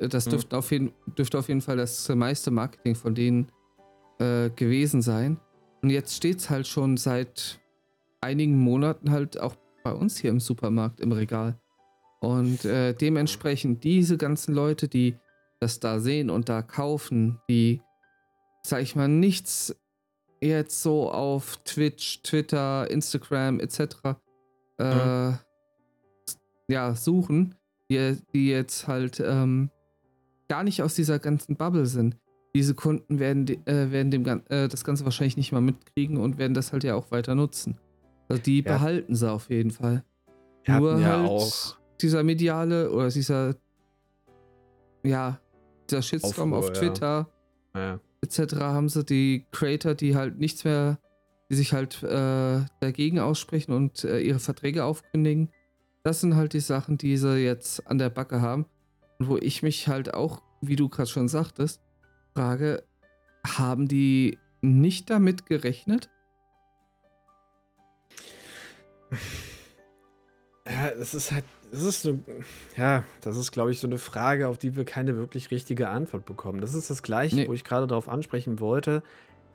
Äh, 0.00 0.08
das 0.08 0.24
dürfte, 0.24 0.56
mhm. 0.56 0.58
auf 0.58 0.70
jeden, 0.70 0.92
dürfte 1.18 1.38
auf 1.38 1.48
jeden 1.48 1.60
Fall 1.60 1.76
das 1.76 2.08
meiste 2.08 2.50
Marketing 2.50 2.94
von 2.94 3.14
denen 3.14 3.52
äh, 4.18 4.50
gewesen 4.50 5.02
sein. 5.02 5.38
Und 5.82 5.90
jetzt 5.90 6.14
steht 6.16 6.38
es 6.38 6.50
halt 6.50 6.66
schon 6.66 6.96
seit 6.96 7.60
einigen 8.20 8.58
Monaten 8.58 9.10
halt 9.10 9.40
auch 9.40 9.56
bei 9.82 9.92
uns 9.92 10.18
hier 10.18 10.30
im 10.30 10.40
Supermarkt 10.40 11.00
im 11.00 11.12
Regal. 11.12 11.58
Und 12.20 12.64
äh, 12.64 12.94
dementsprechend 12.94 13.82
diese 13.82 14.16
ganzen 14.16 14.54
Leute, 14.54 14.86
die 14.86 15.16
das 15.58 15.80
da 15.80 15.98
sehen 15.98 16.30
und 16.30 16.48
da 16.48 16.62
kaufen, 16.62 17.40
die, 17.48 17.82
sag 18.62 18.82
ich 18.82 18.94
mal, 18.94 19.08
nichts 19.08 19.74
jetzt 20.40 20.82
so 20.82 21.10
auf 21.10 21.58
Twitch, 21.64 22.22
Twitter, 22.22 22.90
Instagram 22.90 23.60
etc. 23.60 23.80
Äh, 24.78 25.30
mhm. 25.30 25.38
ja, 26.68 26.94
suchen, 26.94 27.56
die, 27.90 28.18
die 28.32 28.48
jetzt 28.48 28.86
halt 28.88 29.20
ähm, 29.20 29.70
gar 30.48 30.64
nicht 30.64 30.82
aus 30.82 30.94
dieser 30.94 31.18
ganzen 31.18 31.56
Bubble 31.56 31.86
sind. 31.86 32.16
Diese 32.54 32.74
Kunden 32.74 33.18
werden, 33.18 33.46
äh, 33.66 33.90
werden 33.90 34.10
dem, 34.10 34.26
äh, 34.26 34.68
das 34.68 34.84
Ganze 34.84 35.04
wahrscheinlich 35.04 35.36
nicht 35.36 35.52
mal 35.52 35.60
mitkriegen 35.60 36.18
und 36.18 36.38
werden 36.38 36.54
das 36.54 36.72
halt 36.72 36.84
ja 36.84 36.94
auch 36.94 37.10
weiter 37.10 37.34
nutzen. 37.34 37.78
Also 38.28 38.42
die 38.42 38.62
ja. 38.62 38.72
behalten 38.72 39.14
sie 39.14 39.30
auf 39.30 39.48
jeden 39.48 39.70
Fall. 39.70 40.04
Wir 40.64 40.78
Nur 40.78 40.98
ja 40.98 41.18
halt 41.18 41.28
auch 41.28 41.76
dieser 42.00 42.22
mediale 42.22 42.90
oder 42.90 43.08
dieser 43.08 43.56
ja, 45.02 45.40
dieser 45.90 46.02
Shitstorm 46.02 46.52
Aufruhr, 46.52 46.70
auf 46.70 46.78
Twitter. 46.78 47.28
Ja. 47.74 47.80
Ja 47.80 48.00
etc. 48.22 48.56
haben 48.56 48.88
sie 48.88 49.04
die 49.04 49.46
Creator, 49.52 49.94
die 49.94 50.16
halt 50.16 50.38
nichts 50.38 50.64
mehr, 50.64 50.98
die 51.50 51.56
sich 51.56 51.72
halt 51.72 52.02
äh, 52.02 52.60
dagegen 52.80 53.18
aussprechen 53.18 53.72
und 53.72 54.04
äh, 54.04 54.20
ihre 54.20 54.38
Verträge 54.38 54.84
aufkündigen, 54.84 55.50
Das 56.04 56.20
sind 56.20 56.36
halt 56.36 56.52
die 56.52 56.60
Sachen, 56.60 56.98
die 56.98 57.16
sie 57.16 57.38
jetzt 57.38 57.86
an 57.86 57.98
der 57.98 58.10
Backe 58.10 58.40
haben. 58.40 58.66
Und 59.18 59.28
wo 59.28 59.36
ich 59.36 59.62
mich 59.62 59.88
halt 59.88 60.14
auch, 60.14 60.42
wie 60.60 60.76
du 60.76 60.88
gerade 60.88 61.08
schon 61.08 61.28
sagtest, 61.28 61.80
frage, 62.34 62.82
haben 63.46 63.88
die 63.88 64.38
nicht 64.60 65.10
damit 65.10 65.46
gerechnet? 65.46 66.08
Ja, 70.64 70.90
es 70.90 71.12
ist 71.12 71.32
halt, 71.32 71.44
es 71.72 71.82
ist 71.82 72.02
so, 72.02 72.20
ja, 72.76 73.02
das 73.20 73.36
ist, 73.36 73.50
glaube 73.50 73.72
ich, 73.72 73.80
so 73.80 73.88
eine 73.88 73.98
Frage, 73.98 74.46
auf 74.46 74.58
die 74.58 74.76
wir 74.76 74.84
keine 74.84 75.16
wirklich 75.16 75.50
richtige 75.50 75.88
Antwort 75.88 76.24
bekommen. 76.24 76.60
Das 76.60 76.72
ist 76.74 76.88
das 76.88 77.02
Gleiche, 77.02 77.34
Nee. 77.34 77.48
wo 77.48 77.52
ich 77.52 77.64
gerade 77.64 77.88
darauf 77.88 78.08
ansprechen 78.08 78.60
wollte. 78.60 79.02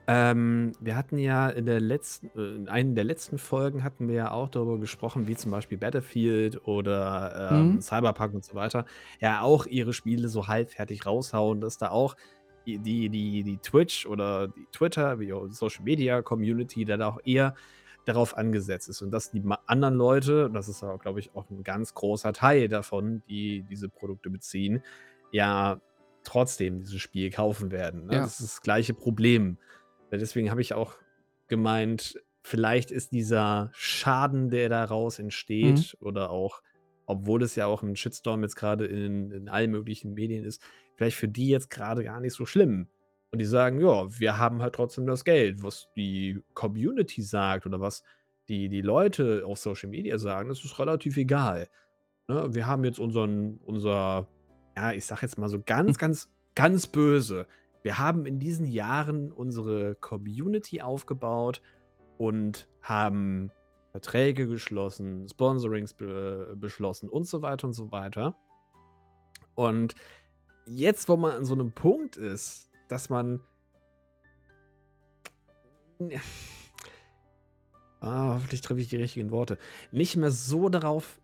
Ähm, 0.06 0.72
wir 0.80 0.96
hatten 0.96 1.16
ja 1.16 1.48
in 1.48 1.64
der 1.64 1.80
letzten, 1.80 2.26
äh, 2.38 2.56
in 2.56 2.68
einer 2.68 2.92
der 2.94 3.04
letzten 3.04 3.38
Folgen 3.38 3.84
hatten 3.84 4.06
wir 4.08 4.16
ja 4.16 4.30
auch 4.32 4.50
darüber 4.50 4.78
gesprochen, 4.78 5.26
wie 5.28 5.34
zum 5.34 5.50
Beispiel 5.50 5.78
Battlefield 5.78 6.66
oder 6.68 7.52
ähm, 7.52 7.72
Mhm. 7.76 7.80
Cyberpunk 7.80 8.34
und 8.34 8.44
so 8.44 8.54
weiter, 8.54 8.84
ja 9.18 9.40
auch 9.40 9.64
ihre 9.64 9.94
Spiele 9.94 10.28
so 10.28 10.46
halbfertig 10.46 11.06
raushauen, 11.06 11.62
dass 11.62 11.78
da 11.78 11.88
auch 11.90 12.16
die, 12.76 13.08
die, 13.08 13.08
die, 13.08 13.42
die 13.42 13.58
Twitch 13.58 14.06
oder 14.06 14.48
die 14.48 14.66
Twitter, 14.72 15.18
wie 15.20 15.32
auch 15.32 15.48
Social 15.48 15.84
Media 15.84 16.20
Community, 16.20 16.84
da 16.84 17.08
auch 17.08 17.20
eher 17.24 17.54
darauf 18.04 18.36
angesetzt 18.36 18.88
ist 18.88 19.02
und 19.02 19.10
dass 19.10 19.30
die 19.30 19.42
anderen 19.66 19.94
Leute, 19.94 20.46
und 20.46 20.54
das 20.54 20.68
ist 20.68 20.82
ja, 20.82 20.96
glaube 20.96 21.20
ich, 21.20 21.34
auch 21.34 21.48
ein 21.50 21.62
ganz 21.62 21.94
großer 21.94 22.32
Teil 22.32 22.68
davon, 22.68 23.22
die 23.28 23.64
diese 23.68 23.88
Produkte 23.88 24.30
beziehen, 24.30 24.82
ja 25.30 25.80
trotzdem 26.24 26.80
dieses 26.80 27.00
Spiel 27.00 27.30
kaufen 27.30 27.70
werden. 27.70 28.06
Ne? 28.06 28.14
Ja. 28.14 28.20
Das 28.20 28.40
ist 28.40 28.56
das 28.56 28.62
gleiche 28.62 28.94
Problem. 28.94 29.58
Deswegen 30.10 30.50
habe 30.50 30.60
ich 30.60 30.74
auch 30.74 30.94
gemeint, 31.48 32.18
vielleicht 32.42 32.90
ist 32.90 33.12
dieser 33.12 33.70
Schaden, 33.72 34.50
der 34.50 34.68
daraus 34.68 35.18
entsteht, 35.18 35.96
oder 36.00 36.30
auch, 36.30 36.62
obwohl 37.06 37.42
es 37.42 37.56
ja 37.56 37.66
auch 37.66 37.82
ein 37.82 37.96
Shitstorm 37.96 38.42
jetzt 38.42 38.56
gerade 38.56 38.86
in, 38.86 39.30
in 39.32 39.48
allen 39.48 39.70
möglichen 39.70 40.14
Medien 40.14 40.44
ist, 40.44 40.62
vielleicht 40.98 41.16
für 41.16 41.28
die 41.28 41.48
jetzt 41.48 41.70
gerade 41.70 42.02
gar 42.02 42.20
nicht 42.20 42.34
so 42.34 42.44
schlimm. 42.44 42.88
Und 43.30 43.38
die 43.38 43.44
sagen, 43.44 43.80
ja, 43.80 44.06
wir 44.18 44.36
haben 44.36 44.62
halt 44.62 44.74
trotzdem 44.74 45.06
das 45.06 45.24
Geld. 45.24 45.62
Was 45.62 45.88
die 45.96 46.42
Community 46.54 47.22
sagt 47.22 47.66
oder 47.66 47.80
was 47.80 48.02
die, 48.48 48.68
die 48.68 48.80
Leute 48.80 49.44
auf 49.46 49.58
Social 49.58 49.90
Media 49.90 50.18
sagen, 50.18 50.48
das 50.48 50.64
ist 50.64 50.78
relativ 50.78 51.16
egal. 51.16 51.68
Ne? 52.26 52.52
Wir 52.52 52.66
haben 52.66 52.84
jetzt 52.84 52.98
unseren, 52.98 53.58
unser, 53.58 54.26
ja, 54.76 54.92
ich 54.92 55.06
sag 55.06 55.22
jetzt 55.22 55.38
mal 55.38 55.48
so 55.48 55.62
ganz, 55.64 55.98
ganz, 55.98 56.28
ganz 56.56 56.88
böse. 56.88 57.46
Wir 57.82 57.98
haben 57.98 58.26
in 58.26 58.40
diesen 58.40 58.66
Jahren 58.66 59.30
unsere 59.30 59.94
Community 59.94 60.80
aufgebaut 60.80 61.62
und 62.16 62.66
haben 62.82 63.52
Verträge 63.92 64.48
geschlossen, 64.48 65.28
Sponsorings 65.28 65.94
be 65.94 66.56
beschlossen 66.56 67.08
und 67.08 67.28
so 67.28 67.40
weiter 67.40 67.68
und 67.68 67.74
so 67.74 67.92
weiter. 67.92 68.34
Und 69.54 69.94
jetzt, 70.68 71.08
wo 71.08 71.16
man 71.16 71.32
an 71.32 71.44
so 71.44 71.54
einem 71.54 71.72
Punkt 71.72 72.16
ist, 72.16 72.70
dass 72.88 73.08
man. 73.10 73.40
Ah, 78.00 78.34
hoffentlich 78.34 78.60
treffe 78.60 78.80
ich 78.80 78.88
die 78.88 78.96
richtigen 78.96 79.30
Worte. 79.32 79.58
Nicht 79.90 80.14
mehr 80.16 80.30
so 80.30 80.68
darauf. 80.68 81.20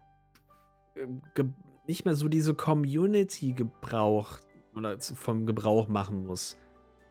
äh, 0.97 1.07
ge- 1.35 1.51
Nicht 1.87 2.05
mehr 2.05 2.17
so 2.17 2.29
diese 2.29 2.55
Community 2.55 3.53
gebraucht 3.53 4.43
oder 4.75 4.99
vom 4.99 5.47
Gebrauch 5.47 5.87
machen 5.87 6.27
muss. 6.27 6.57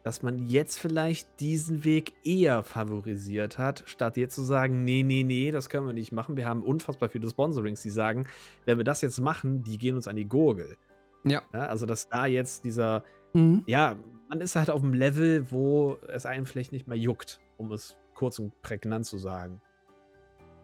Dass 0.03 0.21
man 0.21 0.49
jetzt 0.49 0.79
vielleicht 0.79 1.39
diesen 1.39 1.85
Weg 1.85 2.11
eher 2.25 2.63
favorisiert 2.63 3.57
hat, 3.57 3.83
statt 3.85 4.17
jetzt 4.17 4.35
zu 4.35 4.43
sagen, 4.43 4.83
nee, 4.83 5.01
nee, 5.01 5.23
nee, 5.23 5.51
das 5.51 5.69
können 5.69 5.87
wir 5.87 5.93
nicht 5.93 6.11
machen. 6.11 6.35
Wir 6.35 6.45
haben 6.49 6.61
unfassbar 6.61 7.07
viele 7.07 7.29
Sponsorings, 7.29 7.81
die 7.83 7.89
sagen, 7.89 8.27
wenn 8.65 8.77
wir 8.77 8.83
das 8.83 8.99
jetzt 8.99 9.21
machen, 9.21 9.63
die 9.63 9.77
gehen 9.77 9.95
uns 9.95 10.09
an 10.09 10.17
die 10.17 10.27
Gurgel. 10.27 10.75
Ja. 11.23 11.41
Ja, 11.53 11.59
also, 11.67 11.85
dass 11.85 12.09
da 12.09 12.25
jetzt 12.25 12.65
dieser, 12.65 13.03
Mhm. 13.33 13.63
ja, 13.65 13.95
man 14.29 14.41
ist 14.41 14.55
halt 14.55 14.69
auf 14.69 14.81
dem 14.81 14.93
Level, 14.93 15.51
wo 15.51 15.97
es 16.07 16.25
einem 16.25 16.45
vielleicht 16.45 16.71
nicht 16.71 16.87
mehr 16.87 16.97
juckt, 16.97 17.39
um 17.57 17.71
es 17.71 17.95
kurz 18.13 18.39
und 18.39 18.61
prägnant 18.61 19.05
zu 19.05 19.17
sagen. 19.17 19.61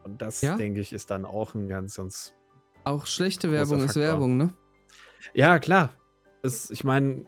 Und 0.04 0.22
das, 0.22 0.42
Ja. 0.42 0.56
denke 0.56 0.80
ich, 0.80 0.94
ist 0.94 1.10
dann 1.12 1.26
auch 1.26 1.54
ein 1.56 1.68
ganz, 1.68 1.96
ganz. 1.98 2.34
Auch 2.84 3.06
schlechte 3.06 3.52
Werbung 3.52 3.80
ist 3.80 3.86
Faktor. 3.88 4.04
Werbung, 4.04 4.38
ne? 4.38 4.54
Ja, 5.34 5.60
klar. 5.60 5.94
Es, 6.42 6.70
ich 6.72 6.84
meine, 6.84 7.26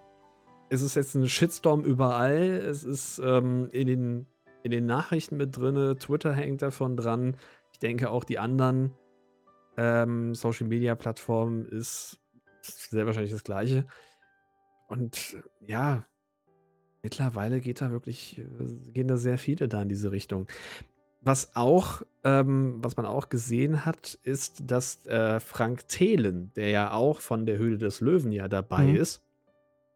es 0.70 0.82
ist 0.82 0.96
jetzt 0.96 1.16
ein 1.16 1.28
Shitstorm 1.28 1.84
überall. 1.84 2.38
Es 2.42 2.84
ist 2.84 3.20
ähm, 3.24 3.68
in, 3.72 3.88
den, 3.88 4.26
in 4.64 4.72
den 4.72 4.86
Nachrichten 4.86 5.36
mit 5.38 5.58
drin. 5.58 5.98
Twitter 6.00 6.34
hängt 6.34 6.62
davon 6.62 6.96
dran. 6.96 7.36
Ich 7.74 7.80
denke 7.80 8.10
auch 8.10 8.24
die 8.24 8.40
anderen 8.40 8.94
ähm, 9.78 10.34
Social 10.34 10.68
Media 10.68 10.96
Plattformen 10.96 11.66
ist 11.66 12.21
sehr 12.64 13.06
wahrscheinlich 13.06 13.32
das 13.32 13.44
Gleiche. 13.44 13.86
Und 14.88 15.38
ja, 15.66 16.06
mittlerweile 17.04 17.62
geht 17.62 17.82
da 17.82 17.92
wirklich, 17.92 18.40
äh, 18.40 18.92
gehen 18.92 19.08
da 19.08 19.18
sehr 19.18 19.38
viele 19.38 19.68
da 19.68 19.82
in 19.82 19.90
diese 19.90 20.12
Richtung. 20.12 20.48
Was 21.22 21.56
auch, 21.56 22.02
ähm, 22.24 22.80
was 22.84 22.98
man 22.98 23.06
auch 23.06 23.30
gesehen 23.30 23.86
hat, 23.86 24.18
ist, 24.24 24.64
dass 24.66 25.06
äh, 25.06 25.40
Frank 25.40 25.88
Thelen, 25.88 26.52
der 26.56 26.70
ja 26.70 26.92
auch 26.94 27.22
von 27.22 27.46
der 27.46 27.58
Höhle 27.58 27.78
des 27.78 28.02
Löwen 28.02 28.32
ja 28.32 28.48
dabei 28.48 28.88
Mhm. 28.88 28.96
ist, 28.96 29.22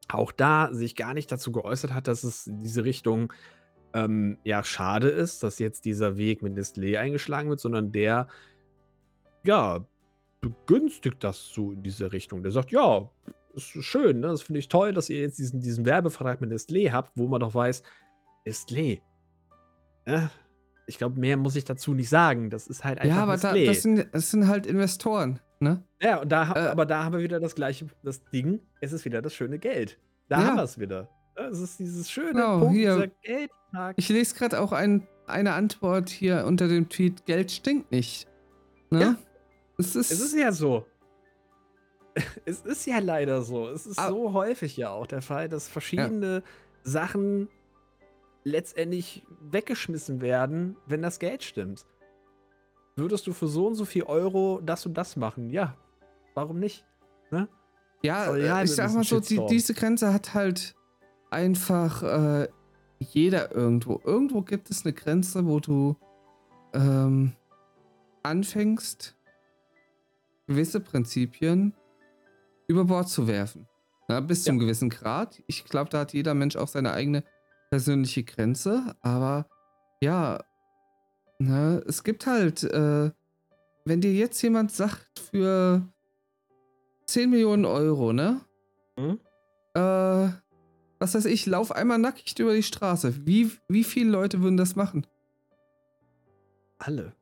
auch 0.07 0.31
da 0.31 0.71
sich 0.71 0.95
gar 0.95 1.15
nicht 1.15 1.31
dazu 1.31 1.51
geäußert 1.51 1.93
hat, 1.93 2.07
dass 2.07 2.23
es 2.23 2.45
in 2.45 2.59
diese 2.59 2.85
Richtung 2.85 3.33
ähm, 3.93 4.37
ja 4.43 4.63
schade 4.63 5.09
ist, 5.09 5.41
dass 5.41 5.57
jetzt 5.57 5.85
dieser 5.85 6.15
Weg 6.17 6.43
mit 6.43 6.53
Nestlé 6.53 6.99
eingeschlagen 6.99 7.49
wird, 7.49 7.59
sondern 7.59 7.91
der 7.91 8.27
ja 9.43 9.85
begünstigt 10.49 11.23
das 11.23 11.49
so 11.53 11.71
in 11.71 11.83
diese 11.83 12.11
Richtung. 12.11 12.43
Der 12.43 12.51
sagt, 12.51 12.71
ja, 12.71 13.09
ist 13.53 13.63
schön, 13.83 14.19
ne? 14.19 14.27
das 14.27 14.41
finde 14.41 14.59
ich 14.59 14.67
toll, 14.67 14.93
dass 14.93 15.09
ihr 15.09 15.19
jetzt 15.21 15.39
diesen, 15.39 15.61
diesen 15.61 15.85
Werbevertrag 15.85 16.41
mit 16.41 16.51
Nestlé 16.51 16.91
habt, 16.91 17.11
wo 17.15 17.27
man 17.27 17.39
doch 17.39 17.53
weiß, 17.55 17.83
Nestlé. 18.45 19.01
Ja, 20.05 20.29
ich 20.87 20.97
glaube, 20.97 21.19
mehr 21.19 21.35
muss 21.37 21.55
ich 21.55 21.63
dazu 21.65 21.93
nicht 21.93 22.09
sagen. 22.09 22.49
Das 22.49 22.67
ist 22.67 22.83
halt 22.83 22.99
einfach 22.99 23.15
Ja, 23.15 23.23
aber 23.23 23.37
da, 23.37 23.53
das, 23.55 23.81
sind, 23.81 24.07
das 24.11 24.29
sind 24.29 24.47
halt 24.47 24.67
Investoren, 24.67 25.39
ne? 25.59 25.83
Ja, 26.01 26.21
und 26.21 26.29
da, 26.31 26.51
Äh, 26.53 26.67
aber 26.69 26.85
da 26.85 27.03
haben 27.05 27.13
wir 27.13 27.21
wieder 27.23 27.39
das 27.39 27.55
gleiche, 27.55 27.87
das 28.03 28.23
Ding, 28.25 28.59
es 28.81 28.93
ist 28.93 29.05
wieder 29.05 29.21
das 29.21 29.33
schöne 29.33 29.57
Geld. 29.57 29.97
Da 30.29 30.39
Ja. 30.41 30.47
haben 30.47 30.57
wir 30.57 30.63
es 30.63 30.77
wieder. 30.79 31.09
Ja, 31.37 31.47
Es 31.47 31.59
ist 31.59 31.79
dieses 31.79 32.09
schöne 32.11 32.33
Genau, 32.33 32.59
Punkt, 32.59 32.75
hier. 32.75 33.11
Geldtag. 33.21 33.95
Ich 33.97 34.09
lese 34.09 34.35
gerade 34.35 34.59
auch 34.59 34.71
ein, 34.71 35.07
eine 35.27 35.53
Antwort 35.53 36.09
hier 36.09 36.45
unter 36.45 36.67
dem 36.67 36.87
Tweet: 36.89 37.25
Geld 37.25 37.51
stinkt 37.51 37.91
nicht. 37.91 38.27
Ne? 38.91 38.99
Ja. 39.01 39.15
Es 39.77 39.95
ist, 39.95 40.11
Es 40.11 40.19
ist 40.21 40.35
ja 40.35 40.51
so. 40.51 40.85
Es 42.45 42.61
ist 42.61 42.85
ja 42.85 42.99
leider 42.99 43.41
so. 43.41 43.67
Es 43.69 43.85
ist 43.85 43.99
Ah. 43.99 44.09
so 44.09 44.33
häufig 44.33 44.77
ja 44.77 44.89
auch 44.91 45.07
der 45.07 45.21
Fall, 45.21 45.49
dass 45.49 45.67
verschiedene 45.67 46.43
Sachen 46.83 47.49
letztendlich 48.43 49.23
weggeschmissen 49.41 50.21
werden, 50.21 50.77
wenn 50.85 51.01
das 51.01 51.19
Geld 51.19 51.43
stimmt. 51.43 51.85
Würdest 52.95 53.27
du 53.27 53.33
für 53.33 53.47
so 53.47 53.67
und 53.67 53.75
so 53.75 53.83
viel 53.85 54.03
Euro 54.03 54.61
das 54.63 54.85
und 54.85 54.93
das 54.93 55.15
machen? 55.17 55.49
Ja. 55.49 55.75
Warum 56.35 56.59
nicht? 56.59 56.85
Ne? 57.31 57.49
ja, 58.03 58.23
aber 58.25 58.37
äh, 58.37 58.45
ja, 58.45 58.61
ich 58.63 58.71
sag 58.71 58.93
mal 58.93 59.03
so, 59.03 59.19
die, 59.19 59.41
diese 59.49 59.73
Grenze 59.73 60.13
hat 60.13 60.33
halt 60.33 60.75
einfach 61.31 62.03
äh, 62.03 62.47
jeder 62.99 63.53
irgendwo. 63.53 63.99
Irgendwo 64.05 64.41
gibt 64.41 64.69
es 64.69 64.85
eine 64.85 64.93
Grenze, 64.93 65.45
wo 65.47 65.59
du 65.59 65.97
ähm, 66.73 67.33
anfängst, 68.23 69.15
gewisse 70.47 70.79
Prinzipien 70.79 71.73
über 72.67 72.85
Bord 72.85 73.09
zu 73.09 73.27
werfen. 73.27 73.67
Na, 74.07 74.19
bis 74.19 74.43
zum 74.43 74.59
gewissen 74.59 74.89
Grad. 74.89 75.41
Ich 75.47 75.65
glaube, 75.65 75.89
da 75.89 75.99
hat 75.99 76.13
jeder 76.13 76.33
Mensch 76.33 76.55
auch 76.55 76.67
seine 76.67 76.93
eigene 76.93 77.23
persönliche 77.71 78.23
Grenze, 78.23 78.95
aber 79.01 79.47
ja, 80.01 80.43
ne, 81.39 81.83
es 81.87 82.03
gibt 82.03 82.27
halt, 82.27 82.63
äh, 82.63 83.11
wenn 83.85 84.01
dir 84.01 84.13
jetzt 84.13 84.41
jemand 84.41 84.71
sagt, 84.71 85.19
für 85.31 85.81
10 87.07 87.29
Millionen 87.29 87.65
Euro, 87.65 88.13
ne? 88.13 88.41
Hm? 88.97 89.19
Äh, 89.73 90.29
was 90.99 91.13
weiß 91.13 91.25
ich, 91.25 91.45
lauf 91.45 91.71
einmal 91.71 91.97
nackig 91.97 92.37
über 92.39 92.53
die 92.53 92.63
Straße. 92.63 93.25
Wie, 93.25 93.51
wie 93.67 93.83
viele 93.83 94.11
Leute 94.11 94.41
würden 94.41 94.57
das 94.57 94.75
machen? 94.75 95.05
Alle. 96.77 97.13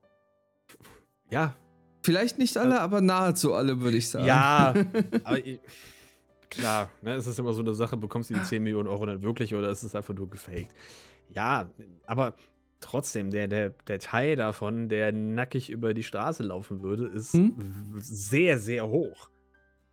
Ja. 1.29 1.55
Vielleicht 2.03 2.37
nicht 2.37 2.57
alle, 2.57 2.81
aber 2.81 3.01
nahezu 3.01 3.53
alle, 3.53 3.79
würde 3.79 3.97
ich 3.97 4.09
sagen. 4.09 4.27
Ja. 4.27 4.73
aber 5.23 5.37
klar, 6.49 6.89
ne, 7.01 7.13
es 7.15 7.27
ist 7.27 7.39
immer 7.39 7.53
so 7.53 7.61
eine 7.61 7.73
Sache, 7.73 7.95
bekommst 7.97 8.29
du 8.29 8.33
die 8.35 8.43
10 8.43 8.61
Millionen 8.61 8.87
Euro 8.89 9.05
dann 9.05 9.23
wirklich 9.23 9.55
oder 9.55 9.69
ist 9.69 9.83
es 9.83 9.95
einfach 9.95 10.13
nur 10.13 10.29
gefaked? 10.29 10.71
Ja, 11.29 11.69
aber 12.05 12.35
trotzdem, 12.81 13.31
der, 13.31 13.47
der, 13.47 13.69
der 13.69 13.99
Teil 13.99 14.35
davon, 14.35 14.89
der 14.89 15.13
nackig 15.13 15.69
über 15.69 15.93
die 15.93 16.03
Straße 16.03 16.43
laufen 16.43 16.81
würde, 16.83 17.07
ist 17.07 17.33
Hm? 17.33 17.95
sehr, 17.99 18.59
sehr 18.59 18.87
hoch. 18.87 19.29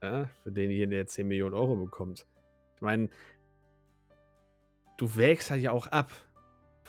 Ja, 0.02 0.28
für 0.42 0.50
denjenigen, 0.50 0.90
der 0.90 1.06
10 1.06 1.28
Millionen 1.28 1.54
Euro 1.54 1.76
bekommt. 1.76 2.26
Ich 2.74 2.82
meine, 2.82 3.08
du 4.96 5.14
wägst 5.14 5.50
halt 5.50 5.62
ja 5.62 5.70
auch 5.72 5.86
ab. 5.86 6.10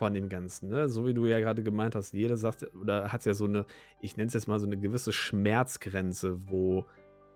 Von 0.01 0.15
dem 0.15 0.29
Ganzen, 0.29 0.69
ne? 0.69 0.89
So 0.89 1.05
wie 1.05 1.13
du 1.13 1.27
ja 1.27 1.39
gerade 1.39 1.61
gemeint 1.61 1.93
hast, 1.93 2.11
jeder 2.13 2.35
sagt 2.35 2.65
oder 2.75 3.11
hat 3.13 3.23
ja 3.25 3.35
so 3.35 3.45
eine, 3.45 3.67
ich 3.99 4.17
nenne 4.17 4.29
es 4.29 4.33
jetzt 4.33 4.47
mal 4.47 4.59
so 4.59 4.65
eine 4.65 4.77
gewisse 4.77 5.13
Schmerzgrenze, 5.13 6.49
wo 6.49 6.87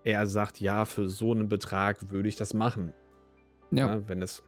er 0.02 0.26
sagt, 0.26 0.60
ja, 0.60 0.84
für 0.84 1.08
so 1.08 1.30
einen 1.30 1.48
Betrag 1.48 2.10
würde 2.10 2.28
ich 2.28 2.34
das 2.34 2.54
machen. 2.54 2.92
Ja. 3.70 3.94
Ne? 3.94 4.08
Wenn 4.08 4.20
es 4.20 4.42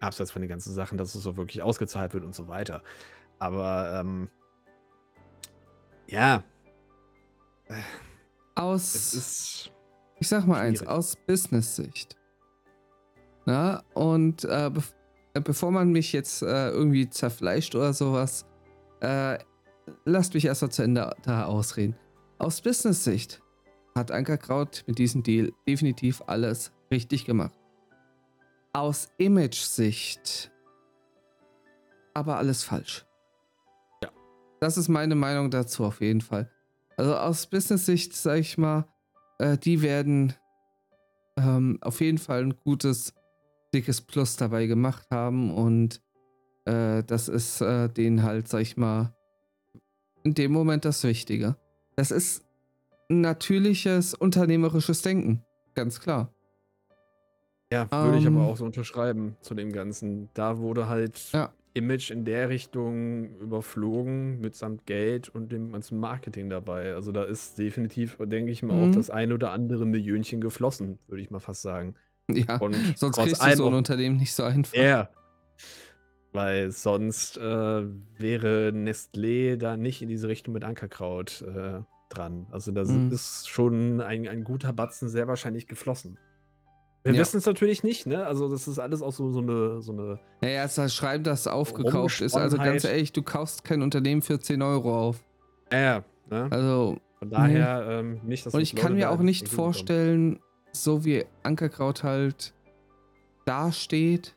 abseits 0.00 0.32
von 0.32 0.42
den 0.42 0.48
ganzen 0.48 0.74
Sachen, 0.74 0.98
dass 0.98 1.14
es 1.14 1.22
so 1.22 1.36
wirklich 1.36 1.62
ausgezahlt 1.62 2.12
wird 2.12 2.24
und 2.24 2.34
so 2.34 2.48
weiter. 2.48 2.82
Aber 3.38 4.00
ähm, 4.00 4.28
ja, 6.08 6.42
Aus, 8.56 9.70
ich 10.18 10.28
sag 10.28 10.44
mal 10.44 10.60
eins, 10.60 10.80
schwierig. 10.80 10.92
aus 10.92 11.16
Business-Sicht. 11.16 12.16
Na, 13.46 13.84
und 13.94 14.44
äh, 14.44 14.70
bev 14.72 14.90
äh, 14.90 14.99
bevor 15.34 15.70
man 15.70 15.90
mich 15.90 16.12
jetzt 16.12 16.42
äh, 16.42 16.70
irgendwie 16.70 17.08
zerfleischt 17.08 17.74
oder 17.74 17.92
sowas, 17.92 18.46
äh, 19.00 19.38
lasst 20.04 20.34
mich 20.34 20.44
erst 20.44 20.62
mal 20.62 20.70
zu 20.70 20.82
Ende 20.82 21.14
da 21.22 21.44
ausreden. 21.44 21.96
Aus 22.38 22.60
Business-Sicht 22.60 23.42
hat 23.94 24.10
Ankerkraut 24.10 24.84
mit 24.86 24.98
diesem 24.98 25.22
Deal 25.22 25.52
definitiv 25.68 26.22
alles 26.26 26.72
richtig 26.90 27.24
gemacht. 27.24 27.58
Aus 28.72 29.08
Image-Sicht 29.18 30.50
aber 32.14 32.36
alles 32.36 32.64
falsch. 32.64 33.06
Ja. 34.02 34.10
Das 34.60 34.76
ist 34.76 34.88
meine 34.88 35.14
Meinung 35.14 35.50
dazu 35.50 35.84
auf 35.84 36.00
jeden 36.00 36.20
Fall. 36.20 36.50
Also 36.96 37.16
aus 37.16 37.46
Business-Sicht, 37.46 38.14
sag 38.14 38.38
ich 38.38 38.58
mal, 38.58 38.86
äh, 39.38 39.56
die 39.56 39.82
werden 39.82 40.34
ähm, 41.36 41.78
auf 41.80 42.00
jeden 42.00 42.18
Fall 42.18 42.42
ein 42.42 42.58
gutes, 42.58 43.14
dickes 43.74 44.00
Plus 44.00 44.36
dabei 44.36 44.66
gemacht 44.66 45.06
haben 45.10 45.54
und 45.54 46.02
äh, 46.64 47.02
das 47.04 47.28
ist 47.28 47.60
äh, 47.60 47.88
denen 47.88 48.22
halt, 48.22 48.48
sag 48.48 48.60
ich 48.60 48.76
mal, 48.76 49.14
in 50.24 50.34
dem 50.34 50.52
Moment 50.52 50.84
das 50.84 51.04
Wichtige. 51.04 51.56
Das 51.96 52.10
ist 52.10 52.44
natürliches 53.08 54.14
unternehmerisches 54.14 55.02
Denken, 55.02 55.42
ganz 55.74 56.00
klar. 56.00 56.32
Ja, 57.72 57.88
würde 57.90 58.18
ich 58.18 58.26
aber 58.26 58.36
Ähm. 58.40 58.42
auch 58.42 58.56
so 58.56 58.64
unterschreiben 58.64 59.36
zu 59.40 59.54
dem 59.54 59.72
Ganzen. 59.72 60.28
Da 60.34 60.58
wurde 60.58 60.88
halt 60.88 61.30
Ja. 61.32 61.52
Image 61.72 62.10
in 62.10 62.24
der 62.24 62.48
Richtung 62.48 63.36
überflogen 63.38 64.40
mitsamt 64.40 64.86
Geld 64.86 65.28
und 65.28 65.52
dem 65.52 65.70
ganzen 65.70 66.00
Marketing 66.00 66.50
dabei. 66.50 66.94
Also 66.94 67.12
da 67.12 67.22
ist 67.22 67.58
definitiv, 67.58 68.16
denke 68.18 68.50
ich 68.50 68.64
mal, 68.64 68.74
Mhm. 68.74 68.82
auch 68.82 68.90
das 68.90 69.08
ein 69.08 69.32
oder 69.32 69.52
andere 69.52 69.86
Millionchen 69.86 70.40
geflossen, 70.40 70.98
würde 71.06 71.22
ich 71.22 71.30
mal 71.30 71.38
fast 71.38 71.62
sagen. 71.62 71.94
Ja, 72.48 72.56
Und 72.58 72.74
sonst 72.96 73.16
kriegst 73.18 73.42
du 73.44 73.56
so 73.56 73.66
ein 73.68 73.74
Unternehmen 73.74 74.16
nicht 74.16 74.32
so 74.34 74.42
einfach. 74.44 74.74
Ja. 74.74 75.08
Weil 76.32 76.70
sonst 76.70 77.38
äh, 77.38 77.40
wäre 78.18 78.70
Nestlé 78.72 79.56
da 79.56 79.76
nicht 79.76 80.00
in 80.00 80.08
diese 80.08 80.28
Richtung 80.28 80.54
mit 80.54 80.62
Ankerkraut 80.64 81.42
äh, 81.42 81.80
dran. 82.08 82.46
Also 82.52 82.70
da 82.70 82.84
Mhm. 82.84 83.10
ist 83.10 83.48
schon 83.48 84.00
ein, 84.00 84.28
ein 84.28 84.44
guter 84.44 84.72
Batzen 84.72 85.08
sehr 85.08 85.26
wahrscheinlich 85.26 85.66
geflossen. 85.66 86.18
Wir 87.02 87.14
Ja. 87.14 87.20
wissen 87.20 87.38
es 87.38 87.46
natürlich 87.46 87.82
nicht, 87.82 88.06
ne? 88.06 88.26
Also 88.26 88.48
das 88.48 88.68
ist 88.68 88.78
alles 88.78 89.00
auch 89.02 89.12
so, 89.12 89.30
so 89.32 89.40
eine, 89.40 89.80
so 89.80 89.92
eine 89.92 90.20
Naja, 90.42 90.64
es 90.64 90.74
das 90.76 90.94
Schreiben, 90.94 91.24
das 91.24 91.46
aufgekauft 91.48 92.20
ist. 92.20 92.36
Also 92.36 92.58
ganz 92.58 92.84
ehrlich, 92.84 93.12
du 93.12 93.22
kaufst 93.22 93.64
kein 93.64 93.82
Unternehmen 93.82 94.22
für 94.22 94.38
10 94.38 94.62
Euro 94.62 94.96
auf. 95.08 95.24
Ja, 95.72 96.04
ne? 96.30 96.46
Also, 96.50 96.98
Von 97.18 97.30
daher 97.30 97.86
ähm, 97.88 98.20
nicht, 98.24 98.44
dass 98.46 98.54
und 98.54 98.60
ich 98.60 98.76
kann 98.76 98.94
mir 98.94 99.10
auch 99.10 99.20
nicht 99.20 99.48
vorstellen, 99.48 100.40
so 100.72 101.04
wie 101.04 101.24
Ankerkraut 101.42 102.02
halt 102.02 102.54
dasteht, 103.44 104.36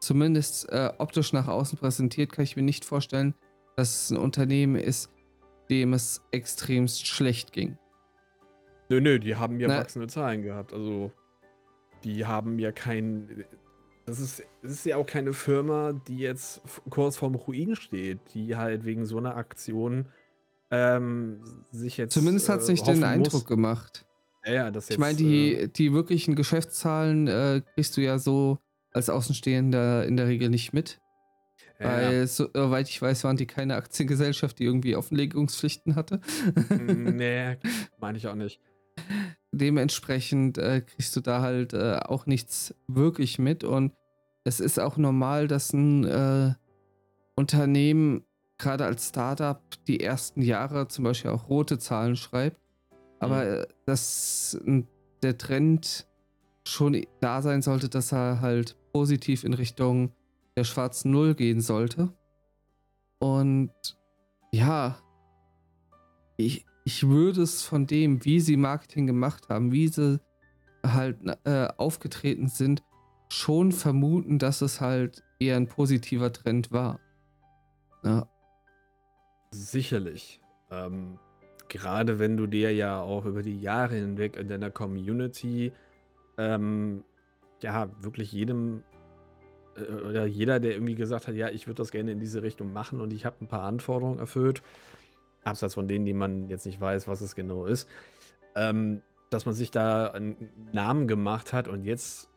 zumindest 0.00 0.68
äh, 0.70 0.92
optisch 0.98 1.32
nach 1.32 1.48
außen 1.48 1.78
präsentiert, 1.78 2.32
kann 2.32 2.44
ich 2.44 2.56
mir 2.56 2.62
nicht 2.62 2.84
vorstellen, 2.84 3.34
dass 3.76 4.04
es 4.04 4.10
ein 4.10 4.16
Unternehmen 4.16 4.76
ist, 4.76 5.10
dem 5.68 5.92
es 5.92 6.22
extremst 6.30 7.06
schlecht 7.06 7.52
ging. 7.52 7.76
Nö, 8.88 9.00
nö, 9.00 9.18
die 9.18 9.36
haben 9.36 9.58
ja 9.58 9.68
Na- 9.68 9.78
wachsende 9.80 10.06
Zahlen 10.06 10.42
gehabt. 10.42 10.72
Also, 10.72 11.10
die 12.04 12.24
haben 12.24 12.58
ja 12.58 12.72
kein. 12.72 13.44
Das 14.06 14.20
ist, 14.20 14.44
das 14.62 14.72
ist 14.72 14.86
ja 14.86 14.96
auch 14.96 15.06
keine 15.06 15.32
Firma, 15.32 15.92
die 15.92 16.18
jetzt 16.18 16.62
kurz 16.88 17.16
vorm 17.16 17.34
Ruin 17.34 17.74
steht, 17.74 18.20
die 18.34 18.54
halt 18.54 18.84
wegen 18.84 19.04
so 19.04 19.18
einer 19.18 19.36
Aktion 19.36 20.06
ähm, 20.70 21.40
sich 21.72 21.96
jetzt. 21.96 22.14
Zumindest 22.14 22.48
hat 22.48 22.60
es 22.60 22.68
äh, 22.68 22.72
nicht 22.72 22.86
den 22.86 23.02
Eindruck 23.02 23.32
muss. 23.32 23.44
gemacht. 23.46 24.05
Ja, 24.46 24.52
ja, 24.52 24.70
das 24.70 24.90
Ich 24.90 24.98
meine, 24.98 25.18
jetzt, 25.18 25.20
äh, 25.20 25.66
die, 25.68 25.72
die 25.72 25.92
wirklichen 25.92 26.36
Geschäftszahlen 26.36 27.26
äh, 27.26 27.62
kriegst 27.74 27.96
du 27.96 28.00
ja 28.00 28.18
so 28.18 28.58
als 28.92 29.10
Außenstehender 29.10 30.06
in 30.06 30.16
der 30.16 30.28
Regel 30.28 30.48
nicht 30.48 30.72
mit. 30.72 31.00
ja, 31.80 31.86
Weil, 31.86 32.26
soweit 32.26 32.88
ich 32.88 33.02
weiß, 33.02 33.24
waren 33.24 33.36
die 33.36 33.46
keine 33.46 33.74
Aktiengesellschaft, 33.74 34.58
die 34.58 34.64
irgendwie 34.64 34.96
Offenlegungspflichten 34.96 35.96
hatte. 35.96 36.20
Mm, 36.70 37.16
nee, 37.16 37.56
meine 37.98 38.18
ich 38.18 38.28
auch 38.28 38.34
nicht. 38.34 38.60
Dementsprechend 39.52 40.58
äh, 40.58 40.80
kriegst 40.80 41.16
du 41.16 41.20
da 41.20 41.42
halt 41.42 41.72
äh, 41.74 41.96
auch 41.96 42.26
nichts 42.26 42.74
wirklich 42.86 43.38
mit. 43.38 43.64
Und 43.64 43.92
es 44.44 44.60
ist 44.60 44.78
auch 44.78 44.96
normal, 44.96 45.48
dass 45.48 45.72
ein 45.72 46.04
äh, 46.04 46.54
Unternehmen 47.34 48.24
gerade 48.58 48.84
als 48.84 49.08
Startup 49.08 49.60
die 49.86 50.00
ersten 50.00 50.40
Jahre 50.40 50.88
zum 50.88 51.04
Beispiel 51.04 51.30
auch 51.30 51.48
rote 51.48 51.78
Zahlen 51.78 52.16
schreibt. 52.16 52.60
Aber 53.18 53.44
Mhm. 53.44 53.50
äh, 53.62 53.66
dass 53.86 54.60
äh, 54.66 54.82
der 55.22 55.38
Trend 55.38 56.06
schon 56.66 57.06
da 57.20 57.42
sein 57.42 57.62
sollte, 57.62 57.88
dass 57.88 58.12
er 58.12 58.40
halt 58.40 58.76
positiv 58.92 59.44
in 59.44 59.54
Richtung 59.54 60.12
der 60.56 60.64
schwarzen 60.64 61.10
Null 61.10 61.34
gehen 61.34 61.60
sollte. 61.60 62.12
Und 63.18 63.70
ja, 64.52 64.98
ich, 66.36 66.66
ich 66.84 67.08
würde 67.08 67.42
es 67.42 67.62
von 67.62 67.86
dem, 67.86 68.24
wie 68.24 68.40
sie 68.40 68.56
Marketing 68.56 69.06
gemacht 69.06 69.48
haben, 69.48 69.72
wie 69.72 69.88
sie 69.88 70.20
halt 70.84 71.18
äh, 71.44 71.68
aufgetreten 71.76 72.48
sind, 72.48 72.82
schon 73.28 73.72
vermuten, 73.72 74.38
dass 74.38 74.60
es 74.60 74.80
halt 74.80 75.22
eher 75.38 75.56
ein 75.56 75.68
positiver 75.68 76.32
Trend 76.32 76.72
war. 76.72 77.00
Ja, 78.04 78.28
Sicherlich. 79.50 80.40
Ähm, 80.70 81.18
gerade 81.68 82.18
wenn 82.18 82.36
du 82.36 82.46
dir 82.46 82.72
ja 82.74 83.00
auch 83.00 83.24
über 83.26 83.42
die 83.42 83.60
Jahre 83.60 83.94
hinweg 83.94 84.36
in 84.36 84.48
deiner 84.48 84.70
Community 84.70 85.72
ähm, 86.38 87.04
ja 87.62 87.88
wirklich 88.00 88.32
jedem 88.32 88.82
äh, 89.76 89.92
oder 89.92 90.26
jeder, 90.26 90.60
der 90.60 90.72
irgendwie 90.72 90.94
gesagt 90.94 91.28
hat, 91.28 91.34
ja, 91.34 91.48
ich 91.48 91.66
würde 91.66 91.78
das 91.78 91.90
gerne 91.90 92.12
in 92.12 92.20
diese 92.20 92.42
Richtung 92.42 92.72
machen 92.72 93.00
und 93.00 93.12
ich 93.12 93.24
habe 93.24 93.36
ein 93.40 93.48
paar 93.48 93.62
Anforderungen 93.62 94.18
erfüllt, 94.18 94.62
abseits 95.44 95.74
von 95.74 95.88
denen, 95.88 96.04
die 96.04 96.14
man 96.14 96.48
jetzt 96.48 96.66
nicht 96.66 96.80
weiß, 96.80 97.08
was 97.08 97.20
es 97.20 97.34
genau 97.34 97.66
ist, 97.66 97.88
ähm, 98.54 99.02
dass 99.30 99.46
man 99.46 99.54
sich 99.54 99.70
da 99.70 100.08
einen 100.08 100.50
Namen 100.72 101.08
gemacht 101.08 101.52
hat 101.52 101.68
und 101.68 101.84
jetzt, 101.84 102.28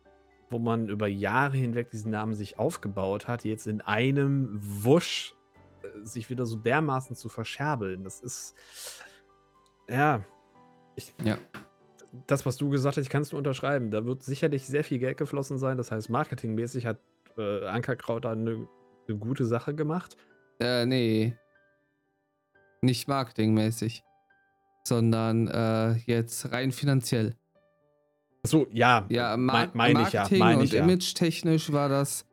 wo 0.50 0.60
man 0.60 0.90
über 0.90 1.08
Jahre 1.08 1.58
hinweg 1.58 1.92
diesen 1.92 2.12
Namen 2.12 2.34
sich 2.34 2.58
aufgebaut 2.58 3.28
hat, 3.28 3.46
jetzt 3.46 3.68
in 3.68 3.82
einem 3.82 4.60
Wusch 4.62 5.36
äh, 5.84 6.06
sich 6.06 6.30
wieder 6.30 6.46
so 6.46 6.56
dermaßen 6.56 7.16
zu 7.16 7.30
verscherbeln, 7.30 8.04
das 8.04 8.20
ist 8.22 8.56
ja, 9.90 10.24
ich, 10.96 11.14
Ja. 11.24 11.38
das, 12.28 12.46
was 12.46 12.58
du 12.58 12.70
gesagt 12.70 12.98
hast, 12.98 13.04
ich 13.04 13.10
kann 13.10 13.22
es 13.22 13.32
nur 13.32 13.38
unterschreiben. 13.40 13.92
Da 13.92 14.06
wird 14.06 14.24
sicherlich 14.24 14.66
sehr 14.68 14.84
viel 14.84 15.00
Geld 15.00 15.18
geflossen 15.18 15.58
sein. 15.58 15.78
Das 15.78 15.92
heißt, 15.92 16.10
marketingmäßig 16.10 16.86
hat 16.86 17.00
äh, 17.38 17.66
Ankerkraut 17.68 18.26
da 18.26 18.32
eine, 18.32 18.68
eine 19.08 19.18
gute 19.18 19.46
Sache 19.46 19.74
gemacht. 19.74 20.18
Äh, 20.60 20.86
nee. 20.86 21.36
Nicht 22.82 23.08
marketingmäßig. 23.08 24.04
Sondern 24.86 25.48
äh, 25.48 25.94
jetzt 26.06 26.52
rein 26.52 26.72
finanziell. 26.72 27.36
Achso, 28.44 28.68
ja, 28.72 29.06
Ja, 29.10 29.36
mei- 29.38 29.68
Mar 29.68 29.72
meine 29.74 30.02
ich 30.04 30.14
ja, 30.14 30.22
Marketing 30.22 30.40
meine 30.40 30.58
und 30.60 30.64
ich 30.66 30.72
ja. 30.72 30.84
image-technisch 30.84 31.72
war 31.74 31.90
das 31.90 32.26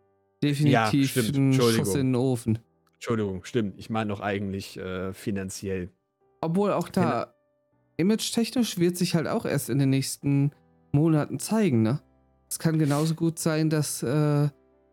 definitiv 0.42 1.10
stimmt, 1.10 1.36
ein. 1.36 1.52
Schuss 1.52 1.94
in 1.94 2.12
den 2.12 2.14
Ofen. 2.16 2.58
Entschuldigung, 2.94 3.44
stimmt. 3.44 3.78
Ich 3.78 3.90
meine 3.90 4.08
doch 4.10 4.20
eigentlich 4.20 4.78
äh, 4.78 5.12
finanziell. 5.12 5.90
Obwohl 6.40 6.72
auch 6.72 6.88
da 6.88 7.34
image-technisch 7.96 8.78
wird 8.78 8.96
sich 8.96 9.14
halt 9.14 9.26
auch 9.26 9.44
erst 9.44 9.70
in 9.70 9.78
den 9.78 9.90
nächsten 9.90 10.52
Monaten 10.92 11.38
zeigen, 11.38 11.82
ne? 11.82 12.00
Es 12.48 12.58
kann 12.58 12.78
genauso 12.78 13.14
gut 13.14 13.38
sein, 13.38 13.70
dass, 13.70 14.02
äh, 14.02 14.48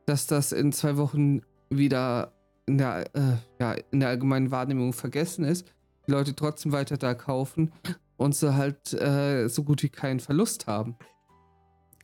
dass 0.06 0.28
das 0.28 0.52
in 0.52 0.72
zwei 0.72 0.98
Wochen 0.98 1.42
wieder 1.70 2.34
in 2.66 2.78
der, 2.78 3.06
äh, 3.16 3.38
ja, 3.60 3.74
in 3.92 4.00
der 4.00 4.10
allgemeinen 4.10 4.50
Wahrnehmung 4.52 4.94
vergessen 4.94 5.44
ist, 5.46 5.68
die 6.08 6.12
Leute 6.12 6.36
trotzdem 6.36 6.72
weiter 6.72 6.98
da 6.98 7.14
kaufen 7.14 7.72
und 8.18 8.36
sie 8.36 8.56
halt 8.56 8.94
äh, 8.94 9.48
so 9.50 9.64
gut 9.64 9.84
wie 9.84 9.90
keinen 9.90 10.20
Verlust 10.20 10.66
haben. 10.68 10.98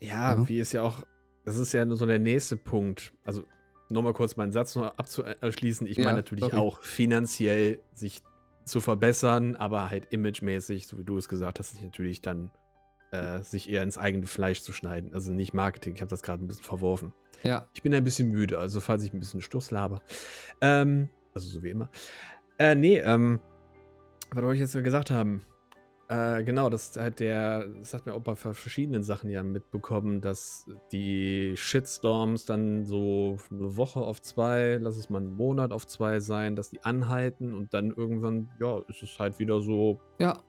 Ja, 0.01 0.35
Ja. 0.35 0.47
wie 0.47 0.59
ist 0.59 0.73
ja 0.73 0.83
auch, 0.83 1.03
das 1.45 1.57
ist 1.57 1.73
ja 1.73 1.83
nur 1.85 1.97
so 1.97 2.05
der 2.05 2.19
nächste 2.19 2.55
Punkt. 2.57 3.13
Also, 3.23 3.43
nochmal 3.89 4.13
kurz 4.13 4.35
meinen 4.38 4.51
Satz 4.51 4.75
noch 4.75 4.95
abzuschließen. 4.97 5.88
Ich 5.88 5.97
Ja, 5.97 6.05
meine 6.05 6.17
natürlich 6.17 6.45
sorry. 6.45 6.57
auch 6.57 6.81
finanziell 6.83 7.79
sich 7.93 8.21
zu 8.69 8.82
verbessern, 8.82 9.55
aber 9.55 9.89
halt 9.89 10.12
imagemäßig, 10.12 10.88
so 10.88 10.97
wie 10.97 11.03
du 11.03 11.17
es 11.17 11.29
gesagt 11.29 11.60
hast, 11.60 11.82
natürlich 11.82 12.21
dann 12.21 12.51
äh, 13.12 13.39
sich 13.41 13.69
eher 13.69 13.84
ins 13.84 13.97
eigene 13.97 14.27
Fleisch 14.27 14.62
zu 14.62 14.71
schneiden. 14.71 15.13
Also 15.13 15.32
nicht 15.32 15.53
Marketing. 15.53 15.95
Ich 15.95 16.01
habe 16.01 16.10
das 16.10 16.21
gerade 16.21 16.43
ein 16.43 16.47
bisschen 16.47 16.63
verworfen. 16.63 17.13
Ja. 17.43 17.67
Ich 17.73 17.82
bin 17.82 17.93
ein 17.93 18.03
bisschen 18.03 18.29
müde, 18.29 18.60
also 18.60 18.82
falls 18.82 19.03
ich 19.03 19.13
ein 19.13 19.19
bisschen 19.19 19.41
Stuss 19.41 19.71
laber. 19.71 20.01
Ähm, 20.62 21.10
also 21.34 21.47
so 21.47 21.63
wie 21.63 21.69
immer. 21.69 21.89
Äh, 22.58 22.75
nee, 22.75 22.97
ähm, 22.99 23.39
was 24.32 24.43
wollte 24.43 24.55
ich 24.55 24.62
jetzt 24.62 24.84
gesagt 24.84 25.12
haben? 25.12 25.43
Äh, 26.12 26.43
genau, 26.43 26.72
das 26.72 26.98
hat 26.98 27.19
der, 27.19 27.67
das 27.67 27.93
hat 27.93 28.08
mir 28.08 28.15
auch 28.15 28.22
bei 28.22 28.36
verschiedenen 28.36 29.04
Sachen 29.04 29.30
ja 29.30 29.43
mitbekommen, 29.43 30.22
dass 30.22 30.65
die 30.91 31.54
Shitstorms 31.56 32.45
dann 32.45 32.84
so 32.84 33.38
eine 33.52 33.78
Woche 33.78 34.00
auf 34.00 34.19
zwei, 34.19 34.80
lass 34.82 34.98
es 34.98 35.12
mal 35.12 35.19
einen 35.19 35.36
Monat 35.36 35.72
auf 35.72 35.86
zwei 35.86 36.19
sein, 36.19 36.56
dass 36.56 36.72
die 36.72 36.84
anhalten 36.84 37.54
und 37.54 37.76
dann 37.76 37.91
irgendwann, 37.91 38.50
ja, 38.60 38.80
ist 38.88 39.04
es 39.04 39.19
halt 39.19 39.38
wieder 39.38 39.62
so, 39.62 40.00
Ja. 40.19 40.39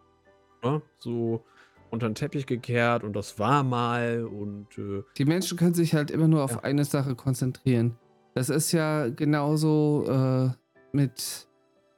ne, 0.64 0.80
so 0.96 1.44
unter 1.90 2.08
den 2.08 2.14
Teppich 2.14 2.46
gekehrt 2.46 3.04
und 3.04 3.14
das 3.14 3.38
war 3.38 3.62
mal 3.62 4.24
und 4.24 4.78
äh, 4.78 5.02
Die 5.18 5.26
Menschen 5.26 5.58
können 5.58 5.74
sich 5.74 5.92
halt 5.94 6.10
immer 6.10 6.28
nur 6.28 6.42
auf 6.42 6.52
Ja. 6.52 6.60
eine 6.60 6.86
Sache 6.86 7.14
konzentrieren. 7.14 7.98
Das 8.34 8.48
ist 8.48 8.72
ja 8.72 9.08
genauso 9.10 10.06
äh, 10.08 10.48
mit, 10.96 11.48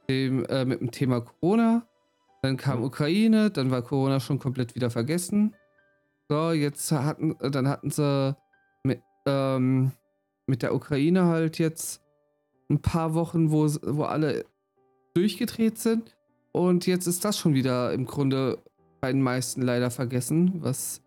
dem, 0.08 0.44
äh, 0.46 0.64
mit 0.64 0.80
dem 0.80 0.90
Thema 0.90 1.20
Corona. 1.20 1.86
Dann 2.42 2.56
kam 2.56 2.80
Mhm. 2.80 2.84
Ukraine, 2.86 3.50
dann 3.50 3.70
war 3.70 3.82
Corona 3.82 4.18
schon 4.20 4.38
komplett 4.38 4.74
wieder 4.74 4.90
vergessen. 4.90 5.54
So, 6.28 6.50
jetzt 6.50 6.90
hatten, 6.90 7.36
dann 7.40 7.68
hatten 7.68 7.90
sie 7.90 8.36
mit, 8.84 9.00
ähm, 9.26 9.92
mit 10.46 10.62
der 10.62 10.74
Ukraine 10.74 11.26
halt 11.26 11.58
jetzt 11.58 12.02
ein 12.68 12.80
paar 12.80 13.14
Wochen, 13.14 13.52
wo, 13.52 13.66
wo 13.82 14.04
alle 14.04 14.44
durchgedreht 15.14 15.78
sind. 15.78 16.16
Und 16.52 16.86
jetzt 16.86 17.06
ist 17.06 17.24
das 17.24 17.38
schon 17.38 17.54
wieder 17.54 17.92
im 17.92 18.06
Grunde 18.06 18.58
bei 19.00 19.12
den 19.12 19.22
meisten 19.22 19.62
leider 19.62 19.90
vergessen, 19.90 20.62
was 20.62 21.00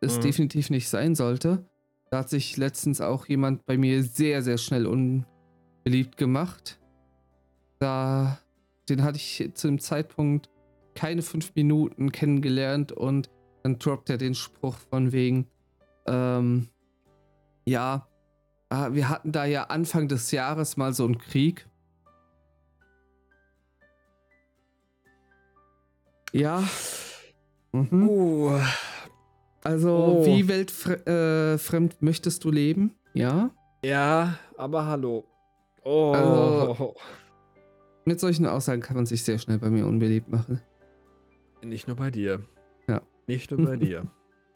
es 0.00 0.18
Mhm. 0.18 0.22
definitiv 0.22 0.70
nicht 0.70 0.88
sein 0.88 1.14
sollte. 1.14 1.64
Da 2.10 2.18
hat 2.18 2.30
sich 2.30 2.56
letztens 2.56 3.00
auch 3.00 3.26
jemand 3.26 3.66
bei 3.66 3.76
mir 3.76 4.02
sehr, 4.02 4.42
sehr 4.42 4.58
schnell 4.58 4.86
unbeliebt 4.86 6.16
gemacht. 6.16 6.80
Da, 7.78 8.38
den 8.88 9.02
hatte 9.02 9.16
ich 9.16 9.50
zu 9.54 9.68
dem 9.68 9.78
Zeitpunkt 9.78 10.48
keine 11.00 11.22
fünf 11.22 11.54
Minuten 11.54 12.12
kennengelernt 12.12 12.92
und 12.92 13.30
dann 13.62 13.78
droppt 13.78 14.10
er 14.10 14.18
den 14.18 14.34
Spruch 14.34 14.76
von 14.90 15.12
wegen, 15.12 15.46
ähm, 16.06 16.68
ja, 17.64 18.06
ah, 18.68 18.92
wir 18.92 19.08
hatten 19.08 19.32
da 19.32 19.46
ja 19.46 19.64
Anfang 19.64 20.08
des 20.08 20.30
Jahres 20.30 20.76
mal 20.76 20.92
so 20.92 21.06
einen 21.06 21.16
Krieg. 21.16 21.66
Ja. 26.32 26.62
Mhm. 27.72 28.08
uh, 28.08 28.60
Also, 29.64 29.90
Oh. 30.20 30.26
wie 30.26 30.48
weltfremd 30.48 31.94
äh, 31.94 32.04
möchtest 32.04 32.44
du 32.44 32.50
leben? 32.50 32.94
Ja. 33.14 33.50
ja, 33.82 34.34
aber 34.58 34.84
hallo. 34.84 35.24
Oh, 35.82 36.12
Also- 36.12 36.94
Mit 38.04 38.20
solchen 38.20 38.44
Aussagen 38.46 38.82
kann 38.82 38.96
man 38.96 39.06
sich 39.06 39.24
sehr 39.24 39.38
schnell 39.38 39.58
bei 39.58 39.70
mir 39.70 39.86
unbeliebt 39.86 40.28
machen. 40.28 40.60
Nicht 41.62 41.86
nur 41.86 41.96
bei 41.96 42.10
dir. 42.10 42.40
Ja. 42.88 43.02
Nicht 43.26 43.50
nur 43.50 43.64
bei 43.66 43.76
dir. 43.76 44.06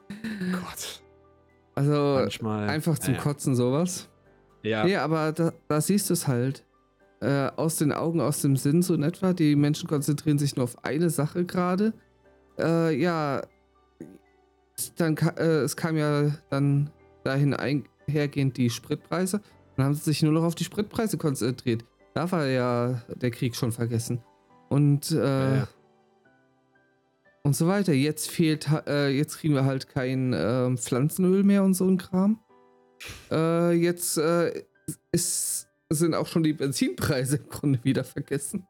Gott. 0.53 1.03
Also, 1.75 2.19
Manchmal. 2.21 2.69
einfach 2.69 2.99
zum 2.99 3.15
naja. 3.15 3.23
Kotzen 3.25 3.57
sowas. 3.57 4.09
Ja. 4.63 4.85
Nee, 4.85 4.97
aber 4.97 5.33
da, 5.33 5.53
da 5.69 5.81
siehst 5.81 6.09
du 6.11 6.15
es 6.15 6.29
halt. 6.29 6.65
Äh, 7.21 7.51
aus 7.57 7.77
den 7.77 7.93
Augen, 7.93 8.21
aus 8.21 8.43
dem 8.43 8.57
Sinn 8.57 8.83
so 8.83 8.95
in 8.95 9.03
etwa. 9.03 9.33
Die 9.33 9.57
Menschen 9.57 9.89
konzentrieren 9.89 10.39
sich 10.39 10.57
nur 10.57 10.65
auf 10.65 10.85
eine 10.85 11.09
Sache 11.11 11.45
gerade. 11.45 11.93
Äh, 12.59 12.95
ja, 13.01 13.43
dann 14.97 15.17
äh, 15.17 15.61
es 15.61 15.77
kam 15.77 15.97
ja 15.97 16.31
dann 16.51 16.91
dahin 17.23 17.55
einhergehend 17.55 18.57
die 18.57 18.69
Spritpreise. 18.69 19.41
Dann 19.77 19.87
haben 19.87 19.95
sie 19.95 20.03
sich 20.03 20.23
nur 20.23 20.33
noch 20.33 20.43
auf 20.45 20.55
die 20.55 20.65
Spritpreise 20.65 21.17
konzentriert. 21.17 21.85
Da 22.13 22.31
war 22.31 22.47
ja 22.47 23.03
der 23.15 23.31
Krieg 23.31 23.57
schon 23.57 23.73
vergessen. 23.73 24.23
Und 24.69 25.11
äh, 25.11 25.17
Ja, 25.17 25.57
ja. 25.57 25.69
Und 27.45 27.55
so 27.55 27.69
weiter. 27.69 27.93
Jetzt 27.93 28.31
fehlt, 28.31 28.69
äh, 28.87 29.11
jetzt 29.11 29.39
kriegen 29.39 29.55
wir 29.55 29.65
halt 29.65 29.89
kein 29.89 30.35
ähm, 30.37 30.79
Pflanzenöl 30.79 31.45
mehr 31.45 31.63
und 31.63 31.75
so 31.75 31.87
ein 31.87 31.99
Kram. 31.99 32.41
Äh, 33.31 33.73
jetzt 33.73 34.17
äh, 34.17 34.65
ist, 35.13 35.69
sind 35.91 36.15
auch 36.15 36.27
schon 36.27 36.43
die 36.43 36.55
Benzinpreise 36.55 37.37
im 37.37 37.49
Grunde 37.49 37.85
wieder 37.85 38.03
vergessen. 38.03 38.67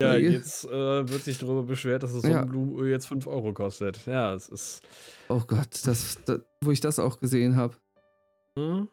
Ja, 0.00 0.14
jetzt 0.14 0.64
äh, 0.64 1.08
wird 1.08 1.24
sich 1.24 1.38
darüber 1.38 1.62
beschwert, 1.62 2.02
dass 2.02 2.14
das 2.14 2.22
Ja. 2.24 2.40
Sonnenblumenöl 2.40 2.90
jetzt 2.90 3.06
5 3.06 3.26
Euro 3.26 3.52
kostet. 3.52 4.04
Ja, 4.06 4.34
es 4.34 4.48
ist. 4.48 4.80
Oh 5.28 5.42
Gott, 5.46 5.80
das, 5.84 6.18
das, 6.24 6.40
wo 6.62 6.70
ich 6.70 6.80
das 6.80 6.98
auch 6.98 7.20
gesehen 7.20 7.56
habe. 7.56 7.76
Hm? 8.58 8.88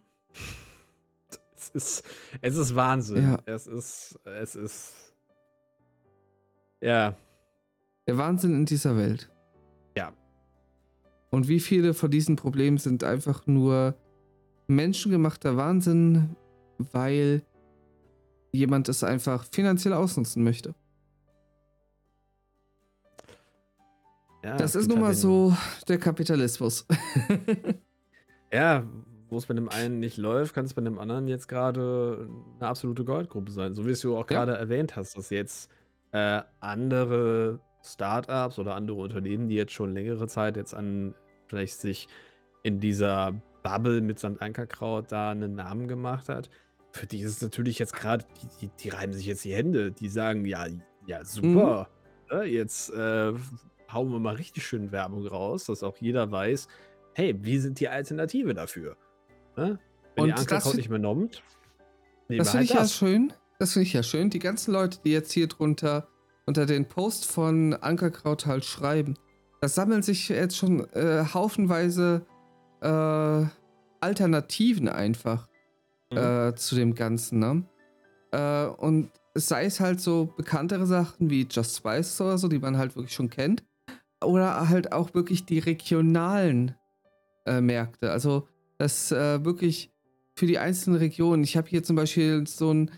Es 1.56 1.70
ist, 1.70 2.04
es 2.42 2.58
ist 2.58 2.76
Wahnsinn. 2.76 3.24
Ja. 3.24 3.38
Es 3.46 3.68
ist, 3.68 4.20
es 4.26 4.56
ist. 4.56 4.94
Ja, 6.82 7.16
Der 8.08 8.18
Wahnsinn 8.18 8.54
in 8.56 8.66
dieser 8.66 8.98
Welt. 8.98 9.30
Ja. 9.98 10.12
Und 11.32 11.48
wie 11.48 11.60
viele 11.60 11.94
von 11.94 12.12
diesen 12.12 12.36
Problemen 12.36 12.78
sind 12.78 13.04
einfach 13.04 13.48
nur 13.48 13.96
menschengemachter 14.68 15.58
Wahnsinn, 15.58 16.36
weil 16.78 17.44
jemand 18.52 18.90
es 18.90 19.04
einfach 19.04 19.46
finanziell 19.52 19.94
ausnutzen 19.94 20.44
möchte. 20.44 20.76
ja 24.44 24.58
das 24.58 24.76
ist 24.76 24.88
nun 24.90 25.00
mal 25.00 25.08
halt 25.08 25.16
den- 25.18 25.22
so 25.22 25.58
der 25.88 25.98
Kapitalismus. 25.98 26.86
Ja, 28.52 28.86
wo 29.30 29.38
es 29.38 29.48
bei 29.48 29.56
dem 29.56 29.68
einen 29.68 30.00
nicht 30.00 30.18
läuft, 30.18 30.54
kann 30.54 30.66
es 30.66 30.76
bei 30.76 30.82
dem 30.84 31.00
anderen 31.00 31.28
jetzt 31.28 31.48
gerade 31.48 32.30
eine 32.60 32.68
absolute 32.70 33.04
Goldgrube 33.04 33.50
sein. 33.50 33.74
So 33.74 33.88
wie 33.88 33.90
es 33.90 34.02
du 34.02 34.16
auch 34.16 34.30
Ja. 34.30 34.46
gerade 34.46 34.56
erwähnt 34.56 34.96
hast, 34.96 35.18
dass 35.18 35.32
jetzt 35.32 35.72
äh, 36.12 36.44
andere 36.60 37.60
Startups 37.84 38.60
oder 38.60 38.76
andere 38.76 38.98
Unternehmen, 38.98 39.48
die 39.48 39.56
jetzt 39.56 39.74
schon 39.74 39.94
längere 39.94 40.28
Zeit 40.28 40.58
jetzt 40.58 40.74
an 40.74 41.14
vielleicht 41.48 41.80
sich 41.80 42.08
in 42.64 42.80
dieser 42.80 43.34
Bubble 43.62 44.02
mit 44.02 44.20
St. 44.20 44.40
Ankerkraut 44.42 45.12
da 45.12 45.32
einen 45.32 45.56
Namen 45.56 45.88
gemacht 45.88 46.30
hat, 46.30 46.50
für 46.92 47.08
die 47.08 47.20
ist 47.20 47.32
es 47.38 47.42
natürlich 47.42 47.80
jetzt 47.80 47.94
gerade, 47.94 48.26
die, 48.42 48.68
die, 48.68 48.72
die 48.80 48.90
reiben 48.90 49.14
sich 49.14 49.26
jetzt 49.26 49.44
die 49.44 49.54
Hände, 49.54 49.92
die 49.92 50.10
sagen, 50.10 50.46
ja, 50.46 50.66
ja, 51.08 51.26
super, 51.26 51.90
ne, 52.32 52.44
jetzt 52.44 52.90
äh, 52.92 53.34
hauen 53.92 54.12
wir 54.12 54.20
mal 54.20 54.36
richtig 54.36 54.66
schön 54.66 54.92
Werbung 54.92 55.26
raus, 55.28 55.66
dass 55.66 55.84
auch 55.84 55.98
jeder 55.98 56.32
weiß, 56.32 56.68
hey, 57.14 57.36
wie 57.42 57.58
sind 57.60 57.80
die 57.80 57.90
Alternative 57.90 58.54
dafür? 58.54 58.96
Ne? 59.56 59.80
Wenn 60.16 60.24
Und 60.24 60.30
die 60.30 60.32
das 60.34 60.42
Ankerkraut 60.42 60.76
nicht 60.76 60.90
mehr 60.90 61.00
nommt, 61.00 61.44
Das 62.28 62.38
wir 62.38 62.46
finde 62.46 62.58
halt 62.58 62.64
ich 62.66 62.74
ja 62.74 62.80
das. 62.82 62.96
schön. 62.96 63.34
Das 63.60 63.74
finde 63.74 63.88
ich 63.88 63.94
ja 63.94 64.04
schön. 64.04 64.30
Die 64.30 64.40
ganzen 64.40 64.72
Leute, 64.74 65.00
die 65.04 65.12
jetzt 65.12 65.32
hier 65.32 65.48
drunter 65.48 66.08
unter 66.46 66.66
den 66.66 66.86
Post 66.86 67.26
von 67.26 67.74
Ankerkraut 67.74 68.46
halt 68.46 68.66
schreiben, 68.66 69.16
das 69.62 69.76
sammeln 69.76 70.02
sich 70.02 70.30
jetzt 70.30 70.58
schon 70.58 70.88
äh, 70.94 71.26
haufenweise 71.34 72.26
äh, 72.82 73.46
Alternativen 74.02 74.90
einfach 74.90 75.48
Mhm. 76.14 76.18
äh, 76.18 76.56
zu 76.56 76.76
dem 76.76 76.96
Ganzen. 76.96 77.40
Ne? 77.40 77.64
Äh, 78.32 78.66
und 78.66 79.12
sei 79.36 79.66
es 79.66 79.80
halt 79.80 80.00
so 80.00 80.26
bekanntere 80.38 80.86
Sachen 80.86 81.30
wie 81.30 81.48
Just 81.50 81.78
Spice 81.78 82.22
oder 82.22 82.38
so, 82.38 82.48
die 82.48 82.60
man 82.60 82.78
halt 82.78 82.96
wirklich 82.96 83.14
schon 83.14 83.30
kennt, 83.30 83.64
oder 84.24 84.70
halt 84.70 84.94
auch 84.94 85.14
wirklich 85.14 85.46
die 85.46 85.60
regionalen 85.60 86.76
äh, 87.46 87.62
Märkte. 87.62 88.12
Also 88.12 88.48
das 88.78 89.12
äh, 89.12 89.44
wirklich 89.44 89.92
für 90.36 90.46
die 90.46 90.60
einzelnen 90.60 90.98
Regionen. 90.98 91.44
Ich 91.44 91.58
habe 91.58 91.68
hier 91.68 91.84
zum 91.84 91.96
Beispiel 91.96 92.46
so 92.48 92.74
ein 92.74 92.92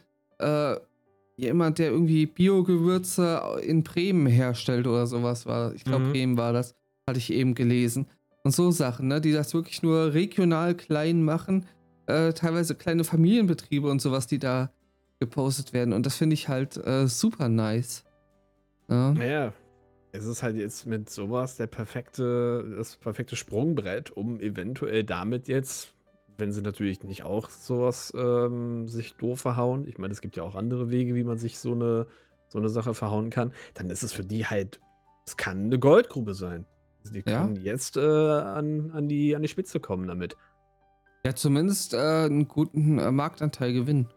jemand, 1.38 1.80
der 1.80 1.92
irgendwie 1.92 2.26
Biogewürze 2.26 3.42
in 3.62 3.84
Bremen 3.84 4.28
herstellt 4.28 4.88
oder 4.88 5.08
sowas 5.08 5.46
war. 5.46 5.74
Ich 5.74 5.84
glaube, 5.84 6.06
Mhm. 6.06 6.12
Bremen 6.12 6.38
war 6.38 6.54
das. 6.54 6.76
Hatte 7.08 7.20
ich 7.20 7.32
eben 7.32 7.54
gelesen. 7.56 8.08
Und 8.44 8.52
so 8.52 8.72
Sachen, 8.72 9.08
ne, 9.08 9.22
die 9.22 9.32
das 9.32 9.54
wirklich 9.54 9.84
nur 9.84 10.14
regional 10.14 10.76
klein 10.76 11.24
machen. 11.24 11.66
Äh, 12.08 12.34
teilweise 12.34 12.76
kleine 12.76 13.04
Familienbetriebe 13.04 13.90
und 13.90 14.02
sowas, 14.02 14.28
die 14.28 14.40
da 14.40 14.72
gepostet 15.20 15.74
werden. 15.74 15.94
Und 15.94 16.06
das 16.06 16.16
finde 16.16 16.36
ich 16.36 16.48
halt 16.48 16.78
äh, 16.78 17.08
super 17.08 17.50
nice. 17.50 18.04
Ja. 18.88 19.12
Naja, 19.14 19.54
es 20.12 20.26
ist 20.26 20.44
halt 20.44 20.56
jetzt 20.56 20.86
mit 20.86 21.10
sowas 21.10 21.58
der 21.58 21.68
perfekte, 21.68 22.76
das 22.78 22.96
perfekte 22.98 23.36
Sprungbrett, 23.36 24.12
um 24.12 24.40
eventuell 24.40 25.04
damit 25.04 25.48
jetzt, 25.48 25.95
wenn 26.38 26.52
sie 26.52 26.62
natürlich 26.62 27.04
nicht 27.04 27.24
auch 27.24 27.50
sowas 27.50 28.14
ähm, 28.16 28.88
sich 28.88 29.16
doof 29.16 29.42
verhauen, 29.42 29.88
ich 29.88 29.98
meine, 29.98 30.12
es 30.14 30.22
gibt 30.22 30.36
ja 30.36 30.44
auch 30.44 30.56
andere 30.56 30.90
Wege, 30.90 31.16
wie 31.16 31.24
man 31.24 31.38
sich 31.38 31.60
so 31.60 31.72
eine, 31.74 32.08
so 32.50 32.60
eine 32.60 32.70
Sache 32.70 32.94
verhauen 32.94 33.30
kann, 33.30 33.54
dann 33.74 33.90
ist 33.90 34.04
es 34.04 34.12
für 34.14 34.24
die 34.24 34.46
halt, 34.46 34.80
es 35.26 35.38
kann 35.38 35.66
eine 35.66 35.80
Goldgrube 35.80 36.34
sein. 36.34 36.66
Also 37.04 37.14
die 37.14 37.24
Ja. 37.30 37.44
können 37.44 37.56
jetzt 37.56 37.98
äh, 37.98 38.02
an, 38.02 38.92
an, 38.92 39.08
die, 39.08 39.36
an 39.36 39.42
die 39.42 39.48
Spitze 39.48 39.80
kommen 39.80 40.08
damit. 40.08 40.36
Ja, 41.26 41.34
zumindest 41.36 41.94
äh, 41.94 41.98
einen 41.98 42.48
guten 42.48 43.00
äh, 43.00 43.12
Marktanteil 43.12 43.74
gewinnen. 43.74 44.08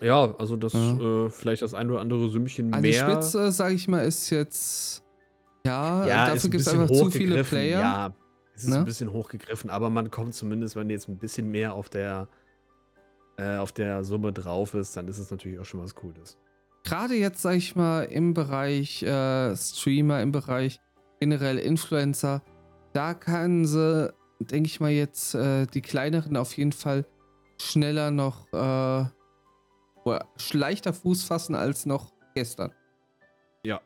Ja, 0.00 0.34
also 0.38 0.56
das 0.56 0.72
Ja. 0.72 1.26
äh, 1.26 1.30
vielleicht 1.30 1.62
das 1.62 1.74
ein 1.74 1.90
oder 1.90 2.00
andere 2.00 2.30
Sümmchen 2.30 2.72
die 2.72 2.78
mehr. 2.80 2.92
Spitze, 3.10 3.52
sage 3.52 3.74
ich 3.74 3.88
mal, 3.88 4.00
ist 4.04 4.30
jetzt 4.30 5.02
Ja, 5.66 6.06
Ja, 6.06 6.26
dafür 6.26 6.48
gibt 6.50 6.62
es 6.62 6.68
einfach 6.68 6.90
zu 6.90 7.10
viele 7.10 7.42
Player. 7.44 7.80
Ja, 7.80 8.14
es 8.60 8.64
ist 8.64 8.70
ne? 8.70 8.78
ein 8.80 8.84
bisschen 8.84 9.12
hochgegriffen, 9.12 9.70
aber 9.70 9.88
man 9.88 10.10
kommt 10.10 10.34
zumindest, 10.34 10.76
wenn 10.76 10.90
jetzt 10.90 11.08
ein 11.08 11.16
bisschen 11.16 11.50
mehr 11.50 11.72
auf 11.72 11.88
der, 11.88 12.28
äh, 13.38 13.56
auf 13.56 13.72
der 13.72 14.04
Summe 14.04 14.32
drauf 14.32 14.74
ist, 14.74 14.96
dann 14.96 15.08
ist 15.08 15.18
es 15.18 15.30
natürlich 15.30 15.58
auch 15.58 15.64
schon 15.64 15.80
was 15.80 15.94
Cooles. 15.94 16.36
Gerade 16.84 17.14
jetzt, 17.14 17.40
sag 17.40 17.56
ich 17.56 17.74
mal, 17.74 18.02
im 18.04 18.34
Bereich 18.34 19.02
äh, 19.02 19.56
Streamer, 19.56 20.20
im 20.20 20.32
Bereich 20.32 20.78
generell 21.20 21.58
Influencer, 21.58 22.42
da 22.92 23.14
kann 23.14 23.64
sie, 23.64 24.12
denke 24.40 24.66
ich 24.66 24.80
mal, 24.80 24.90
jetzt 24.90 25.34
äh, 25.34 25.66
die 25.66 25.82
kleineren 25.82 26.36
auf 26.36 26.56
jeden 26.56 26.72
Fall 26.72 27.06
schneller 27.58 28.10
noch 28.10 28.46
äh, 28.52 29.04
oder 30.04 30.26
leichter 30.52 30.92
Fuß 30.92 31.24
fassen 31.24 31.54
als 31.54 31.86
noch 31.86 32.12
gestern. 32.34 32.72
Ja. 33.64 33.80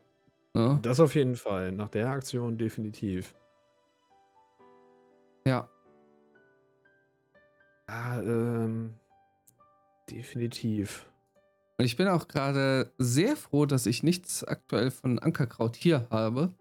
Ne? 0.53 0.79
Das 0.83 1.01
auf 1.01 1.15
jeden 1.15 1.37
Fall. 1.37 1.73
Nach 1.73 1.89
der 1.89 2.09
Aktion 2.09 2.57
definitiv. 2.57 3.35
Ja. 5.47 5.69
Ja, 7.89 8.21
ähm, 8.23 8.95
definitiv. 10.11 11.07
Und 11.79 11.85
ich 11.85 11.97
bin 11.97 12.09
auch 12.09 12.29
gerade 12.29 12.93
sehr 12.99 13.37
froh, 13.37 13.67
dass 13.67 13.87
ich 13.87 14.03
nichts 14.03 14.45
aktuell 14.45 14.91
von 14.91 15.19
Ankerkraut 15.19 15.77
hier 15.77 16.07
habe. 16.11 16.55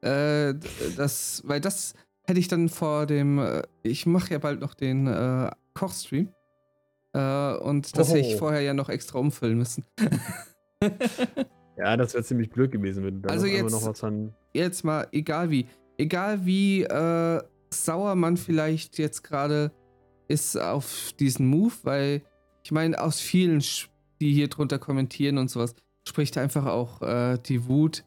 Äh, 0.00 0.54
das, 0.96 1.42
weil 1.46 1.60
das 1.60 1.94
hätte 2.26 2.40
ich 2.40 2.48
dann 2.48 2.68
vor 2.68 3.06
dem. 3.06 3.38
Äh, 3.38 3.62
ich 3.82 4.06
mache 4.06 4.32
ja 4.32 4.38
bald 4.38 4.60
noch 4.60 4.74
den 4.74 5.06
äh, 5.06 5.50
Kochstream. 5.74 6.28
Äh, 7.12 7.54
und 7.58 7.96
das 7.96 8.08
hätte 8.08 8.18
ich 8.20 8.36
vorher 8.36 8.62
ja 8.62 8.74
noch 8.74 8.88
extra 8.88 9.18
umfüllen 9.18 9.58
müssen. 9.58 9.84
Ja, 11.76 11.96
das 11.96 12.14
wäre 12.14 12.22
ziemlich 12.22 12.50
blöd 12.50 12.70
gewesen, 12.70 13.02
wenn 13.04 13.14
du 13.16 13.20
da 13.22 13.30
Also 13.30 13.46
noch, 13.46 13.52
jetzt- 13.52 13.72
noch 13.72 13.84
was 13.86 14.04
an. 14.04 14.32
Jetzt 14.52 14.84
mal, 14.84 15.08
egal 15.10 15.50
wie. 15.50 15.66
Egal 15.98 16.46
wie 16.46 16.84
äh, 16.84 17.42
sauer 17.74 18.14
man 18.14 18.36
vielleicht 18.36 18.98
jetzt 18.98 19.22
gerade 19.22 19.72
ist 20.28 20.56
auf 20.56 21.12
diesen 21.18 21.46
Move, 21.46 21.74
weil 21.82 22.22
ich 22.62 22.72
meine, 22.72 23.00
aus 23.00 23.20
vielen, 23.20 23.62
die 24.20 24.32
hier 24.32 24.48
drunter 24.48 24.78
kommentieren 24.78 25.38
und 25.38 25.50
sowas, 25.50 25.74
spricht 26.08 26.38
einfach 26.38 26.66
auch 26.66 27.02
äh, 27.02 27.38
die 27.38 27.66
Wut, 27.68 28.04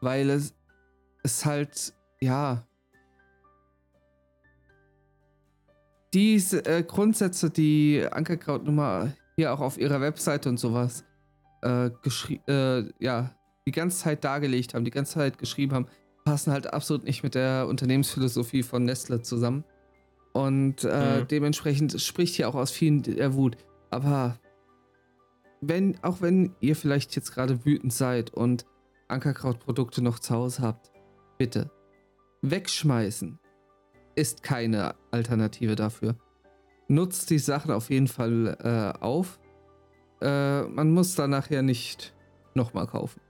weil 0.00 0.30
es, 0.30 0.54
es 1.22 1.44
halt, 1.44 1.94
ja, 2.20 2.66
diese 6.14 6.64
äh, 6.64 6.82
Grundsätze, 6.82 7.50
die 7.50 8.06
Ankerkraut 8.10 8.64
Nummer 8.64 9.12
hier 9.36 9.52
auch 9.52 9.60
auf 9.60 9.78
ihrer 9.78 10.00
Webseite 10.00 10.48
und 10.48 10.58
sowas 10.58 11.04
äh, 11.62 11.90
geschri 12.02 12.40
äh, 12.48 12.84
ja, 12.98 13.34
die 13.66 13.72
ganze 13.72 13.98
Zeit 13.98 14.24
dargelegt 14.24 14.74
haben, 14.74 14.84
die 14.84 14.90
ganze 14.90 15.14
Zeit 15.14 15.38
geschrieben 15.38 15.74
haben, 15.74 15.86
passen 16.28 16.52
halt 16.52 16.72
absolut 16.74 17.04
nicht 17.04 17.22
mit 17.22 17.34
der 17.34 17.66
Unternehmensphilosophie 17.68 18.62
von 18.62 18.84
Nestle 18.84 19.22
zusammen. 19.22 19.64
Und 20.34 20.84
äh, 20.84 21.20
Mhm. 21.22 21.28
dementsprechend 21.28 21.98
spricht 22.02 22.34
hier 22.34 22.50
auch 22.50 22.54
aus 22.54 22.70
vielen 22.70 23.02
der 23.02 23.32
Wut. 23.32 23.56
Aber 23.90 24.38
wenn, 25.62 25.96
auch 26.02 26.20
wenn 26.20 26.54
ihr 26.60 26.76
vielleicht 26.76 27.16
jetzt 27.16 27.32
gerade 27.32 27.64
wütend 27.64 27.94
seid 27.94 28.34
und 28.34 28.66
Ankerkrautprodukte 29.08 30.02
noch 30.02 30.18
zu 30.18 30.34
Hause 30.34 30.60
habt, 30.62 30.92
bitte 31.38 31.70
wegschmeißen 32.42 33.38
ist 34.14 34.42
keine 34.42 34.94
Alternative 35.10 35.76
dafür. 35.76 36.14
Nutzt 36.88 37.30
die 37.30 37.38
Sachen 37.38 37.70
auf 37.70 37.88
jeden 37.88 38.08
Fall 38.08 38.56
äh, 38.62 39.02
auf. 39.02 39.40
Äh, 40.20 40.62
man 40.64 40.90
muss 40.92 41.14
dann 41.14 41.30
nachher 41.30 41.62
nicht 41.62 42.14
nochmal 42.54 42.86
kaufen. 42.86 43.20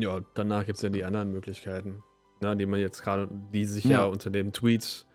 Ja, 0.00 0.20
danach 0.34 0.66
gibt 0.66 0.76
es 0.78 0.82
ja 0.82 0.88
die 0.88 1.04
anderen 1.04 1.30
Möglichkeiten, 1.32 2.02
ne, 2.44 2.56
die 2.56 2.66
man 2.66 2.80
jetzt 2.80 3.02
gerade, 3.02 3.28
die 3.52 3.64
sich 3.64 3.84
ja, 3.84 3.90
Ja. 4.00 4.04
unter 4.06 4.30
dem 4.30 4.52
Tweet 4.52 5.06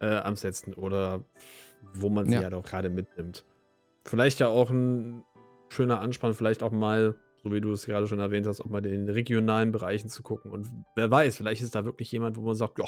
äh, 0.00 0.06
ansetzen 0.06 0.74
oder 0.74 1.22
wo 1.94 2.08
man 2.08 2.26
sie 2.26 2.34
Ja. 2.34 2.42
ja, 2.42 2.50
doch 2.50 2.64
gerade 2.64 2.90
mitnimmt. 2.90 3.44
Vielleicht 4.04 4.40
ja 4.40 4.48
auch 4.48 4.70
ein 4.70 5.22
schöner 5.68 6.00
Anspann, 6.00 6.34
vielleicht 6.34 6.62
auch 6.62 6.72
mal, 6.72 7.14
so 7.42 7.52
wie 7.52 7.60
du 7.60 7.72
es 7.72 7.86
gerade 7.86 8.06
schon 8.08 8.18
erwähnt 8.18 8.46
hast, 8.46 8.60
auch 8.60 8.66
mal 8.66 8.84
in 8.84 9.06
den 9.06 9.08
regionalen 9.08 9.72
Bereichen 9.72 10.08
zu 10.08 10.22
gucken. 10.22 10.50
Und 10.50 10.68
wer 10.96 11.10
weiß, 11.10 11.36
vielleicht 11.36 11.62
ist 11.62 11.74
da 11.74 11.84
wirklich 11.84 12.10
jemand, 12.12 12.36
wo 12.36 12.40
man 12.42 12.54
sagt, 12.54 12.78
ja, 12.78 12.86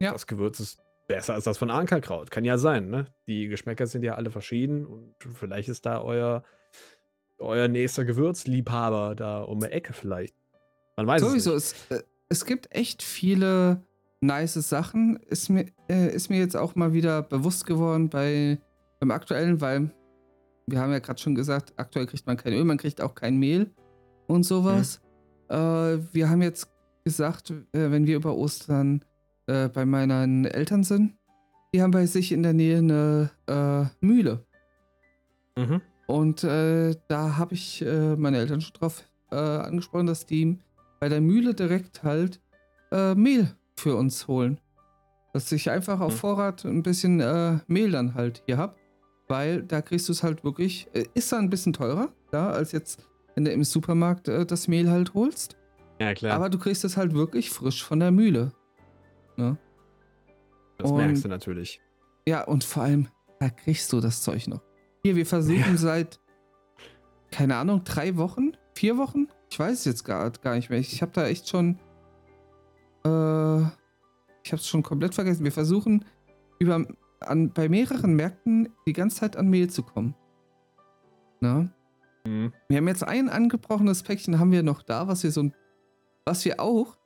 Ja. 0.00 0.12
das 0.12 0.26
Gewürz 0.26 0.60
ist 0.60 0.78
besser 1.08 1.34
als 1.34 1.44
das 1.44 1.58
von 1.58 1.70
Ankerkraut. 1.70 2.30
Kann 2.30 2.44
ja 2.44 2.58
sein, 2.58 2.88
ne? 2.90 3.06
Die 3.26 3.48
Geschmäcker 3.48 3.86
sind 3.86 4.02
ja 4.04 4.14
alle 4.14 4.30
verschieden 4.30 4.84
und 4.86 5.14
vielleicht 5.34 5.68
ist 5.68 5.84
da 5.86 6.00
euer, 6.02 6.42
euer 7.38 7.68
nächster 7.68 8.04
Gewürzliebhaber 8.04 9.14
da 9.14 9.42
um 9.42 9.60
die 9.60 9.66
Ecke 9.66 9.92
vielleicht. 9.92 10.34
Man 10.96 11.06
weiß 11.06 11.22
Sowieso, 11.22 11.54
es 11.54 11.72
nicht. 11.72 11.90
es, 11.90 11.98
äh, 11.98 12.04
es 12.32 12.46
gibt 12.46 12.74
echt 12.74 13.02
viele 13.02 13.82
nice 14.22 14.54
Sachen. 14.54 15.16
Ist 15.28 15.50
mir, 15.50 15.66
äh, 15.90 16.14
ist 16.14 16.30
mir 16.30 16.38
jetzt 16.38 16.56
auch 16.56 16.74
mal 16.74 16.94
wieder 16.94 17.20
bewusst 17.20 17.66
geworden 17.66 18.08
bei, 18.08 18.58
beim 19.00 19.10
aktuellen, 19.10 19.60
weil 19.60 19.90
wir 20.66 20.80
haben 20.80 20.92
ja 20.92 21.00
gerade 21.00 21.20
schon 21.20 21.34
gesagt, 21.34 21.74
aktuell 21.76 22.06
kriegt 22.06 22.26
man 22.26 22.38
kein 22.38 22.54
Öl, 22.54 22.64
man 22.64 22.78
kriegt 22.78 23.02
auch 23.02 23.14
kein 23.14 23.36
Mehl 23.36 23.70
und 24.28 24.44
sowas. 24.44 25.02
Äh, 25.50 25.56
wir 25.56 26.30
haben 26.30 26.40
jetzt 26.40 26.70
gesagt, 27.04 27.50
äh, 27.50 27.90
wenn 27.90 28.06
wir 28.06 28.16
über 28.16 28.34
Ostern 28.34 29.04
äh, 29.46 29.68
bei 29.68 29.84
meinen 29.84 30.46
Eltern 30.46 30.84
sind, 30.84 31.18
die 31.74 31.82
haben 31.82 31.90
bei 31.90 32.06
sich 32.06 32.32
in 32.32 32.42
der 32.42 32.54
Nähe 32.54 32.78
eine 32.78 33.30
äh, 33.46 33.84
Mühle. 34.04 34.46
Mhm. 35.58 35.82
Und 36.06 36.44
äh, 36.44 36.94
da 37.08 37.36
habe 37.36 37.52
ich 37.54 37.84
meine 38.16 38.38
Eltern 38.38 38.62
schon 38.62 38.72
drauf 38.72 39.04
angesprochen, 39.30 40.06
dass 40.06 40.26
die 40.26 40.58
bei 41.02 41.08
der 41.08 41.20
Mühle 41.20 41.52
direkt 41.52 42.04
halt 42.04 42.40
äh, 42.92 43.16
Mehl 43.16 43.48
für 43.76 43.96
uns 43.96 44.28
holen. 44.28 44.60
Dass 45.32 45.50
ich 45.50 45.68
einfach 45.68 45.98
auf 45.98 46.12
Mhm. 46.12 46.16
Vorrat 46.18 46.64
ein 46.64 46.84
bisschen 46.84 47.18
äh, 47.18 47.58
Mehl 47.66 47.90
dann 47.90 48.14
halt 48.14 48.44
hier 48.46 48.56
hab. 48.56 48.78
Weil 49.26 49.64
da 49.64 49.82
kriegst 49.82 50.08
du 50.08 50.12
es 50.12 50.22
halt 50.22 50.44
wirklich, 50.44 50.86
äh, 50.92 51.04
ist 51.14 51.32
da 51.32 51.38
ein 51.40 51.50
bisschen 51.50 51.72
teurer, 51.72 52.10
ja, 52.32 52.50
als 52.50 52.70
jetzt, 52.70 53.04
wenn 53.34 53.44
du 53.44 53.50
im 53.50 53.64
Supermarkt 53.64 54.28
äh, 54.28 54.46
das 54.46 54.68
Mehl 54.68 54.88
halt 54.92 55.12
holst. 55.14 55.56
Ja, 56.00 56.14
klar. 56.14 56.34
Aber 56.36 56.48
du 56.50 56.58
kriegst 56.58 56.84
es 56.84 56.96
halt 56.96 57.14
wirklich 57.14 57.50
frisch 57.50 57.82
von 57.82 57.98
der 57.98 58.12
Mühle. 58.12 58.52
Ne? 59.36 59.58
das 60.78 60.88
und- 60.88 60.98
merkst 60.98 61.24
du 61.24 61.28
natürlich. 61.28 61.80
Ja, 62.28 62.44
und 62.44 62.62
vor 62.62 62.84
allem, 62.84 63.08
da 63.40 63.50
kriegst 63.50 63.92
du 63.92 63.98
das 63.98 64.22
Zeug 64.22 64.46
noch. 64.46 64.62
Hier, 65.02 65.16
wir 65.16 65.26
versuchen 65.26 65.58
Ja. 65.72 65.76
seit, 65.76 66.20
keine 67.32 67.56
Ahnung, 67.56 67.82
drei 67.82 68.16
Wochen, 68.16 68.52
vier 68.76 68.96
Wochen? 68.98 69.26
Ich 69.52 69.58
weiß 69.58 69.84
jetzt 69.84 70.04
gar, 70.04 70.30
gar 70.30 70.54
nicht 70.54 70.70
mehr. 70.70 70.78
Ich 70.78 71.02
habe 71.02 71.12
da 71.12 71.26
echt 71.26 71.46
schon, 71.46 71.78
äh, 73.04 73.60
ich 73.60 74.50
habe 74.50 74.56
es 74.56 74.66
schon 74.66 74.82
komplett 74.82 75.14
vergessen. 75.14 75.44
Wir 75.44 75.52
versuchen 75.52 76.06
über, 76.58 76.86
an, 77.20 77.52
bei 77.52 77.68
mehreren 77.68 78.14
Märkten 78.14 78.70
die 78.86 78.94
ganze 78.94 79.16
Zeit 79.16 79.36
an 79.36 79.48
Mehl 79.48 79.68
zu 79.68 79.82
kommen. 79.82 80.14
Na? 81.40 81.68
Mhm. 82.24 82.54
Wir 82.70 82.78
haben 82.78 82.88
jetzt 82.88 83.04
ein 83.04 83.28
angebrochenes 83.28 84.02
Päckchen, 84.04 84.38
haben 84.38 84.52
wir 84.52 84.62
noch 84.62 84.82
da, 84.82 85.06
was 85.06 85.22
wir 85.22 85.30
so 85.30 85.42
ein, 85.42 85.54
was 86.24 86.46
wir 86.46 86.58
auch, 86.58 86.96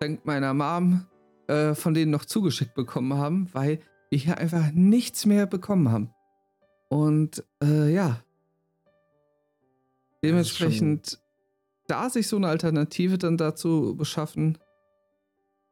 dank 0.00 0.24
meiner 0.24 0.54
Mom, 0.54 1.04
äh, 1.46 1.74
von 1.74 1.92
denen 1.92 2.10
noch 2.10 2.24
zugeschickt 2.24 2.72
bekommen 2.72 3.18
haben, 3.18 3.50
weil 3.52 3.80
wir 4.08 4.18
hier 4.18 4.38
einfach 4.38 4.72
nichts 4.72 5.26
mehr 5.26 5.44
bekommen 5.44 5.92
haben. 5.92 6.14
Und 6.88 7.44
äh, 7.62 7.92
ja. 7.92 8.22
Dementsprechend, 10.24 11.20
da 11.90 12.08
sich 12.10 12.28
so 12.28 12.36
eine 12.36 12.48
Alternative 12.48 13.18
dann 13.18 13.36
dazu 13.36 13.94
beschaffen, 13.96 14.58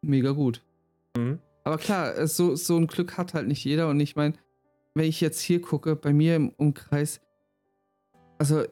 mega 0.02 0.32
gut. 0.32 0.62
Mhm. 1.16 1.38
Aber 1.64 1.78
klar, 1.78 2.16
es- 2.16 2.36
so, 2.36 2.54
so 2.56 2.76
ein 2.76 2.86
Glück 2.86 3.16
hat 3.18 3.34
halt 3.34 3.46
nicht 3.48 3.64
jeder. 3.64 3.88
Und 3.88 4.00
ich 4.00 4.16
meine, 4.16 4.34
wenn 4.94 5.04
ich 5.04 5.20
jetzt 5.20 5.40
hier 5.40 5.60
gucke, 5.60 5.96
bei 5.96 6.12
mir 6.12 6.36
im 6.36 6.50
Umkreis, 6.50 7.20
also 8.38 8.64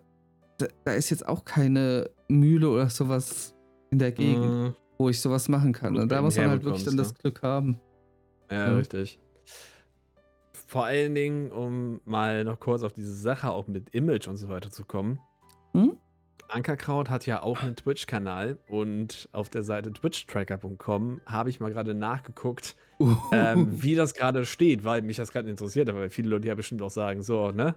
da, 0.58 0.66
da 0.84 0.92
ist 0.92 1.10
jetzt 1.10 1.28
auch 1.28 1.44
keine 1.44 2.10
Mühle 2.28 2.68
oder 2.70 2.88
sowas 2.88 3.54
in 3.90 3.98
der 3.98 4.12
Gegend, 4.12 4.44
Mhm. 4.46 4.74
wo 4.98 5.08
ich 5.10 5.20
sowas 5.20 5.48
machen 5.48 5.72
kann. 5.72 5.96
Und 5.96 6.10
da 6.10 6.16
eben 6.16 6.24
muss 6.24 6.36
man 6.36 6.48
halt 6.50 6.64
wirklich 6.64 6.84
dann 6.84 6.96
das 6.96 7.14
Glück 7.14 7.42
haben. 7.42 7.80
Ja, 8.50 8.68
Ja. 8.68 8.76
richtig. 8.76 9.20
Vor 10.68 10.84
allen 10.86 11.14
Dingen, 11.14 11.52
um 11.52 12.00
mal 12.04 12.42
noch 12.44 12.58
kurz 12.58 12.82
auf 12.82 12.92
diese 12.92 13.14
Sache 13.14 13.50
auch 13.50 13.68
mit 13.68 13.94
Image 13.94 14.26
und 14.26 14.36
so 14.36 14.48
weiter 14.48 14.70
zu 14.70 14.84
kommen. 14.84 15.20
Hm? 15.74 15.96
Ankerkraut 16.48 17.10
hat 17.10 17.26
ja 17.26 17.42
auch 17.42 17.62
einen 17.62 17.76
Twitch-Kanal 17.76 18.58
und 18.68 19.28
auf 19.32 19.48
der 19.48 19.62
Seite 19.62 19.92
twitchtracker.com 19.92 21.20
habe 21.26 21.50
ich 21.50 21.60
mal 21.60 21.72
gerade 21.72 21.94
nachgeguckt, 21.94 22.76
ähm, 23.32 23.82
wie 23.82 23.94
das 23.94 24.14
gerade 24.14 24.46
steht, 24.46 24.84
weil 24.84 25.02
mich 25.02 25.16
das 25.16 25.32
gerade 25.32 25.50
interessiert, 25.50 25.88
aber 25.88 26.10
viele 26.10 26.28
Leute 26.28 26.48
ja 26.48 26.54
bestimmt 26.54 26.82
auch 26.82 26.90
sagen, 26.90 27.22
so, 27.22 27.50
ne? 27.50 27.74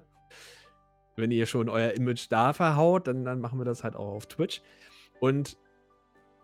Wenn 1.15 1.32
ihr 1.32 1.45
schon 1.45 1.67
euer 1.67 1.91
Image 1.91 2.28
da 2.30 2.53
verhaut, 2.53 3.07
dann, 3.07 3.26
dann 3.26 3.41
machen 3.41 3.59
wir 3.59 3.65
das 3.65 3.84
halt 3.84 3.95
auch 3.95 4.13
auf 4.13 4.28
Twitch. 4.28 4.61
Und 5.20 5.57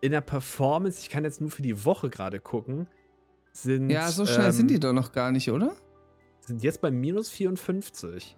in 0.02 0.12
der 0.12 0.22
Performance, 0.22 1.00
ich 1.00 1.10
kann 1.10 1.24
jetzt 1.24 1.40
nur 1.40 1.50
für 1.50 1.62
die 1.62 1.86
Woche 1.86 2.10
gerade 2.10 2.40
gucken, 2.40 2.88
sind. 3.54 3.90
ja, 3.90 4.10
so 4.10 4.26
schnell 4.26 4.52
sind 4.52 4.70
die 4.70 4.76
ähm, 4.76 4.82
doch 4.82 4.94
noch 4.94 5.14
gar 5.14 5.32
nicht, 5.32 5.50
oder? 5.50 5.76
sind 6.46 6.64
jetzt 6.64 6.82
bei 6.82 6.92
minus 6.92 7.30
54. 7.30 8.38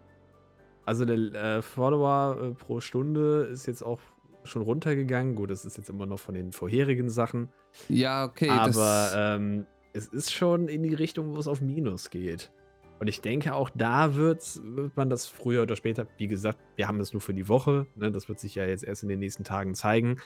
Also 0.87 1.03
der 1.03 1.17
äh, 1.17 1.61
Follower 1.61 2.37
äh, 2.41 2.53
pro 2.53 2.79
Stunde 2.79 3.49
ist 3.51 3.67
jetzt 3.67 3.81
auch 3.81 3.99
schon 4.45 4.61
runtergegangen. 4.61 5.35
Gut, 5.35 5.51
das 5.51 5.65
ist 5.65 5.75
jetzt 5.75 5.89
immer 5.89 6.05
noch 6.05 6.19
von 6.19 6.33
den 6.33 6.53
vorherigen 6.53 7.09
Sachen. 7.09 7.49
Ja, 7.89 8.23
okay. 8.23 8.49
Aber 8.49 9.11
ähm, 9.13 9.65
es 9.91 10.07
ist 10.07 10.31
schon 10.31 10.69
in 10.69 10.83
die 10.83 10.93
Richtung, 10.93 11.35
wo 11.35 11.39
es 11.39 11.47
auf 11.49 11.59
Minus 11.59 12.09
geht. 12.09 12.53
Und 12.99 13.07
ich 13.07 13.19
denke, 13.19 13.53
auch 13.53 13.69
da 13.75 14.15
wird's, 14.15 14.61
wird 14.63 14.95
man 14.95 15.09
das 15.09 15.27
früher 15.27 15.63
oder 15.63 15.75
später, 15.75 16.07
wie 16.17 16.29
gesagt, 16.29 16.57
wir 16.77 16.87
haben 16.87 16.99
das 16.99 17.11
nur 17.11 17.21
für 17.21 17.33
die 17.33 17.49
Woche, 17.49 17.85
ne, 17.95 18.09
das 18.09 18.29
wird 18.29 18.39
sich 18.39 18.55
ja 18.55 18.65
jetzt 18.65 18.85
erst 18.85 19.03
in 19.03 19.09
den 19.09 19.19
nächsten 19.19 19.43
Tagen 19.43 19.75
zeigen. 19.75 20.21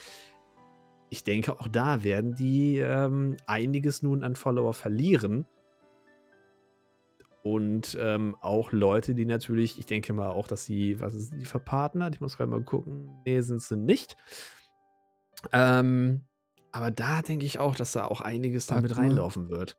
Ich 1.09 1.23
denke, 1.23 1.59
auch 1.59 1.67
da 1.67 2.03
werden 2.03 2.35
die 2.35 2.77
ähm, 2.77 3.35
einiges 3.47 4.03
nun 4.03 4.23
an 4.23 4.35
Follower 4.35 4.75
verlieren. 4.75 5.47
Und 7.43 7.97
ähm, 7.99 8.35
auch 8.39 8.71
Leute, 8.71 9.15
die 9.15 9.25
natürlich, 9.25 9.79
ich 9.79 9.87
denke 9.87 10.13
mal 10.13 10.29
auch, 10.29 10.47
dass 10.47 10.65
sie, 10.65 10.99
was 10.99 11.15
ist 11.15 11.33
die 11.33 11.45
verpartnert? 11.45 12.13
Ich 12.15 12.21
muss 12.21 12.37
gerade 12.37 12.51
mal 12.51 12.61
gucken. 12.61 13.09
Nee, 13.25 13.41
sind 13.41 13.61
sie 13.63 13.77
nicht. 13.77 14.15
Ähm, 15.51 16.21
aber 16.71 16.91
da 16.91 17.21
denke 17.23 17.45
ich 17.45 17.57
auch, 17.59 17.75
dass 17.75 17.93
da 17.93 18.05
auch 18.05 18.21
einiges 18.21 18.67
damit 18.67 18.91
Warte 18.91 19.01
mal. 19.01 19.07
reinlaufen 19.07 19.49
wird. 19.49 19.75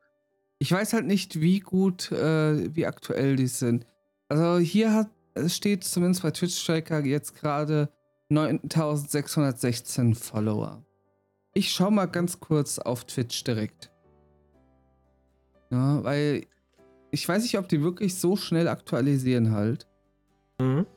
ich 0.59 0.71
weiß 0.71 0.93
halt 0.93 1.05
nicht, 1.05 1.39
wie 1.39 1.59
gut, 1.61 2.11
äh, 2.11 2.75
wie 2.75 2.85
aktuell 2.85 3.35
die 3.37 3.47
sind. 3.47 3.85
Also 4.27 4.59
hier 4.59 4.93
hat, 4.93 5.09
es 5.33 5.55
steht 5.55 5.83
zumindest 5.83 6.21
bei 6.23 6.31
Twitch 6.31 6.65
Tracker 6.65 7.03
jetzt 7.05 7.35
gerade 7.35 7.89
9616 8.29 10.15
Follower. 10.15 10.83
Ich 11.53 11.71
schau 11.71 11.91
mal 11.91 12.05
ganz 12.07 12.39
kurz 12.39 12.79
auf 12.79 13.05
Twitch 13.05 13.43
direkt. 13.43 13.91
Ja, 15.69 16.03
weil 16.03 16.45
ich 17.13 17.29
weiß 17.29 17.43
nicht, 17.43 17.59
ob 17.59 17.69
die 17.69 17.83
wirklich 17.83 18.15
so 18.15 18.35
schnell 18.35 18.67
aktualisieren 18.67 19.51
halt. 19.51 19.87
Mhm. 20.59 20.87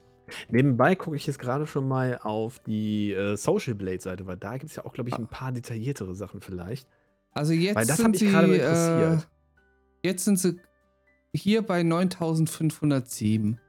Nebenbei 0.48 0.96
gucke 0.96 1.14
ich 1.14 1.26
jetzt 1.26 1.38
gerade 1.38 1.66
schon 1.66 1.86
mal 1.86 2.18
auf 2.22 2.58
die 2.60 3.12
äh, 3.12 3.36
Social 3.36 3.74
Blade-Seite, 3.74 4.26
weil 4.26 4.38
da 4.38 4.56
gibt 4.56 4.70
es 4.70 4.76
ja 4.76 4.86
auch, 4.86 4.94
glaube 4.94 5.10
ich, 5.10 5.16
ein 5.16 5.28
paar 5.28 5.52
detailliertere 5.52 6.14
Sachen 6.14 6.40
vielleicht. 6.40 6.88
Also 7.32 7.52
jetzt 7.52 7.76
Weil 7.76 7.86
das 7.86 7.98
sind 7.98 8.16
sie, 8.16 8.30
gerade 8.30 8.58
äh, 8.58 9.18
jetzt 10.02 10.24
sind 10.24 10.38
sie 10.38 10.58
hier 11.34 11.60
bei 11.60 11.82
9507. 11.82 13.60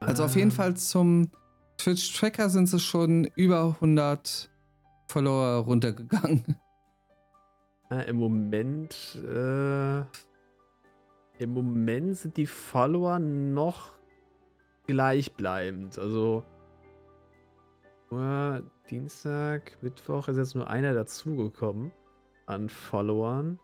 Also 0.00 0.24
auf 0.24 0.36
jeden 0.36 0.50
Ähm, 0.50 0.54
Fall 0.56 0.76
zum 0.76 1.30
Twitch-Tracker 1.78 2.50
sind 2.50 2.66
sie 2.66 2.78
schon 2.78 3.24
über 3.36 3.64
100 3.64 4.50
Follower 5.06 5.64
runtergegangen. 5.64 6.56
Äh, 7.90 8.10
Im 8.10 8.16
Moment, 8.16 9.18
äh, 9.24 10.02
im 11.38 11.54
Moment 11.54 12.16
sind 12.16 12.36
die 12.36 12.46
Follower 12.46 13.18
noch 13.18 13.92
gleichbleibend. 14.86 15.98
Also 15.98 16.44
nur 18.10 18.62
Dienstag, 18.90 19.76
Mittwoch 19.82 20.28
ist 20.28 20.38
jetzt 20.38 20.54
nur 20.54 20.68
einer 20.68 20.94
dazugekommen 20.94 21.92
an 22.46 22.68
Followern. 22.68 23.58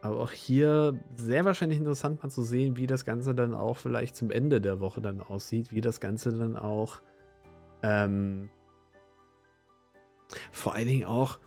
Aber 0.00 0.20
auch 0.20 0.30
hier 0.30 0.98
sehr 1.16 1.44
wahrscheinlich 1.44 1.78
interessant 1.78 2.22
mal 2.22 2.30
zu 2.30 2.42
sehen, 2.42 2.76
wie 2.76 2.86
das 2.86 3.04
Ganze 3.04 3.34
dann 3.34 3.52
auch 3.52 3.76
vielleicht 3.76 4.14
zum 4.14 4.30
Ende 4.30 4.60
der 4.60 4.78
Woche 4.78 5.00
dann 5.00 5.20
aussieht, 5.20 5.72
wie 5.72 5.80
das 5.80 6.00
Ganze 6.00 6.30
dann 6.38 6.56
auch 6.56 7.00
ähm, 7.82 8.48
vor 10.52 10.74
allen 10.74 10.86
Dingen 10.86 11.04
auch 11.04 11.40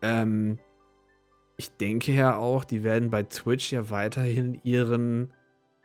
ähm, 0.00 0.58
ich 1.62 1.76
denke 1.76 2.12
ja 2.12 2.36
auch, 2.36 2.64
die 2.64 2.82
werden 2.82 3.10
bei 3.10 3.22
Twitch 3.22 3.72
ja 3.72 3.88
weiterhin 3.90 4.60
ihren, 4.64 5.32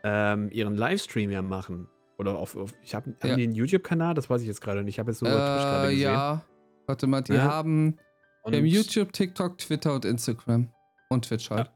ähm, 0.04 0.50
ihren 0.52 0.76
Livestream 0.76 1.30
ja 1.30 1.42
machen. 1.44 1.88
Oder 2.18 2.36
auf, 2.38 2.56
auf 2.56 2.74
ich 2.82 2.96
habe 2.96 3.12
Ja. 3.22 3.30
haben 3.30 3.38
die 3.38 3.44
einen 3.44 3.54
YouTube-Kanal, 3.54 4.16
das 4.16 4.28
weiß 4.30 4.42
ich 4.42 4.48
jetzt 4.48 4.62
gerade 4.62 4.84
nicht. 4.84 4.96
Ich 4.96 5.00
habe 5.00 5.12
jetzt 5.12 5.22
nur 5.22 5.32
über 5.32 5.46
Twitch 5.46 5.64
gerade 5.66 5.88
Äh, 5.90 5.92
gesehen. 5.92 6.12
ja. 6.14 6.46
Warte 6.88 7.06
mal, 7.06 7.22
die 7.22 7.34
Ja. 7.34 7.44
haben 7.44 7.98
Und, 8.44 8.54
im 8.54 8.66
YouTube, 8.66 9.14
TikTok, 9.14 9.58
Twitter 9.60 9.94
und 9.94 10.06
Instagram. 10.06 10.70
Und 11.10 11.26
Twitch 11.26 11.50
halt. 11.52 11.70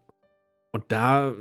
und 0.71 0.85
da 0.87 1.33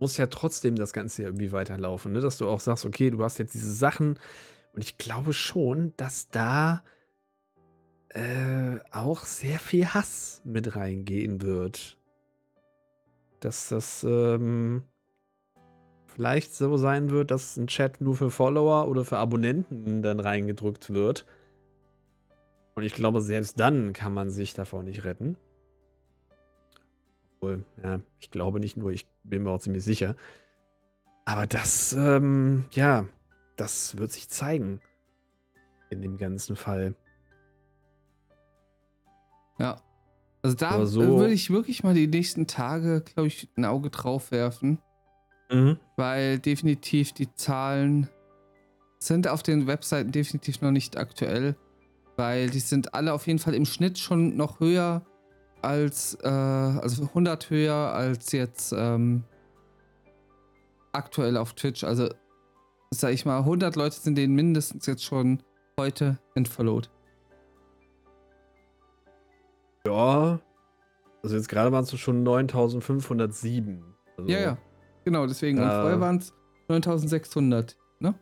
muss 0.00 0.16
ja 0.16 0.26
trotzdem 0.26 0.74
das 0.76 0.92
Ganze 0.92 1.22
ja 1.22 1.28
irgendwie 1.28 1.52
weiterlaufen, 1.52 2.12
ne? 2.12 2.20
dass 2.20 2.38
du 2.38 2.48
auch 2.48 2.60
sagst, 2.60 2.84
okay, 2.86 3.10
du 3.10 3.22
hast 3.22 3.38
jetzt 3.38 3.54
diese 3.54 3.72
Sachen. 3.72 4.18
Und 4.72 4.82
ich 4.82 4.98
glaube 4.98 5.32
schon, 5.32 5.92
dass 5.96 6.28
da 6.30 6.82
äh, 8.08 8.78
auch 8.90 9.24
sehr 9.24 9.58
viel 9.60 9.86
Hass 9.86 10.40
mit 10.44 10.74
reingehen 10.74 11.42
wird. 11.42 11.96
Dass 13.40 13.68
das 13.68 14.04
ähm, 14.04 14.82
vielleicht 16.06 16.54
so 16.54 16.76
sein 16.76 17.10
wird, 17.10 17.30
dass 17.30 17.56
ein 17.56 17.66
Chat 17.66 18.00
nur 18.00 18.14
für 18.14 18.30
Follower 18.30 18.88
oder 18.88 19.04
für 19.04 19.18
Abonnenten 19.18 20.02
dann 20.02 20.20
reingedrückt 20.20 20.90
wird. 20.92 21.26
Und 22.74 22.82
ich 22.82 22.94
glaube, 22.94 23.20
selbst 23.20 23.58
dann 23.58 23.92
kann 23.92 24.14
man 24.14 24.30
sich 24.30 24.54
davor 24.54 24.82
nicht 24.82 25.04
retten. 25.04 25.36
Obwohl, 27.36 27.64
ja, 27.82 28.00
ich 28.20 28.30
glaube 28.30 28.60
nicht 28.60 28.76
nur, 28.76 28.90
ich 28.90 29.06
bin 29.24 29.42
mir 29.42 29.50
auch 29.50 29.60
ziemlich 29.60 29.84
sicher. 29.84 30.14
Aber 31.24 31.46
das, 31.46 31.92
ähm, 31.92 32.66
ja, 32.72 33.06
das 33.56 33.96
wird 33.96 34.12
sich 34.12 34.28
zeigen. 34.28 34.80
In 35.90 36.02
dem 36.02 36.18
ganzen 36.18 36.54
Fall. 36.54 36.94
Ja. 39.58 39.80
Also 40.42 40.56
da 40.56 40.86
so- 40.86 41.00
würde 41.18 41.32
ich 41.34 41.50
wirklich 41.50 41.82
mal 41.82 41.94
die 41.94 42.06
nächsten 42.06 42.46
Tage, 42.46 43.02
glaube 43.02 43.26
ich, 43.28 43.48
ein 43.56 43.64
Auge 43.64 43.90
drauf 43.90 44.30
werfen. 44.30 44.78
Weil 45.96 46.38
definitiv 46.38 47.12
die 47.12 47.32
Zahlen 47.34 48.08
sind 49.00 49.26
auf 49.28 49.42
den 49.42 49.66
Webseiten 49.66 50.12
definitiv 50.12 50.60
noch 50.60 50.70
nicht 50.70 50.96
aktuell. 50.96 51.56
Weil 52.16 52.50
die 52.50 52.60
sind 52.60 52.94
alle 52.94 53.12
auf 53.12 53.26
jeden 53.26 53.38
Fall 53.38 53.54
im 53.54 53.64
Schnitt 53.66 53.98
schon 53.98 54.36
noch 54.36 54.60
höher 54.60 55.02
als, 55.62 56.16
äh, 56.22 56.28
also 56.28 57.02
100 57.04 57.50
höher 57.50 57.74
als 57.74 58.32
jetzt 58.32 58.72
ähm, 58.76 59.24
aktuell 60.92 61.36
auf 61.36 61.54
Twitch. 61.54 61.84
Also, 61.84 62.08
sag 62.90 63.12
ich 63.12 63.24
mal, 63.24 63.38
100 63.40 63.76
Leute 63.76 63.96
sind 63.96 64.16
denen 64.16 64.34
mindestens 64.34 64.86
jetzt 64.86 65.04
schon 65.04 65.42
heute 65.78 66.18
entfollowed. 66.34 66.90
Ja. 69.86 70.40
Also 71.22 71.36
jetzt 71.36 71.48
gerade 71.48 71.70
waren 71.72 71.84
es 71.84 71.98
schon 71.98 72.22
9507. 72.22 73.84
Also, 74.16 74.30
Ja, 74.30 74.40
ja, 74.40 74.58
genau, 75.04 75.26
deswegen. 75.26 75.58
Und 75.58 75.64
Äh, 75.66 75.70
vorher 75.80 76.00
waren 76.00 76.16
es 76.18 76.32
9600, 76.68 77.76
ne? 77.98 78.14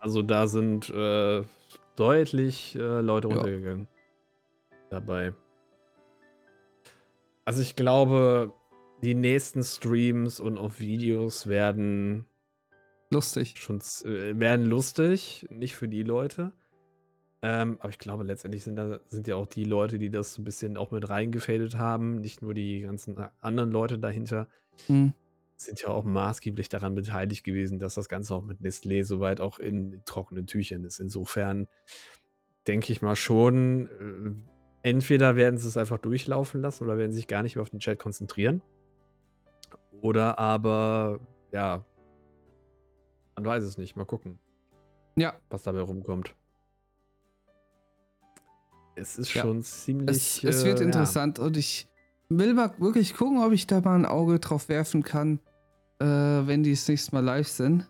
Also 0.00 0.22
da 0.22 0.46
sind 0.46 0.90
äh, 0.90 1.42
deutlich 1.96 2.76
äh, 2.76 3.00
Leute 3.00 3.28
Ja. 3.28 3.34
runtergegangen. 3.34 3.88
Dabei. 4.90 5.32
Also 7.44 7.62
ich 7.62 7.74
glaube, 7.76 8.52
die 9.02 9.14
nächsten 9.14 9.62
Streams 9.62 10.40
und 10.40 10.58
auch 10.58 10.78
Videos 10.78 11.46
werden 11.46 12.26
Lustig. 13.10 13.54
schon 13.58 13.78
äh, 14.04 14.38
werden 14.38 14.66
lustig, 14.66 15.46
nicht 15.50 15.76
für 15.76 15.88
die 15.88 16.02
Leute. 16.02 16.52
Ähm, 17.42 17.76
aber 17.80 17.90
ich 17.90 17.98
glaube, 17.98 18.24
letztendlich 18.24 18.64
sind 18.64 18.76
da 18.76 18.98
sind 19.08 19.28
ja 19.28 19.36
auch 19.36 19.46
die 19.46 19.64
Leute, 19.64 19.98
die 19.98 20.10
das 20.10 20.34
so 20.34 20.42
ein 20.42 20.44
bisschen 20.44 20.76
auch 20.76 20.90
mit 20.90 21.08
reingefadet 21.08 21.76
haben, 21.76 22.20
nicht 22.20 22.42
nur 22.42 22.54
die 22.54 22.80
ganzen 22.80 23.18
a- 23.18 23.32
anderen 23.40 23.70
Leute 23.70 23.98
dahinter, 23.98 24.48
Hm. 24.86 25.12
sind 25.56 25.80
ja 25.82 25.88
auch 25.88 26.04
maßgeblich 26.04 26.68
daran 26.68 26.94
beteiligt 26.94 27.44
gewesen, 27.44 27.78
dass 27.78 27.94
das 27.94 28.08
Ganze 28.08 28.34
auch 28.34 28.42
mit 28.42 28.60
Nestlé 28.60 29.04
soweit 29.04 29.40
auch 29.40 29.58
in 29.58 30.02
trockenen 30.04 30.46
Tüchern 30.46 30.84
ist. 30.84 30.98
Insofern 30.98 31.68
denke 32.66 32.92
ich 32.92 33.00
mal 33.02 33.16
schon, 33.16 33.86
äh, 34.82 34.88
entweder 34.88 35.36
werden 35.36 35.58
sie 35.58 35.68
es 35.68 35.76
einfach 35.76 35.98
durchlaufen 35.98 36.60
lassen 36.62 36.84
oder 36.84 36.98
werden 36.98 37.12
sich 37.12 37.26
gar 37.26 37.42
nicht 37.42 37.56
mehr 37.56 37.62
auf 37.62 37.70
den 37.70 37.80
Chat 37.80 37.98
konzentrieren. 37.98 38.62
Oder 40.00 40.38
aber, 40.38 41.20
ja, 41.52 41.84
man 43.34 43.44
weiß 43.44 43.62
es 43.64 43.78
nicht. 43.78 43.96
Mal 43.96 44.04
gucken, 44.04 44.38
Ja, 45.16 45.34
was 45.50 45.62
dabei 45.62 45.80
rumkommt. 45.80 46.34
Es 48.96 49.18
ist 49.18 49.34
Ja. 49.34 49.42
schon 49.42 49.62
ziemlich. 49.62 50.42
es, 50.42 50.42
es 50.42 50.64
wird 50.64 50.78
äh, 50.78 50.82
ja. 50.82 50.86
interessant 50.86 51.38
und 51.38 51.56
ich 51.56 51.86
will 52.28 52.54
mal 52.54 52.72
wirklich 52.78 53.14
gucken, 53.14 53.38
ob 53.38 53.52
ich 53.52 53.66
da 53.66 53.80
mal 53.80 53.94
ein 53.94 54.06
Auge 54.06 54.40
drauf 54.40 54.68
werfen 54.68 55.02
kann, 55.02 55.38
äh, 56.00 56.06
wenn 56.06 56.62
die 56.62 56.72
das 56.72 56.88
nächste 56.88 57.14
Mal 57.14 57.24
live 57.24 57.46
sind. 57.48 57.88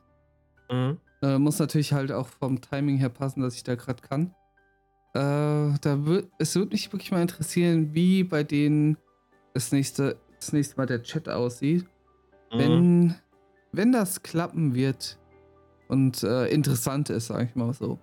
Mhm. 0.71 0.99
Äh, 1.23 1.39
muss 1.39 1.59
natürlich 1.59 1.93
halt 1.93 2.13
auch 2.13 2.29
vom 2.29 2.61
Timing 2.61 2.99
her 2.99 3.09
passen, 3.09 3.41
dass 3.41 3.55
ich 3.55 3.63
da 3.65 3.77
gerade 3.77 4.03
kann. 4.03 4.35
Äh, 5.15 5.79
da 5.81 6.05
wird, 6.05 6.31
es 6.39 6.55
würde 6.57 6.73
mich 6.73 6.93
wirklich 6.93 7.11
mal 7.11 7.23
interessieren, 7.23 7.95
wie 7.95 8.25
bei 8.25 8.43
denen 8.43 8.99
das 9.55 9.73
nächste, 9.73 10.19
das 10.39 10.53
nächste 10.53 10.77
Mal 10.77 10.87
der 10.87 11.03
Chat 11.03 11.29
aussieht. 11.29 11.87
Mhm. 12.53 12.59
Wenn, 12.59 13.15
wenn 13.73 13.93
das 13.93 14.23
klappen 14.23 14.75
wird 14.75 15.19
und 15.89 16.23
äh, 16.23 16.49
interessant 16.49 17.11
ist, 17.11 17.29
sag 17.29 17.49
ich 17.49 17.55
mal 17.55 17.73
so, 17.73 17.99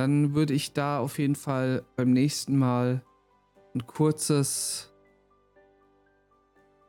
dann 0.00 0.34
würde 0.34 0.54
ich 0.54 0.72
da 0.72 0.98
auf 0.98 1.18
jeden 1.18 1.34
Fall 1.34 1.84
beim 1.94 2.10
nächsten 2.12 2.56
Mal 2.56 3.02
ein 3.74 3.86
kurzes 3.86 4.90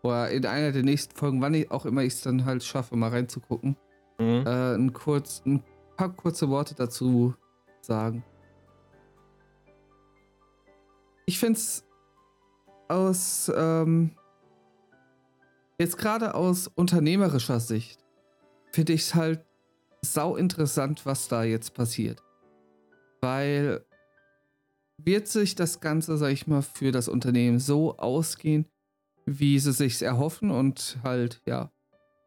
oder 0.01 0.31
in 0.31 0.45
einer 0.45 0.71
der 0.71 0.83
nächsten 0.83 1.13
Folgen, 1.13 1.41
wann 1.41 1.53
ich 1.53 1.69
auch 1.71 1.85
immer 1.85 2.03
ich 2.03 2.13
es 2.13 2.21
dann 2.21 2.45
halt 2.45 2.63
schaffe, 2.63 2.95
mal 2.95 3.09
reinzugucken, 3.09 3.75
Mhm. 4.17 4.45
äh, 4.45 4.75
ein, 4.75 4.93
kurz, 4.93 5.41
ein 5.45 5.61
paar 5.97 6.09
kurze 6.15 6.47
Worte 6.49 6.73
dazu 6.73 7.35
sagen. 7.81 8.23
ich 11.25 11.39
finde 11.39 11.59
es 11.59 11.83
aus, 12.87 13.51
ähm, 13.55 14.11
jetzt 15.79 15.97
gerade 15.97 16.33
aus 16.35 16.67
unternehmerischer 16.67 17.59
Sicht, 17.59 18.03
finde 18.71 18.93
ich 18.93 19.01
es 19.01 19.15
halt 19.15 19.45
sau 20.01 20.35
interessant, 20.35 21.05
was 21.05 21.27
da 21.27 21.43
jetzt 21.43 21.73
passiert. 21.73 22.21
Weil 23.21 23.85
wird 24.97 25.27
sich 25.27 25.55
das 25.55 25.79
Ganze, 25.79 26.17
sag 26.17 26.31
ich 26.31 26.47
mal, 26.47 26.61
für 26.61 26.91
das 26.91 27.07
Unternehmen 27.07 27.59
so 27.59 27.97
ausgehen, 27.97 28.65
wie 29.25 29.59
sie 29.59 29.73
sich 29.73 30.01
erhoffen 30.01 30.51
und 30.51 30.97
halt, 31.03 31.41
ja, 31.45 31.71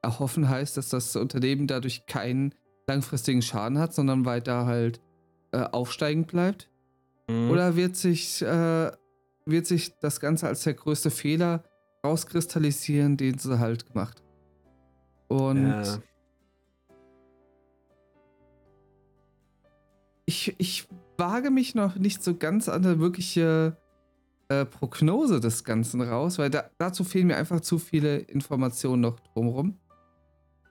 erhoffen 0.02 0.48
heißt, 0.48 0.76
dass 0.76 0.88
das 0.88 1.16
Unternehmen 1.16 1.66
dadurch 1.66 2.06
keinen 2.06 2.54
langfristigen 2.86 3.42
Schaden 3.42 3.78
hat, 3.78 3.94
sondern 3.94 4.24
weiter 4.24 4.66
halt 4.66 5.00
äh, 5.52 5.58
aufsteigend 5.58 6.28
bleibt? 6.28 6.70
Mhm. 7.28 7.50
Oder 7.50 7.76
wird 7.76 7.96
sich, 7.96 8.42
äh, 8.42 8.90
wird 9.46 9.66
sich 9.66 9.98
das 10.00 10.20
Ganze 10.20 10.46
als 10.46 10.62
der 10.62 10.74
größte 10.74 11.10
Fehler 11.10 11.64
rauskristallisieren, 12.04 13.16
den 13.16 13.38
sie 13.38 13.58
halt 13.58 13.86
gemacht 13.86 14.22
Und 15.28 15.68
ja. 15.68 15.98
Ich, 20.34 20.54
ich 20.58 20.88
wage 21.16 21.50
mich 21.50 21.74
noch 21.74 21.94
nicht 21.94 22.22
so 22.24 22.34
ganz 22.34 22.68
an 22.68 22.82
der 22.82 22.98
wirkliche 22.98 23.76
äh, 24.48 24.64
Prognose 24.64 25.40
des 25.40 25.64
Ganzen 25.64 26.00
raus, 26.00 26.38
weil 26.38 26.50
da, 26.50 26.70
dazu 26.78 27.04
fehlen 27.04 27.28
mir 27.28 27.36
einfach 27.36 27.60
zu 27.60 27.78
viele 27.78 28.18
Informationen 28.18 29.02
noch 29.02 29.20
drumherum. 29.20 29.78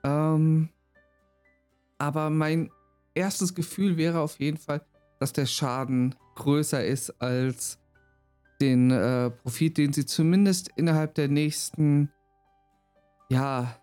Ähm, 0.04 0.68
aber 1.98 2.28
mein 2.28 2.70
erstes 3.14 3.54
Gefühl 3.54 3.96
wäre 3.96 4.20
auf 4.20 4.38
jeden 4.38 4.58
Fall, 4.58 4.84
dass 5.18 5.32
der 5.32 5.46
Schaden 5.46 6.14
größer 6.34 6.84
ist 6.84 7.22
als 7.22 7.78
den 8.60 8.90
äh, 8.90 9.30
Profit, 9.30 9.78
den 9.78 9.92
sie 9.92 10.04
zumindest 10.04 10.70
innerhalb 10.76 11.14
der 11.14 11.28
nächsten, 11.28 12.10
ja, 13.30 13.74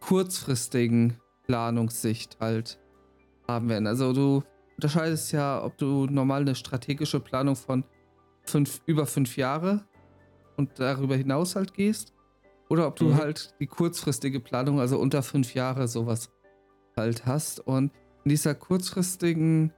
kurzfristigen 0.00 1.18
Planungssicht 1.46 2.38
halt 2.40 2.78
haben 3.48 3.68
werden. 3.68 3.86
Also 3.86 4.12
du 4.12 4.42
unterscheidest 4.76 5.32
ja, 5.32 5.64
ob 5.64 5.76
du 5.78 6.06
normal 6.06 6.42
eine 6.42 6.54
strategische 6.54 7.18
Planung 7.18 7.56
von 7.56 7.84
fünf, 8.44 8.80
über 8.86 9.06
fünf 9.06 9.36
Jahre 9.36 9.84
und 10.56 10.78
darüber 10.78 11.16
hinaus 11.16 11.56
halt 11.56 11.74
gehst. 11.74 12.12
Oder 12.68 12.86
ob 12.86 12.96
du 12.96 13.06
mhm. 13.06 13.16
halt 13.16 13.54
die 13.60 13.66
kurzfristige 13.66 14.40
Planung, 14.40 14.78
also 14.78 14.98
unter 14.98 15.22
fünf 15.22 15.54
Jahre 15.54 15.88
sowas 15.88 16.30
halt 16.96 17.24
hast. 17.24 17.60
Und 17.60 17.92
in 18.24 18.28
dieser 18.28 18.54
kurzfristigen 18.54 19.72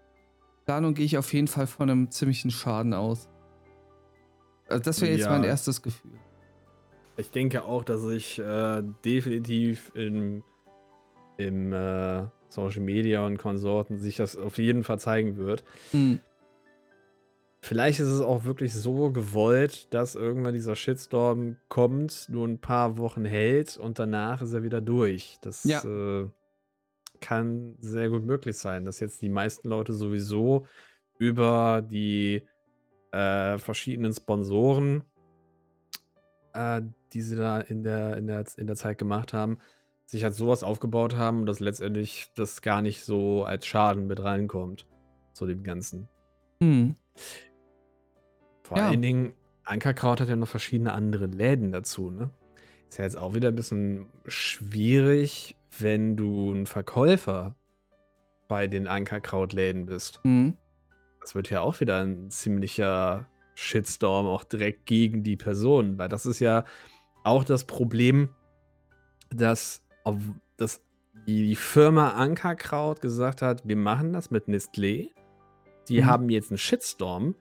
Planung 0.66 0.94
gehe 0.94 1.06
ich 1.06 1.16
auf 1.16 1.32
jeden 1.32 1.46
Fall 1.46 1.68
von 1.68 1.88
einem 1.88 2.10
ziemlichen 2.10 2.50
Schaden 2.50 2.94
aus. 2.94 3.28
Also 4.68 4.82
das 4.82 5.00
wäre 5.00 5.12
jetzt 5.12 5.22
ja. 5.22 5.30
mein 5.30 5.44
erstes 5.44 5.82
Gefühl. 5.82 6.18
Ich 7.16 7.30
denke 7.30 7.64
auch, 7.64 7.84
dass 7.84 8.04
ich 8.04 8.38
äh, 8.38 8.82
definitiv 9.04 9.92
im, 9.94 10.42
im 11.36 11.72
äh, 11.72 12.26
Social 12.50 12.82
Media 12.82 13.24
und 13.24 13.38
Konsorten 13.38 13.98
sich 13.98 14.16
das 14.16 14.36
auf 14.36 14.58
jeden 14.58 14.84
Fall 14.84 14.98
zeigen 14.98 15.36
wird. 15.36 15.64
Mhm. 15.92 16.20
Vielleicht 17.62 18.00
ist 18.00 18.08
es 18.08 18.20
auch 18.22 18.44
wirklich 18.44 18.72
so 18.74 19.10
gewollt, 19.10 19.92
dass 19.92 20.14
irgendwann 20.14 20.54
dieser 20.54 20.76
Shitstorm 20.76 21.56
kommt, 21.68 22.26
nur 22.30 22.48
ein 22.48 22.58
paar 22.58 22.96
Wochen 22.96 23.24
hält 23.26 23.76
und 23.76 23.98
danach 23.98 24.40
ist 24.40 24.54
er 24.54 24.62
wieder 24.62 24.80
durch. 24.80 25.36
Das 25.42 25.64
ja. 25.64 25.82
äh, 25.84 26.28
kann 27.20 27.76
sehr 27.80 28.08
gut 28.08 28.24
möglich 28.24 28.56
sein, 28.56 28.86
dass 28.86 28.98
jetzt 29.00 29.20
die 29.20 29.28
meisten 29.28 29.68
Leute 29.68 29.92
sowieso 29.92 30.66
über 31.18 31.82
die 31.82 32.42
äh, 33.12 33.58
verschiedenen 33.58 34.14
Sponsoren, 34.14 35.04
äh, 36.54 36.80
die 37.12 37.20
sie 37.20 37.36
da 37.36 37.60
in 37.60 37.82
der, 37.82 38.16
in, 38.16 38.26
der, 38.26 38.44
in 38.56 38.66
der 38.66 38.76
Zeit 38.76 38.96
gemacht 38.96 39.34
haben, 39.34 39.58
sich 40.10 40.24
halt 40.24 40.34
sowas 40.34 40.64
aufgebaut 40.64 41.16
haben, 41.16 41.46
dass 41.46 41.60
letztendlich 41.60 42.32
das 42.34 42.62
gar 42.62 42.82
nicht 42.82 43.04
so 43.04 43.44
als 43.44 43.64
Schaden 43.66 44.08
mit 44.08 44.22
reinkommt. 44.22 44.86
Zu 45.32 45.46
dem 45.46 45.62
Ganzen. 45.62 46.08
Hm. 46.60 46.96
Vor 48.64 48.76
ja. 48.76 48.88
allen 48.88 49.00
Dingen, 49.00 49.34
Ankerkraut 49.64 50.20
hat 50.20 50.28
ja 50.28 50.34
noch 50.34 50.48
verschiedene 50.48 50.92
andere 50.92 51.26
Läden 51.26 51.70
dazu, 51.70 52.10
ne? 52.10 52.30
Ist 52.88 52.98
ja 52.98 53.04
jetzt 53.04 53.16
auch 53.16 53.34
wieder 53.34 53.48
ein 53.48 53.54
bisschen 53.54 54.06
schwierig, 54.26 55.56
wenn 55.78 56.16
du 56.16 56.52
ein 56.52 56.66
Verkäufer 56.66 57.54
bei 58.48 58.66
den 58.66 58.88
Ankerkrautläden 58.88 59.86
bist. 59.86 60.20
Mhm. 60.24 60.56
Das 61.20 61.36
wird 61.36 61.50
ja 61.50 61.60
auch 61.60 61.78
wieder 61.78 62.00
ein 62.00 62.30
ziemlicher 62.30 63.28
Shitstorm 63.54 64.26
auch 64.26 64.42
direkt 64.42 64.86
gegen 64.86 65.22
die 65.22 65.36
Person, 65.36 65.98
weil 65.98 66.08
das 66.08 66.26
ist 66.26 66.40
ja 66.40 66.64
auch 67.22 67.44
das 67.44 67.64
Problem, 67.64 68.30
dass 69.30 69.82
dass 70.56 70.82
die 71.26 71.54
Firma 71.56 72.10
Ankerkraut 72.10 73.00
gesagt 73.00 73.42
hat, 73.42 73.66
wir 73.66 73.76
machen 73.76 74.12
das 74.12 74.30
mit 74.30 74.46
Nestlé. 74.48 75.10
Die 75.88 76.02
mhm. 76.02 76.06
haben 76.06 76.30
jetzt 76.30 76.50
einen 76.50 76.58
Shitstorm, 76.58 77.34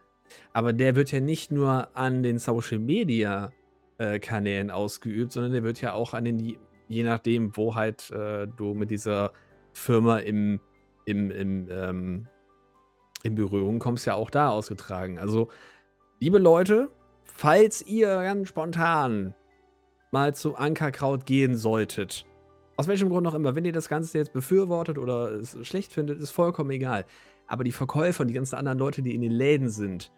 aber 0.53 0.74
der 0.74 0.95
wird 0.95 1.12
ja 1.12 1.20
nicht 1.20 1.51
nur 1.51 1.95
an 1.95 2.24
den 2.24 2.39
Social 2.39 2.80
Media 2.80 3.51
äh, 3.97 4.20
Kanälen 4.20 4.72
ausgeübt, 4.72 5.32
sondern 5.32 5.51
der 5.51 5.64
wird 5.64 5.82
ja 5.82 5.93
auch 5.93 6.14
an 6.14 6.26
den, 6.26 6.57
je 6.88 7.03
nachdem, 7.03 7.55
wo 7.55 7.76
halt 7.76 8.10
äh, 8.12 8.47
du 8.47 8.74
mit 8.74 8.91
dieser 8.91 9.34
Firma 9.74 10.20
im, 10.20 10.60
im, 11.05 11.32
im, 11.32 11.68
ähm, 11.70 12.28
in 13.24 13.36
Berührung 13.36 13.80
kommst, 13.80 14.05
ja 14.05 14.16
auch 14.16 14.30
da 14.30 14.49
ausgetragen. 14.49 15.20
Also, 15.20 15.49
liebe 16.20 16.38
Leute, 16.38 16.89
falls 17.26 17.82
ihr 17.82 18.07
ganz 18.07 18.49
spontan 18.49 19.36
mal 20.12 20.34
zu 20.34 20.55
Ankerkraut 20.55 21.26
gehen 21.26 21.55
solltet, 21.55 22.26
aus 22.80 22.88
welchem 22.88 23.09
Grund 23.09 23.27
auch 23.27 23.34
immer, 23.34 23.55
wenn 23.55 23.65
ihr 23.65 23.73
das 23.73 23.89
Ganze 23.89 24.17
jetzt 24.17 24.32
befürwortet 24.32 24.97
oder 24.97 25.34
es 25.34 25.57
schlecht 25.67 25.91
findet, 25.91 26.21
ist 26.21 26.32
vollkommen 26.32 26.71
egal. 26.71 27.03
Aber 27.45 27.65
die 27.65 27.73
Verkäufer 27.73 28.21
und 28.21 28.30
die 28.30 28.34
ganzen 28.34 28.55
anderen 28.55 28.80
Leute, 28.80 29.01
die 29.01 29.13
in 29.13 29.19
den 29.19 29.34
Läden 29.34 29.67
sind, 29.67 30.13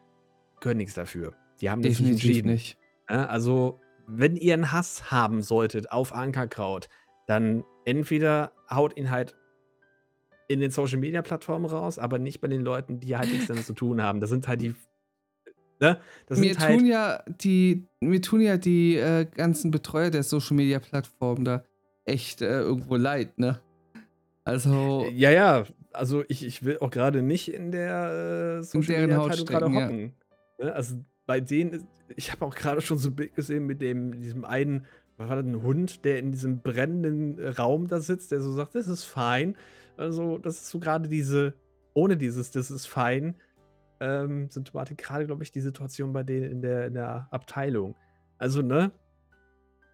können 0.59 0.77
nichts 0.77 0.93
dafür. 0.93 1.33
Die 1.59 1.71
haben 1.71 1.81
Definitiv 1.81 2.23
nicht 2.23 2.23
entschieden. 2.23 2.51
Nicht. 2.51 2.77
Ja, 3.09 3.25
also, 3.25 3.79
wenn 4.05 4.35
ihr 4.35 4.53
einen 4.53 4.71
Hass 4.71 5.09
haben 5.09 5.41
solltet 5.41 5.91
auf 5.91 6.13
Ankerkraut, 6.13 6.87
dann 7.25 7.63
entweder 7.85 8.51
haut 8.69 8.95
ihn 8.95 9.09
halt 9.09 9.35
in 10.47 10.59
den 10.59 10.69
Social 10.69 10.99
Media 10.99 11.23
Plattformen 11.23 11.65
raus, 11.65 11.97
aber 11.97 12.19
nicht 12.19 12.41
bei 12.41 12.47
den 12.47 12.61
Leuten, 12.61 12.99
die 12.99 13.17
halt 13.17 13.31
nichts 13.31 13.47
damit 13.47 13.65
zu 13.65 13.73
tun 13.73 14.03
haben. 14.03 14.19
Das 14.19 14.29
sind 14.29 14.47
halt 14.47 14.61
die. 14.61 14.75
Ne? 15.79 15.99
Das 16.27 16.37
mir, 16.37 16.55
tun 16.55 16.61
halt 16.61 16.81
ja 16.85 17.23
die, 17.27 17.87
mir 18.01 18.21
tun 18.21 18.39
ja 18.39 18.57
die 18.57 18.97
äh, 18.97 19.25
ganzen 19.25 19.71
Betreuer 19.71 20.11
der 20.11 20.21
Social 20.21 20.55
Media 20.55 20.77
Plattformen 20.77 21.43
da 21.43 21.63
echt 22.05 22.41
äh, 22.41 22.61
irgendwo 22.61 22.95
leid, 22.95 23.37
ne? 23.37 23.59
Also. 24.43 25.05
Ja, 25.13 25.31
ja, 25.31 25.65
also 25.93 26.23
ich, 26.27 26.45
ich 26.45 26.63
will 26.63 26.79
auch 26.79 26.89
gerade 26.89 27.21
nicht 27.21 27.53
in 27.53 27.71
der 27.71 28.59
äh, 28.59 28.63
Social 28.63 29.01
Media 29.01 29.21
Abteilung 29.21 29.45
gerade 29.45 29.65
hocken. 29.65 30.13
Ja. 30.59 30.65
Ne? 30.65 30.73
Also 30.73 30.95
bei 31.25 31.39
denen, 31.39 31.87
ich 32.15 32.31
habe 32.31 32.45
auch 32.45 32.55
gerade 32.55 32.81
schon 32.81 32.97
so 32.97 33.09
ein 33.09 33.15
Bild 33.15 33.35
gesehen 33.35 33.65
mit 33.65 33.81
dem, 33.81 34.19
diesem 34.19 34.45
einen, 34.45 34.85
was 35.17 35.29
war 35.29 35.35
das, 35.35 35.45
ein 35.45 35.61
Hund, 35.61 36.03
der 36.05 36.19
in 36.19 36.31
diesem 36.31 36.61
brennenden 36.61 37.39
Raum 37.55 37.87
da 37.87 37.99
sitzt, 37.99 38.31
der 38.31 38.41
so 38.41 38.51
sagt, 38.53 38.75
das 38.75 38.87
ist 38.87 39.03
fein. 39.03 39.55
Also, 39.97 40.37
das 40.37 40.55
ist 40.55 40.69
so 40.69 40.79
gerade 40.79 41.07
diese, 41.07 41.53
ohne 41.93 42.17
dieses, 42.17 42.51
das 42.51 42.71
ist 42.71 42.87
fein, 42.87 43.35
ähm, 43.99 44.49
Symptomatik 44.49 44.97
gerade, 44.97 45.25
glaube 45.25 45.43
ich, 45.43 45.51
die 45.51 45.61
Situation 45.61 46.11
bei 46.11 46.23
denen 46.23 46.51
in 46.51 46.61
der, 46.61 46.87
in 46.87 46.95
der 46.95 47.27
Abteilung. 47.31 47.95
Also, 48.37 48.61
ne, 48.61 48.91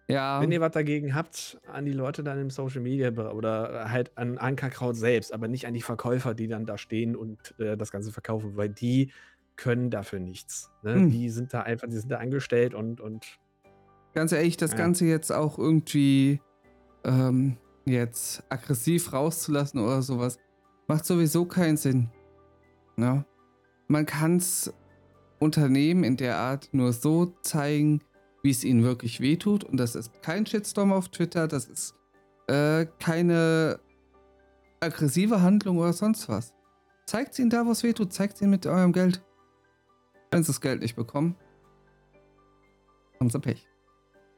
ja. 0.08 0.40
Wenn 0.40 0.50
ihr 0.50 0.60
was 0.60 0.72
dagegen 0.72 1.14
habt, 1.14 1.58
an 1.70 1.84
die 1.84 1.92
Leute 1.92 2.22
dann 2.22 2.40
im 2.40 2.50
Social 2.50 2.80
Media 2.80 3.10
oder 3.10 3.90
halt 3.90 4.16
an 4.16 4.38
Ankerkraut 4.38 4.96
selbst, 4.96 5.32
aber 5.32 5.48
nicht 5.48 5.66
an 5.66 5.74
die 5.74 5.82
Verkäufer, 5.82 6.34
die 6.34 6.48
dann 6.48 6.64
da 6.64 6.78
stehen 6.78 7.14
und 7.14 7.54
äh, 7.58 7.76
das 7.76 7.92
Ganze 7.92 8.10
verkaufen, 8.10 8.56
weil 8.56 8.70
die 8.70 9.12
können 9.56 9.90
dafür 9.90 10.20
nichts. 10.20 10.70
Ne? 10.82 10.94
Hm. 10.94 11.10
Die 11.10 11.28
sind 11.28 11.52
da 11.52 11.62
einfach, 11.62 11.88
die 11.88 11.96
sind 11.96 12.10
da 12.10 12.18
angestellt 12.18 12.74
und. 12.74 13.00
und 13.00 13.38
Ganz 14.14 14.32
ehrlich, 14.32 14.56
das 14.56 14.72
ja. 14.72 14.78
Ganze 14.78 15.04
jetzt 15.04 15.30
auch 15.30 15.58
irgendwie 15.58 16.40
ähm, 17.04 17.58
jetzt 17.84 18.42
aggressiv 18.48 19.12
rauszulassen 19.12 19.80
oder 19.80 20.00
sowas, 20.02 20.38
macht 20.86 21.04
sowieso 21.04 21.44
keinen 21.44 21.76
Sinn. 21.76 22.08
Ne? 22.96 23.24
Man 23.88 24.06
kann 24.06 24.36
es 24.36 24.72
Unternehmen 25.38 26.04
in 26.04 26.16
der 26.16 26.36
Art 26.36 26.70
nur 26.72 26.92
so 26.92 27.26
zeigen, 27.42 28.00
wie 28.48 28.52
es 28.52 28.64
ihnen 28.64 28.82
wirklich 28.82 29.20
wehtut. 29.20 29.62
Und 29.62 29.76
das 29.76 29.94
ist 29.94 30.22
kein 30.22 30.46
Shitstorm 30.46 30.90
auf 30.90 31.10
Twitter, 31.10 31.46
das 31.46 31.66
ist 31.66 31.94
äh, 32.46 32.86
keine 32.98 33.78
aggressive 34.80 35.42
Handlung 35.42 35.76
oder 35.76 35.92
sonst 35.92 36.30
was. 36.30 36.54
Zeigt 37.04 37.32
es 37.32 37.38
ihnen 37.40 37.50
da, 37.50 37.66
wo 37.66 37.72
es 37.72 37.82
wehtut, 37.82 38.10
zeigt 38.10 38.36
es 38.36 38.40
ihnen 38.40 38.52
mit 38.52 38.66
eurem 38.66 38.94
Geld. 38.94 39.22
Wenn 40.30 40.42
sie 40.42 40.46
das 40.46 40.62
Geld 40.62 40.80
nicht 40.80 40.96
bekommen, 40.96 41.36
haben 43.20 43.28
sie 43.28 43.38
Pech. 43.38 43.68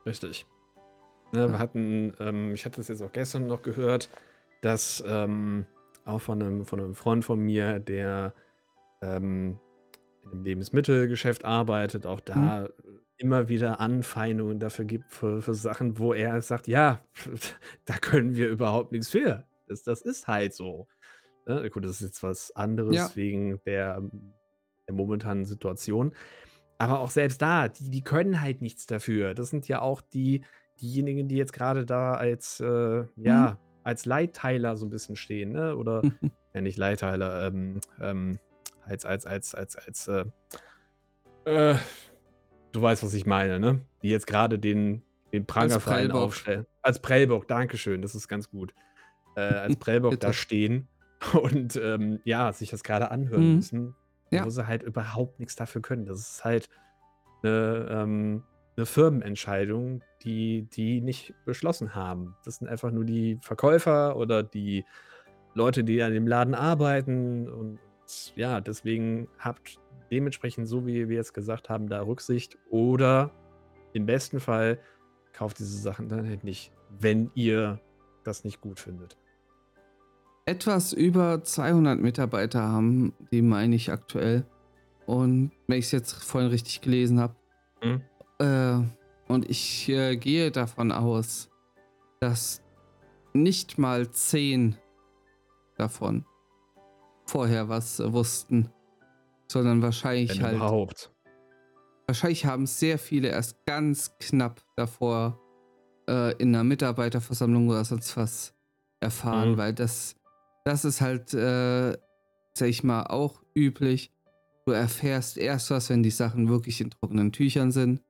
Richtig. 0.04 0.44
Ja, 1.32 1.48
wir 1.48 1.60
hatten, 1.60 2.12
ähm, 2.18 2.52
ich 2.54 2.64
hatte 2.64 2.78
das 2.78 2.88
jetzt 2.88 3.02
auch 3.02 3.12
gestern 3.12 3.46
noch 3.46 3.62
gehört, 3.62 4.10
dass 4.60 5.04
ähm, 5.06 5.66
auch 6.04 6.20
von 6.20 6.42
einem, 6.42 6.66
von 6.66 6.80
einem 6.80 6.96
Freund 6.96 7.24
von 7.24 7.38
mir, 7.38 7.78
der 7.78 8.34
ähm, 9.02 9.60
im 10.32 10.42
Lebensmittelgeschäft 10.42 11.44
arbeitet, 11.44 12.06
auch 12.06 12.20
Mhm. 12.34 12.70
Immer 13.20 13.48
wieder 13.48 13.80
Anfeindungen 13.80 14.58
dafür 14.60 14.84
gibt 14.86 15.12
für 15.12 15.42
für 15.42 15.54
Sachen, 15.54 15.98
wo 15.98 16.12
er 16.14 16.42
sagt: 16.42 16.68
„Ja, 16.68 17.04
da 17.86 17.98
können 17.98 18.36
wir 18.36 18.48
überhaupt 18.48 18.92
nix 18.92 19.10
für. 19.10 19.46
Das 19.66 19.82
das 19.84 20.02
ist 20.02 20.28
halt 20.28 20.54
so.“ 20.54 20.88
Ne, 21.46 21.70
gut, 21.70 21.84
das 21.84 21.92
ist 21.96 22.02
jetzt 22.02 22.22
was 22.22 22.52
Ja. 22.88 23.12
anderes 23.12 23.16
wegen 23.16 23.60
der 23.66 24.02
der 24.88 24.94
momentanen 24.94 25.44
Situation. 25.44 26.14
Aber 26.78 27.00
auch 27.00 27.10
selbst 27.10 27.42
da, 27.42 27.68
die 27.68 27.90
die 27.90 28.02
können 28.04 28.40
halt 28.40 28.62
nichts 28.62 28.86
dafür. 28.86 29.34
Das 29.34 29.50
sind 29.50 29.68
ja 29.68 29.82
auch 29.82 30.00
die 30.02 30.44
diejenigen, 30.80 31.28
die 31.28 31.36
jetzt 31.36 31.52
grade 31.52 31.86
da 31.86 32.14
als, 32.14 32.60
äh, 32.60 33.04
Mhm. 33.24 33.50
ja, 33.56 33.60
als 33.84 34.06
Leitteiler 34.06 34.76
so 34.76 34.86
'n 34.86 34.90
bisschen 34.90 35.16
stehen, 35.16 35.52
ne? 35.52 35.76
Oder 35.76 36.06
ja, 36.54 36.60
nicht 36.62 36.78
Leitteiler, 36.78 37.46
ähm, 37.48 37.80
ähm, 38.00 38.40
als 38.82 39.04
als 39.06 39.26
als 39.26 39.54
als 39.54 39.76
als, 39.76 40.08
äh 40.08 40.24
äh, 41.44 41.76
du 42.72 42.82
weißt, 42.82 43.02
was 43.02 43.14
ich 43.14 43.26
meine, 43.26 43.58
ne? 43.60 43.86
Die 44.02 44.08
jetzt 44.10 44.26
grade 44.26 44.58
den 44.58 45.02
den 45.32 45.42
Als 45.42 45.46
Pranger 45.46 45.80
für 45.80 45.90
einen 45.92 46.10
Prellbock. 46.10 46.22
aufstellen. 46.22 46.66
Als 46.82 46.98
Prellbock, 47.00 47.46
Dankeschön, 47.46 48.02
das 48.02 48.14
ist 48.16 48.26
ganz 48.28 48.50
gut. 48.50 48.74
Äh, 49.36 49.40
als 49.42 49.76
Prellbock 49.80 50.18
da 50.20 50.32
stehen 50.32 50.88
und, 51.40 51.76
ähm, 51.76 52.20
ja, 52.24 52.52
sich 52.52 52.70
das 52.70 52.82
grade 52.82 53.10
anhören 53.10 53.50
Mhm. 53.50 53.56
müssen, 53.56 53.94
Ja. 54.32 54.44
wo 54.44 54.50
sie 54.50 54.66
halt 54.66 54.82
überhaupt 54.82 55.38
nix 55.38 55.54
dafür 55.56 55.82
können. 55.82 56.06
Das 56.06 56.18
ist 56.20 56.44
halt 56.44 56.68
'ne, 57.42 57.88
ähm 57.90 58.44
'ne 58.76 58.86
Firmenentscheidung, 58.86 60.02
die 60.22 60.68
die 60.70 61.00
nicht 61.00 61.34
beschlossen 61.44 61.94
haben. 61.94 62.34
Das 62.44 62.56
sind 62.56 62.68
einfach 62.68 62.90
nur 62.90 63.04
die 63.04 63.38
Verkäufer 63.42 64.16
oder 64.16 64.42
die 64.42 64.84
Leute, 65.54 65.84
die 65.84 66.02
an 66.02 66.12
dem 66.12 66.26
Laden 66.26 66.54
arbeiten 66.54 67.48
und 67.48 67.80
ja, 68.36 68.60
deswegen 68.60 69.28
habt 69.38 69.79
dementsprechend, 70.10 70.68
so 70.68 70.86
wie 70.86 71.08
wir 71.08 71.16
jetzt 71.16 71.34
gesagt 71.34 71.68
haben, 71.68 71.88
da 71.88 72.02
Rücksicht 72.02 72.58
oder 72.70 73.30
im 73.92 74.06
besten 74.06 74.40
Fall 74.40 74.78
kauft 75.32 75.58
diese 75.58 75.78
Sachen 75.78 76.08
dann 76.08 76.28
halt 76.28 76.44
nicht, 76.44 76.72
wenn 76.98 77.30
ihr 77.34 77.80
das 78.24 78.44
nicht 78.44 78.60
gut 78.60 78.78
findet. 78.78 79.16
Etwas 80.46 80.92
über 80.92 81.42
200 81.42 82.00
Mitarbeiter 82.00 82.62
haben 82.62 83.12
die, 83.30 83.42
meine 83.42 83.76
ich 83.76 83.92
aktuell. 83.92 84.44
Und 85.06 85.52
wenn 85.66 85.78
ich's 85.78 85.92
jetzt 85.92 86.12
vorhin 86.12 86.50
richtig 86.50 86.80
gelesen 86.80 87.20
habe. 87.20 87.34
Mhm. 87.82 88.02
Äh, 88.38 89.32
und 89.32 89.48
ich, 89.48 89.88
äh, 89.88 90.16
gehe 90.16 90.50
davon 90.50 90.92
aus, 90.92 91.50
dass 92.20 92.62
nicht 93.32 93.78
mal 93.78 94.10
10 94.10 94.76
davon 95.76 96.24
vorher 97.26 97.68
was 97.68 98.00
wussten, 98.12 98.70
sondern 99.50 99.82
wahrscheinlich 99.82 100.30
Wenn 100.38 100.42
halt 100.42 100.56
überhaupt. 100.56 101.12
wahrscheinlich 102.06 102.44
haben 102.46 102.66
sehr 102.66 102.98
viele 102.98 103.28
erst 103.28 103.56
ganz 103.66 104.16
knapp 104.18 104.62
davor, 104.76 105.38
äh, 106.08 106.36
in 106.36 106.52
'ner 106.52 106.62
Mitarbeiterversammlung 106.64 107.68
oder 107.68 107.84
sonst 107.84 108.16
was 108.16 108.54
erfahren, 109.00 109.52
Mhm. 109.52 109.56
weil 109.56 109.74
das 109.74 110.14
das 110.64 110.84
ist 110.84 111.00
halt, 111.00 111.32
äh, 111.32 111.92
sage 112.54 112.68
ich 112.70 112.84
mal, 112.84 113.04
auch 113.04 113.42
üblich. 113.56 114.12
Du 114.66 114.72
erfährst 114.72 115.38
erst 115.38 115.70
was, 115.70 115.88
wenn 115.88 116.02
die 116.02 116.10
Sachen 116.10 116.48
wirklich 116.48 116.80
in 116.82 116.90
trockenen 116.90 117.32
Tüchern 117.32 117.72
sind. 117.72 118.02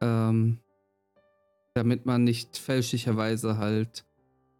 Ähm, 0.00 0.58
damit 1.74 2.06
man 2.06 2.24
nicht 2.24 2.56
fälschlicherweise 2.56 3.58
halt, 3.58 4.06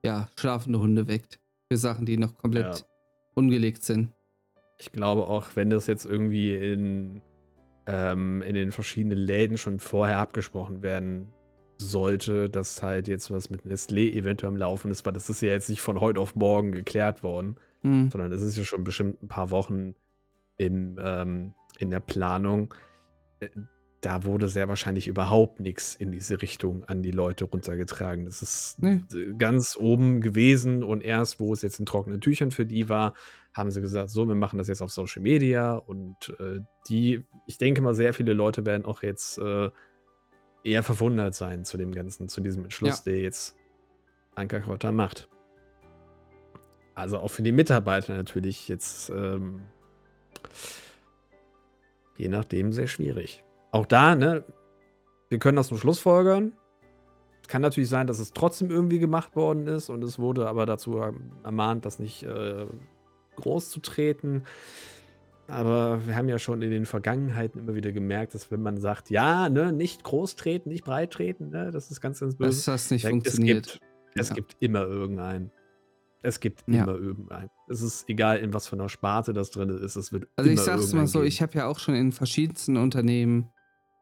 ja, 0.05 0.29
schlafende 0.39 0.79
Hunde 0.79 1.09
weckt 1.09 1.41
für 1.73 1.79
Sachen, 1.79 2.05
die 2.05 2.19
noch 2.19 2.37
komplett 2.37 2.81
Ja. 2.81 2.87
ungelegt 3.35 3.83
sind. 3.83 4.13
Ich 4.79 4.93
glaube 4.93 5.27
auch, 5.27 5.49
wenn 5.55 5.70
das 5.70 5.87
jetzt 5.87 6.05
irgendwie 6.05 6.55
in 6.55 7.22
ähm, 7.87 8.43
in 8.43 8.55
den 8.55 8.72
verschiedenen 8.72 9.18
Läden 9.18 9.59
schon 9.59 9.79
vorher 9.79 10.18
abgesprochen 10.18 10.83
werden 10.83 11.33
sollte, 11.79 12.51
dass 12.51 12.83
halt 12.83 13.07
jetzt 13.07 13.31
was 13.31 13.49
mit 13.49 13.62
Nestlé 13.64 14.12
eventuell 14.12 14.51
am 14.53 14.57
Laufen 14.57 14.91
ist, 14.91 15.07
weil 15.07 15.12
das 15.12 15.31
ist 15.31 15.41
ja 15.41 15.51
jetzt 15.51 15.68
nicht 15.68 15.83
von 15.83 16.01
heute 16.01 16.20
auf 16.20 16.35
morgen 16.35 16.72
geklärt 16.72 17.22
worden, 17.22 17.57
Mhm. 17.83 18.11
sondern 18.11 18.31
das 18.31 18.43
ist 18.43 18.57
ja 18.57 18.64
schon 18.64 18.83
bestimmt 18.85 19.22
'n 19.22 19.29
paar 19.29 19.51
Wochen 19.51 19.95
im 20.57 20.99
ähm, 21.01 21.55
in 21.79 21.91
der 21.91 22.01
Planung. 22.01 22.74
Da 24.03 24.24
wurde 24.24 24.49
sehr 24.49 24.68
wahrscheinlich 24.68 25.09
überhaupt 25.09 25.59
nix 25.59 25.94
in 25.94 26.12
diese 26.12 26.42
Richtung 26.42 26.84
an 26.84 27.03
die 27.03 27.11
Leute 27.11 27.47
runtergetragen. 27.47 28.26
Das 28.26 28.42
ist 28.42 28.80
Ne. 28.82 29.05
d 29.11 29.34
ganz 29.38 29.76
oben 29.76 30.20
gewesen 30.20 30.82
und 30.84 31.03
erst, 31.03 31.40
wo 31.40 31.53
es 31.53 31.62
jetzt 31.62 31.80
in 31.80 31.86
trockenen 31.86 32.20
Tüchern 32.20 32.51
für 32.51 32.66
die 32.66 32.88
war, 32.88 33.14
haben 33.55 33.70
sie 33.70 33.80
gesagt: 33.80 34.11
„So, 34.11 34.28
wir 34.28 34.34
machen 34.34 34.59
das 34.59 34.68
jetzt 34.68 34.82
auf 34.82 34.92
Social 34.92 35.22
Media.“ 35.22 35.74
Und, 35.76 36.34
äh, 36.38 36.61
die 36.88 37.24
ich 37.47 37.59
denke 37.59 37.80
mal, 37.80 37.94
sehr 37.94 38.12
viele 38.12 38.34
Leute 38.34 38.66
werden 38.66 38.84
auch 38.84 39.03
jetzt, 39.03 39.38
äh, 39.38 39.70
eher 40.62 40.82
verwundert 40.82 41.34
sein 41.34 41.64
zu 41.64 41.76
dem 41.78 41.92
Ganzen 41.92 42.28
zu 42.28 42.40
diesem 42.40 42.64
Entschluss, 42.64 43.05
Ja. 43.05 43.12
der 43.12 43.20
jetzt 43.22 43.57
Anker 44.34 44.61
Kotter 44.61 44.92
macht. 44.92 45.28
Also, 46.94 47.18
auch 47.18 47.28
für 47.30 47.42
die 47.42 47.53
Mitarbeiter 47.53 48.14
natürlich 48.14 48.68
jetzt, 48.68 49.11
ähm 49.11 49.62
je 52.18 52.28
nachdem 52.28 52.72
sehr 52.72 52.86
schwierig. 52.88 53.42
Auch 53.73 53.87
da, 53.87 54.14
ne, 54.14 54.45
wir 55.31 55.39
können 55.39 55.57
das 55.57 55.71
nur 55.71 55.81
schlussfolgern. 55.81 56.55
Kann 57.49 57.62
natürlich 57.62 57.91
sein, 57.91 58.07
dass 58.09 58.19
es 58.19 58.33
trotzdem 58.33 58.71
irgendwie 58.71 58.99
gemacht 58.99 59.37
worden 59.37 59.67
ist 59.69 59.91
und 59.91 60.05
es 60.05 60.19
wurde 60.19 60.49
aber 60.49 60.67
dazu, 60.67 60.99
ermahnt, 61.45 61.85
das 61.87 61.99
nicht, 62.01 62.25
äh, 62.25 62.67
groß 63.37 63.71
zu 63.71 63.81
treten. 63.81 64.45
Aber 65.49 66.07
wir 66.07 66.17
haben 66.17 66.29
ja 66.29 66.39
schon 66.41 66.62
in 66.62 66.71
den 66.71 66.87
Vergangenheiten 66.87 67.61
immer 67.61 67.75
wieder 67.75 67.93
gemerkt, 67.93 68.35
dass 68.35 68.51
wenn 68.51 68.62
man 68.62 68.79
sagt: 68.79 69.11
„Ja, 69.11 69.49
ne, 69.49 69.73
nicht 69.73 70.03
groß 70.05 70.37
treten, 70.37 70.71
nicht 70.71 70.85
breit 70.85 71.12
treten, 71.12 71.51
ne, 71.51 71.71
das 71.71 71.91
ist 71.91 72.01
ganz, 72.01 72.21
ganz 72.21 72.37
böse.“ 72.37 72.57
Dass 72.59 72.64
das 72.67 72.91
nicht 72.91 73.05
Es 73.05 73.11
funktioniert. 73.11 73.67
gibt 73.69 73.81
es 74.17 74.29
Ja. 74.31 74.35
gibt 74.35 74.57
immer 74.61 74.83
irgendeinen. 74.87 75.53
Es 76.23 76.41
gibt 76.41 76.64
Ja. 76.69 76.83
immer 76.83 76.97
irgendeinen. 76.97 77.49
Es 77.69 77.83
ist 77.83 78.09
egal, 78.09 78.39
in 78.39 78.53
was 78.55 78.69
für 78.69 78.77
'ner 78.77 78.89
Sparte 78.89 79.33
das 79.33 79.51
drin 79.51 79.71
ist, 79.71 79.97
es 79.97 80.12
wird 80.12 80.29
Also, 80.37 80.51
ich 80.51 80.59
es 80.67 80.93
mal 80.93 81.07
so, 81.07 81.21
geben. 81.21 81.29
ich 81.29 81.43
habe 81.43 81.55
ja 81.59 81.67
auch 81.69 81.79
schon 81.79 81.95
in 81.95 82.12
verschiedensten 82.12 82.77
Unternehmen 82.77 83.53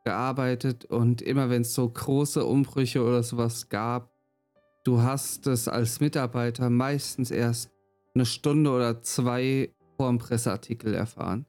gearbeitet 0.04 0.84
und 0.84 1.22
immer 1.22 1.50
wenn's 1.50 1.74
so 1.74 1.88
große 1.88 2.44
Umbrüche 2.44 3.02
oder 3.02 3.22
so 3.22 3.36
was 3.36 3.68
gab, 3.68 4.10
du 4.84 5.02
hast 5.02 5.46
es 5.46 5.68
als 5.68 6.00
Mitarbeiter 6.00 6.70
meistens 6.70 7.30
erst 7.30 7.70
'ne 8.14 8.26
Stunde 8.26 8.70
oder 8.70 9.02
2 9.02 9.70
vorm 9.96 10.18
Presseartikel 10.18 10.94
erfahren. 10.94 11.46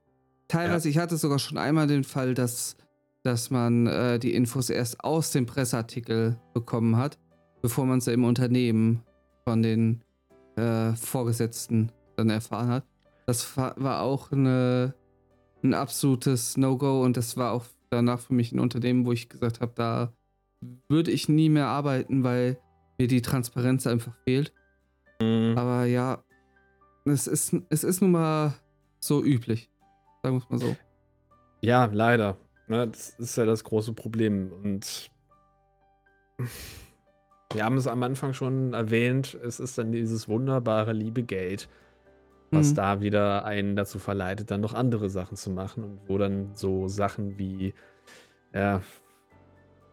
Teilweise 0.47 0.89
ich 0.89 0.97
hatte 0.97 1.17
sogar 1.17 1.39
schon 1.39 1.57
einmal 1.57 1.87
den 1.87 2.03
Fall, 2.03 2.33
dass 2.33 2.77
dass 3.23 3.49
man, 3.49 3.87
äh, 3.87 4.19
die 4.19 4.35
Infos 4.35 4.69
erst 4.69 5.03
aus 5.03 5.31
dem 5.31 5.47
Presseartikel 5.47 6.37
bekommen 6.53 6.95
hat, 6.95 7.17
bevor 7.63 7.87
man 7.87 7.99
sie 7.99 8.13
im 8.13 8.23
Unternehmen 8.23 9.01
von 9.45 9.63
den, 9.63 10.03
äh, 10.57 10.93
Vorgesetzten 10.93 11.91
dann 12.17 12.29
erfahren 12.29 12.67
hat. 12.69 12.85
Das 13.25 13.57
war 13.57 14.01
auch 14.01 14.31
'ne 14.31 14.93
'n 15.63 15.73
absolutes 15.73 16.55
No-Go 16.55 17.01
und 17.03 17.17
das 17.17 17.35
war 17.35 17.51
auch 17.53 17.65
danach 17.95 18.19
für 18.19 18.33
mich 18.33 18.51
'n 18.51 18.59
Unternehmen, 18.59 19.05
wo 19.05 19.11
ich 19.11 19.29
gesagt 19.29 19.61
habe, 19.61 19.73
da 19.75 20.13
würde 20.89 21.11
ich 21.11 21.29
nie 21.29 21.49
mehr 21.49 21.67
arbeiten, 21.67 22.23
weil 22.23 22.57
mir 22.97 23.07
die 23.07 23.21
Transparenz 23.21 23.87
einfach 23.87 24.13
fehlt. 24.23 24.53
Mhm. 25.21 25.57
Aber 25.57 25.85
ja, 25.85 26.23
es 27.05 27.27
ist 27.27 27.55
es 27.69 27.83
ist 27.83 28.01
nun 28.01 28.11
mal 28.11 28.53
so 28.99 29.23
üblich, 29.23 29.69
sagen 30.23 30.37
wir's 30.37 30.49
mal 30.49 30.59
so. 30.59 30.75
Ja, 31.61 31.85
leider, 31.85 32.37
ne? 32.67 32.87
Das 32.87 33.09
ist 33.17 33.37
ja 33.37 33.45
das 33.45 33.63
große 33.63 33.93
Problem 33.93 34.51
und 34.51 35.09
wir 37.53 37.63
haben 37.63 37.77
es 37.77 37.87
am 37.87 38.03
Anfang 38.03 38.33
schon 38.33 38.73
erwähnt, 38.73 39.37
es 39.41 39.59
ist 39.59 39.77
dann 39.77 39.91
dieses 39.91 40.27
wunderbare 40.27 40.91
liebe 40.93 41.23
Geld, 41.23 41.69
was 42.55 42.71
Mhm. 42.71 42.75
da 42.75 43.01
wieder 43.01 43.45
einen 43.45 43.75
dazu 43.75 43.99
verleitet, 43.99 44.49
dann 44.51 44.61
noch 44.61 44.73
andere 44.73 45.09
Sachen 45.09 45.37
zu 45.37 45.49
machen 45.51 45.83
und 45.83 45.99
wo 46.07 46.17
dann 46.17 46.53
so 46.53 46.87
Sachen 46.87 47.37
wie, 47.37 47.73
ja, 48.53 48.81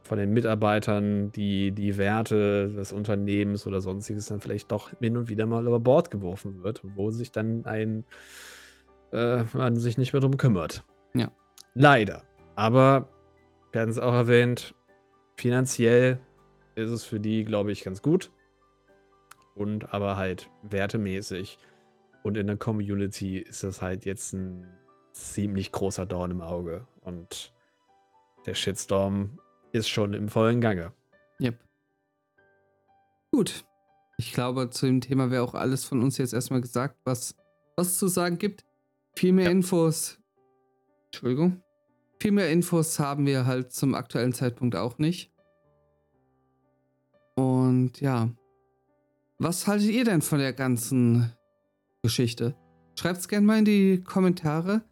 von 0.05 0.19
den 0.19 0.33
Mitarbeitern 0.33 1.31
die 1.33 1.71
die 1.73 1.97
Werte 1.97 2.69
des 2.71 2.93
Unternehmens 2.93 3.67
oder 3.67 3.81
Sonstiges 3.81 4.27
dann 4.27 4.41
vielleicht 4.41 4.73
doch 4.73 4.91
hin 4.99 5.17
und 5.17 5.29
wieder 5.29 5.47
mal 5.47 5.67
über 5.67 5.79
Bord 5.81 6.11
geworfen 6.11 6.63
wird, 6.63 6.83
wo 6.97 7.11
sich 7.11 7.31
dann 7.33 7.65
ein 7.67 8.05
äh, 9.13 9.45
man 9.53 9.77
sich 9.77 9.99
nicht 9.99 10.13
mehr 10.13 10.21
drum 10.21 10.37
kümmert. 10.37 10.85
Ja. 11.15 11.31
Leider. 11.75 12.23
Aber 12.57 13.09
wir 13.71 13.81
hatten's 13.83 13.99
auch 13.99 14.13
erwähnt, 14.15 14.75
finanziell 15.37 16.19
ist 16.75 16.91
es 16.91 17.05
für 17.05 17.21
die, 17.21 17.45
glaube 17.45 17.73
ich, 17.73 17.85
ganz 17.85 18.03
gut. 18.03 18.31
Und 19.55 19.93
aber 19.93 20.17
halt 20.17 20.49
wertemäßig 20.63 21.59
und 22.23 22.37
in 22.37 22.47
der 22.47 22.57
Community 22.57 23.39
ist 23.39 23.63
das 23.65 23.83
halt 23.83 24.05
jetzt 24.05 24.35
'n 24.35 24.67
ziemlich 25.13 25.73
großer 25.73 26.07
Dorn 26.07 26.31
im 26.31 26.41
Auge 26.41 26.87
und 27.01 27.53
der 28.47 28.55
Shitstorm 28.55 29.39
ist 29.73 29.89
schon 29.89 30.15
im 30.15 30.29
vollen 30.29 30.61
Gange. 30.61 30.93
Jep. 31.39 31.59
Gut. 33.31 33.65
Ich 34.19 34.33
glaube, 34.33 34.71
zu 34.71 34.87
dem 34.87 35.01
Thema 35.01 35.31
wäre 35.31 35.43
auch 35.43 35.55
alles 35.55 35.85
von 35.85 36.03
uns 36.03 36.19
jetzt 36.19 36.33
erst 36.35 36.51
mal 36.51 36.61
gesagt, 36.61 36.97
was 37.05 37.37
was 37.77 37.89
es 37.89 37.99
zu 37.99 38.09
sagen 38.09 38.39
gibt. 38.39 38.65
Viel 39.15 39.33
mehr 39.33 39.47
Ja. 39.47 39.51
Infos 39.51 40.19
Entschuldigung. 41.07 41.63
Viel 42.21 42.33
mehr 42.33 42.51
Infos 42.51 42.99
haben 42.99 43.27
wir 43.27 43.47
halt 43.47 43.73
zum 43.73 43.95
aktuellen 43.95 44.33
Zeitpunkt 44.33 44.77
auch 44.77 44.99
nicht. 44.99 45.33
Und 47.35 48.01
ja. 48.01 48.31
Was 49.39 49.67
haltet 49.67 49.91
ihr 49.91 50.05
denn 50.05 50.23
von 50.23 50.39
der 50.39 50.53
ganzen 50.53 51.33
Geschichte? 52.03 52.55
Schreibt 52.99 53.21
es 53.21 53.29
gerne 53.29 53.47
mal 53.47 53.59
in 53.61 53.65
die 53.65 54.03
Kommentare. 54.03 54.83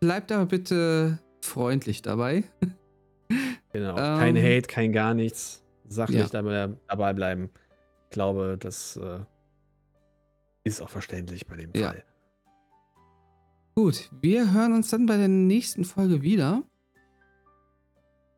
Bleibt 0.00 0.30
aber 0.30 0.46
bitte 0.46 1.18
freundlich 1.40 2.02
dabei. 2.02 2.44
Genau. 3.72 3.94
kein 3.94 4.34
ähm, 4.34 4.42
Hate, 4.42 4.66
kein 4.66 4.90
gar 4.92 5.14
nichts. 5.14 5.62
Sachlich 5.86 6.18
ja. 6.18 6.26
dabei, 6.26 6.74
dabei 6.88 7.12
bleiben. 7.12 7.50
Ich 8.06 8.10
glaube, 8.10 8.56
das 8.58 8.96
äh, 8.96 9.20
ist 10.64 10.82
auch 10.82 10.90
verständlich 10.90 11.46
bei 11.46 11.54
dem 11.54 11.70
ja. 11.76 11.90
Fall. 11.90 12.04
Gut, 13.76 14.10
wir 14.20 14.52
hören 14.52 14.72
uns 14.72 14.90
dann 14.90 15.06
bei 15.06 15.16
der 15.16 15.28
nächsten 15.28 15.84
Folge 15.84 16.22
wieder. 16.22 16.64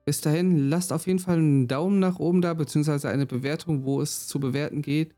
Bis 0.04 0.20
dahin, 0.20 0.68
lasst 0.68 0.92
auf 0.92 1.06
jeden 1.06 1.18
Fall 1.18 1.38
einen 1.38 1.68
Daumen 1.68 1.98
nach 1.98 2.18
oben 2.18 2.42
da, 2.42 2.52
beziehungsweise 2.52 3.08
eine 3.08 3.24
Bewertung, 3.24 3.84
wo 3.84 4.02
es 4.02 4.26
zu 4.26 4.38
bewerten 4.38 4.82
geht. 4.82 5.14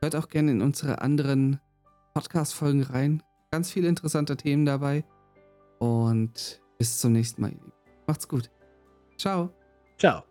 Hört 0.00 0.16
auch 0.16 0.30
gerne 0.30 0.52
in 0.52 0.62
unsere 0.62 1.02
anderen 1.02 1.60
Podcast-Folgen 2.14 2.82
rein. 2.82 3.22
Ganz 3.50 3.70
viele 3.70 3.88
interessante 3.88 4.36
Themen 4.36 4.64
dabei. 4.64 5.04
Und 5.78 6.60
bis 6.78 6.98
zum 6.98 7.12
nächsten 7.12 7.42
Mal. 7.42 7.56
Macht's 8.06 8.28
gut. 8.28 8.50
Ciao. 9.16 9.50
Ciao. 9.98 10.29